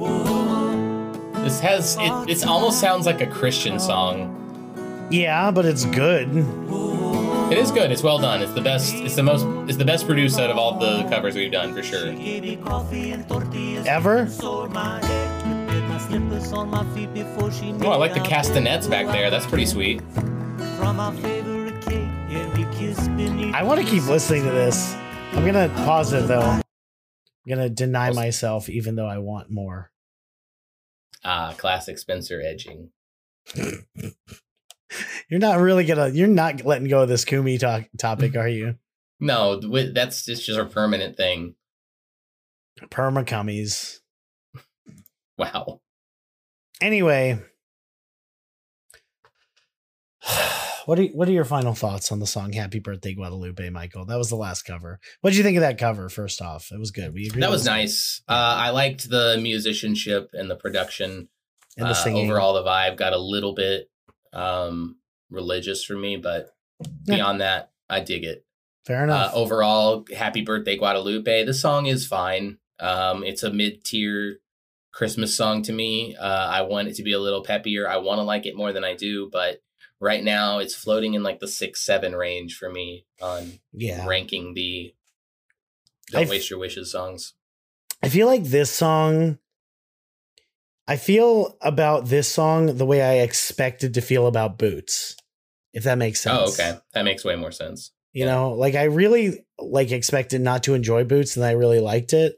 Whoa. 0.00 1.12
This 1.44 1.60
has 1.60 1.98
it. 2.00 2.30
It 2.30 2.46
almost 2.46 2.80
sounds 2.80 3.04
like 3.04 3.20
a 3.20 3.26
Christian 3.26 3.78
song. 3.78 5.06
Yeah, 5.10 5.50
but 5.50 5.66
it's 5.66 5.84
good. 5.84 6.30
It 7.52 7.58
is 7.58 7.70
good. 7.72 7.92
It's 7.92 8.02
well 8.02 8.16
done. 8.16 8.40
It's 8.40 8.54
the 8.54 8.62
best. 8.62 8.94
It's 8.94 9.16
the 9.16 9.22
most. 9.22 9.44
It's 9.68 9.76
the 9.76 9.84
best 9.84 10.06
produced 10.06 10.40
out 10.40 10.48
of 10.48 10.56
all 10.56 10.78
the 10.78 11.06
covers 11.10 11.34
we've 11.34 11.52
done 11.52 11.74
for 11.74 11.82
sure. 11.82 12.10
Gave 12.10 12.42
me 12.42 12.56
coffee 12.56 13.10
and 13.10 13.28
tortillas. 13.28 13.86
Ever? 13.86 14.26
Sore 14.30 14.70
my 14.70 15.04
head. 15.04 15.42
Prepared 15.42 15.84
my 15.90 15.98
slippers 15.98 16.52
on 16.54 16.70
my 16.70 16.84
feet 16.94 17.10
Oh, 17.84 17.90
I 17.90 17.96
like 17.96 18.14
the 18.14 18.20
castanets 18.20 18.86
back 18.86 19.08
there. 19.08 19.28
That's 19.28 19.44
pretty 19.44 19.66
sweet. 19.66 20.00
From 20.78 20.98
our 20.98 21.12
favorite 21.12 21.82
cake, 21.82 22.08
yeah, 22.30 22.50
we 22.56 22.64
kissed 22.74 23.14
beneath 23.14 23.54
I 23.54 23.62
want 23.62 23.78
to 23.78 23.86
keep 23.86 24.06
listening 24.06 24.44
to 24.44 24.50
this. 24.52 24.94
I'm 25.34 25.44
gonna 25.44 25.68
pause 25.84 26.14
it 26.14 26.28
though. 26.28 26.63
I'm 27.44 27.50
gonna 27.50 27.68
deny 27.68 28.10
myself, 28.10 28.68
even 28.68 28.96
though 28.96 29.06
I 29.06 29.18
want 29.18 29.50
more. 29.50 29.90
Ah, 31.24 31.54
classic 31.56 31.98
Spencer 31.98 32.42
edging. 32.42 32.90
You're 35.28 35.40
not 35.40 35.58
really 35.60 35.84
gonna. 35.84 36.08
You're 36.08 36.28
not 36.28 36.64
letting 36.64 36.88
go 36.88 37.02
of 37.02 37.08
this 37.08 37.24
Kumi 37.24 37.58
talk 37.58 37.84
topic, 37.98 38.36
are 38.36 38.48
you? 38.48 38.76
No, 39.20 39.56
that's 39.56 40.28
it's 40.28 40.44
just 40.44 40.58
a 40.58 40.64
permanent 40.66 41.16
thing. 41.16 41.54
Perma 42.90 43.24
cummies. 43.24 44.00
Wow. 45.38 45.80
Anyway, 46.80 47.40
what 50.86 50.98
are 50.98 51.04
what 51.06 51.28
are 51.28 51.32
your 51.32 51.44
final 51.44 51.74
thoughts 51.74 52.10
on 52.12 52.20
the 52.20 52.26
song 52.26 52.52
"Happy 52.52 52.78
Birthday 52.78 53.14
Guadalupe"? 53.14 53.68
Michael, 53.70 54.04
that 54.06 54.18
was 54.18 54.28
the 54.30 54.36
last 54.36 54.62
cover. 54.62 54.98
What 55.20 55.30
did 55.30 55.36
you 55.36 55.42
think 55.42 55.56
of 55.56 55.62
that 55.62 55.78
cover? 55.78 56.08
First 56.08 56.40
off, 56.42 56.70
it 56.72 56.78
was 56.78 56.90
good. 56.90 57.12
We 57.14 57.26
agree. 57.26 57.40
That 57.40 57.50
was 57.50 57.64
nice. 57.64 58.22
Uh, 58.28 58.32
I 58.58 58.70
liked 58.70 59.08
the 59.10 59.38
musicianship 59.40 60.30
and 60.32 60.50
the 60.50 60.56
production. 60.56 61.28
And 61.76 61.86
the 61.88 61.98
Uh, 62.10 62.14
overall, 62.16 62.54
the 62.54 62.62
vibe 62.62 62.96
got 62.96 63.12
a 63.12 63.18
little 63.18 63.52
bit 63.54 63.90
um, 64.32 64.96
religious 65.30 65.84
for 65.84 65.94
me, 65.96 66.16
but 66.16 66.50
Yeah. 67.06 67.16
beyond 67.16 67.40
that, 67.40 67.70
I 67.88 68.00
dig 68.00 68.24
it. 68.24 68.44
Fair 68.84 69.00
Uh, 69.02 69.04
enough. 69.04 69.34
overall, 69.34 70.04
Happy 70.14 70.42
Birthday 70.42 70.76
Guadalupe. 70.76 71.44
The 71.44 71.54
song 71.54 71.86
is 71.86 72.06
fine. 72.06 72.58
Um, 72.80 73.22
it's 73.24 73.42
a 73.42 73.50
mid 73.52 73.84
tier 73.84 74.40
Christmas 74.92 75.36
song 75.36 75.62
to 75.62 75.72
me. 75.72 76.14
Uh, 76.16 76.48
I 76.48 76.62
want 76.62 76.88
it 76.88 76.94
to 76.96 77.02
be 77.02 77.12
a 77.12 77.18
little 77.18 77.44
peppier. 77.44 77.86
I 77.88 77.96
want 77.98 78.18
to 78.18 78.22
like 78.22 78.44
it 78.46 78.56
more 78.56 78.72
than 78.72 78.84
I 78.84 78.94
do, 78.94 79.28
but 79.32 79.60
right 80.04 80.22
now 80.22 80.58
it's 80.58 80.74
floating 80.74 81.14
in 81.14 81.22
like 81.22 81.40
the 81.40 81.48
six 81.48 81.80
seven 81.80 82.14
range 82.14 82.56
for 82.56 82.70
me 82.70 83.06
on 83.22 83.58
yeah, 83.72 84.06
ranking 84.06 84.52
the 84.54 84.94
Don't 86.10 86.22
I've- 86.22 86.30
Waste 86.30 86.50
Your 86.50 86.58
Wishes 86.58 86.92
songs. 86.92 87.32
I 88.02 88.10
feel 88.10 88.26
like 88.26 88.44
this 88.44 88.70
song. 88.70 89.38
I 90.86 90.96
feel 90.96 91.56
about 91.62 92.06
this 92.06 92.28
song 92.28 92.76
the 92.76 92.84
way 92.84 93.00
I 93.00 93.22
expected 93.24 93.94
to 93.94 94.02
feel 94.02 94.26
about 94.26 94.58
Boots, 94.58 95.16
if 95.72 95.84
that 95.84 95.96
makes 95.96 96.20
sense. 96.20 96.38
Oh, 96.38 96.52
okay. 96.52 96.78
That 96.92 97.06
makes 97.06 97.24
way 97.24 97.36
more 97.36 97.52
sense. 97.52 97.92
You 98.12 98.26
know, 98.26 98.52
like 98.52 98.74
I 98.74 98.84
really 98.84 99.46
like 99.58 99.90
expected 99.90 100.42
not 100.42 100.64
to 100.64 100.74
enjoy 100.74 101.04
Boots, 101.04 101.36
and 101.36 101.44
I 101.46 101.52
really 101.52 101.80
liked 101.80 102.12
it. 102.12 102.36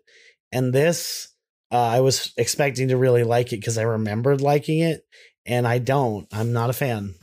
And 0.52 0.72
this, 0.72 1.34
uh, 1.72 1.76
I 1.76 2.00
was 2.00 2.32
expecting 2.36 2.88
to 2.88 2.96
really 2.96 3.24
like 3.24 3.52
it 3.52 3.58
because 3.60 3.76
I 3.76 3.82
remembered 3.82 4.40
liking 4.40 4.78
it, 4.78 5.04
and 5.44 5.66
I 5.66 5.78
don't. 5.78 6.28
I'm 6.32 6.52
not 6.52 6.70
a 6.70 6.72
fan. 6.72 7.16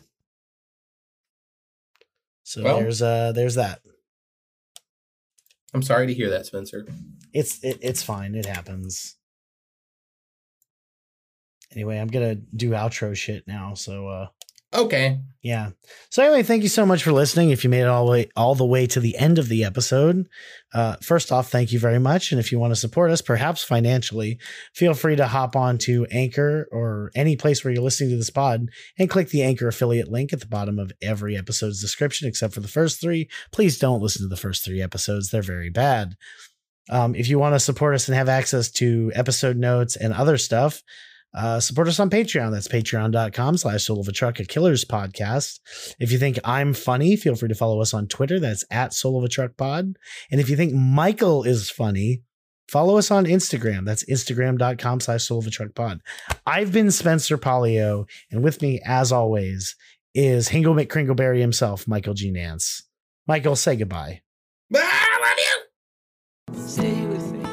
So 2.44 2.64
Well- 2.64 2.80
there's 2.80 3.02
uh 3.02 3.32
there's 3.32 3.56
that. 3.56 3.82
I'm 5.74 5.82
sorry 5.82 6.06
to 6.08 6.14
hear 6.14 6.30
that, 6.30 6.46
Spencer. 6.46 6.86
It's 7.34 7.64
it, 7.64 7.80
it's 7.82 8.04
fine. 8.04 8.36
It 8.36 8.46
happens. 8.46 9.16
Anyway, 11.72 11.98
I'm 11.98 12.08
gonna 12.10 12.36
do 12.36 12.72
outro 12.72 13.16
shit 13.16 13.48
now. 13.48 13.74
So 13.74 14.08
uh 14.08 14.28
Okay. 14.74 15.20
Yeah. 15.44 15.72
So 16.10 16.24
anyway, 16.24 16.42
thank 16.42 16.64
you 16.64 16.70
so 16.70 16.86
much 16.86 17.04
for 17.04 17.12
listening. 17.12 17.50
If 17.50 17.66
you 17.66 17.70
made 17.70 17.82
it 17.82 17.88
all 17.88 18.06
the 18.06 18.12
way 18.12 18.30
all 18.38 18.56
the 18.56 18.66
way 18.66 18.88
to 18.88 19.02
the 19.02 19.18
end 19.18 19.38
of 19.38 19.50
the 19.50 19.66
episode, 19.66 20.30
uh, 20.74 20.96
first 21.02 21.34
off, 21.34 21.52
thank 21.52 21.74
you 21.74 21.80
very 21.80 22.00
much. 22.00 22.32
And 22.32 22.40
if 22.40 22.50
you 22.50 22.60
want 22.60 22.72
to 22.72 22.80
support 22.80 23.12
us, 23.12 23.22
perhaps 23.22 23.62
financially, 23.62 24.40
feel 24.74 24.94
free 24.94 25.18
to 25.18 25.28
hop 25.28 25.58
on 25.58 25.78
to 25.80 26.06
Anchor 26.06 26.70
or 26.72 27.12
any 27.14 27.36
place 27.36 27.62
where 27.64 27.74
you're 27.74 27.84
listening 27.84 28.12
to 28.12 28.16
this 28.16 28.30
pod 28.30 28.70
and 28.98 29.10
click 29.10 29.30
the 29.30 29.44
Anchor 29.44 29.68
affiliate 29.68 30.10
link 30.10 30.32
at 30.32 30.40
the 30.40 30.48
bottom 30.48 30.80
of 30.80 30.94
every 31.02 31.36
episode's 31.36 31.82
description, 31.82 32.30
except 32.30 32.54
for 32.54 32.62
the 32.62 32.70
first 32.70 33.02
three. 33.02 33.28
Please 33.52 33.78
don't 33.78 34.02
listen 34.02 34.22
to 34.22 34.30
the 34.30 34.38
first 34.38 34.64
three 34.64 34.82
episodes; 34.82 35.30
they're 35.30 35.42
very 35.42 35.70
bad. 35.70 36.16
Um, 36.90 37.16
if 37.16 37.28
you 37.28 37.38
want 37.38 37.56
to 37.56 37.60
support 37.60 37.96
us 37.96 38.08
and 38.08 38.16
have 38.16 38.30
access 38.30 38.72
to 38.72 39.12
episode 39.14 39.58
notes 39.58 39.98
and 39.98 40.14
other 40.14 40.38
stuff, 40.38 40.84
uh, 41.34 41.60
support 41.60 41.88
us 41.88 42.00
on 42.00 42.10
Patreon. 42.10 42.52
That's 42.52 42.68
patreon.com 42.68 43.58
slash 43.58 43.84
soul 43.84 44.00
of 44.00 44.08
a 44.08 44.12
truck, 44.12 44.40
a 44.40 44.46
killers 44.46 44.86
podcast. 44.86 45.60
If 46.00 46.12
you 46.12 46.18
think 46.18 46.40
I'm 46.44 46.74
funny, 46.74 47.16
feel 47.16 47.36
free 47.36 47.50
to 47.50 47.56
follow 47.56 47.82
us 47.82 47.94
on 47.94 48.08
Twitter. 48.08 48.40
That's 48.40 48.64
at 48.70 48.94
soul 48.94 49.18
of 49.18 49.24
a 49.24 49.30
truck 49.30 49.58
pod. 49.58 49.96
And 50.32 50.40
if 50.40 50.50
you 50.50 50.56
think 50.56 50.74
Michael 50.74 51.44
is 51.44 51.70
funny, 51.70 52.22
follow 52.68 52.98
us 52.98 53.10
on 53.10 53.26
Instagram. 53.26 53.86
That's 53.86 54.04
instagram.com 54.06 55.00
slash 55.00 55.24
soul 55.24 55.40
of 55.40 55.48
a 55.48 55.52
truck 55.52 55.74
pod. 55.74 56.02
I've 56.46 56.72
been 56.72 56.92
Spencer 56.92 57.38
Polio, 57.38 58.08
and 58.32 58.44
with 58.44 58.62
me, 58.62 58.82
as 58.86 59.12
always, 59.12 59.76
is 60.14 60.50
Hingle 60.50 60.76
McCringleberry 60.76 61.40
himself, 61.40 61.88
Michael 61.88 62.14
G. 62.14 62.30
Nance. 62.32 62.84
Michael, 63.28 63.56
say 63.56 63.76
goodbye. 63.76 64.22
I 64.76 65.20
love 65.22 66.58
you. 66.58 66.68
Stay 66.68 67.06
with 67.06 67.32
me, 67.32 67.46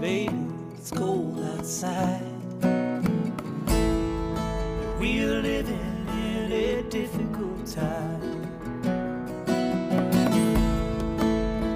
baby. 0.00 0.34
It's 0.76 0.90
cold 0.90 1.40
outside. 1.40 2.37
time. 7.78 8.20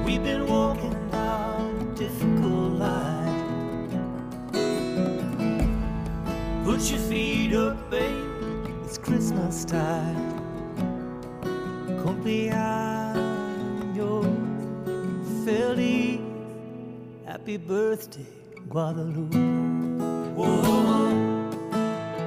We've 0.05 0.23
been 0.23 0.47
walking 0.47 0.97
down 1.11 1.77
a 1.81 1.85
difficult 1.97 2.73
line. 2.85 3.93
Put 6.65 6.81
your 6.91 7.01
feet 7.09 7.55
up, 7.55 7.91
babe. 7.91 8.33
It's 8.85 8.99
Christmas 8.99 9.65
time. 9.65 10.33
Cumpleaños 12.03 13.23
feliz. 15.45 16.21
Happy 17.27 17.57
birthday, 17.57 18.27
Guadalupe. 18.69 19.37
Whoa, 20.37 21.51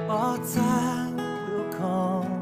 our 0.08 0.38
time 0.54 1.16
will 1.48 1.72
come. 1.72 2.35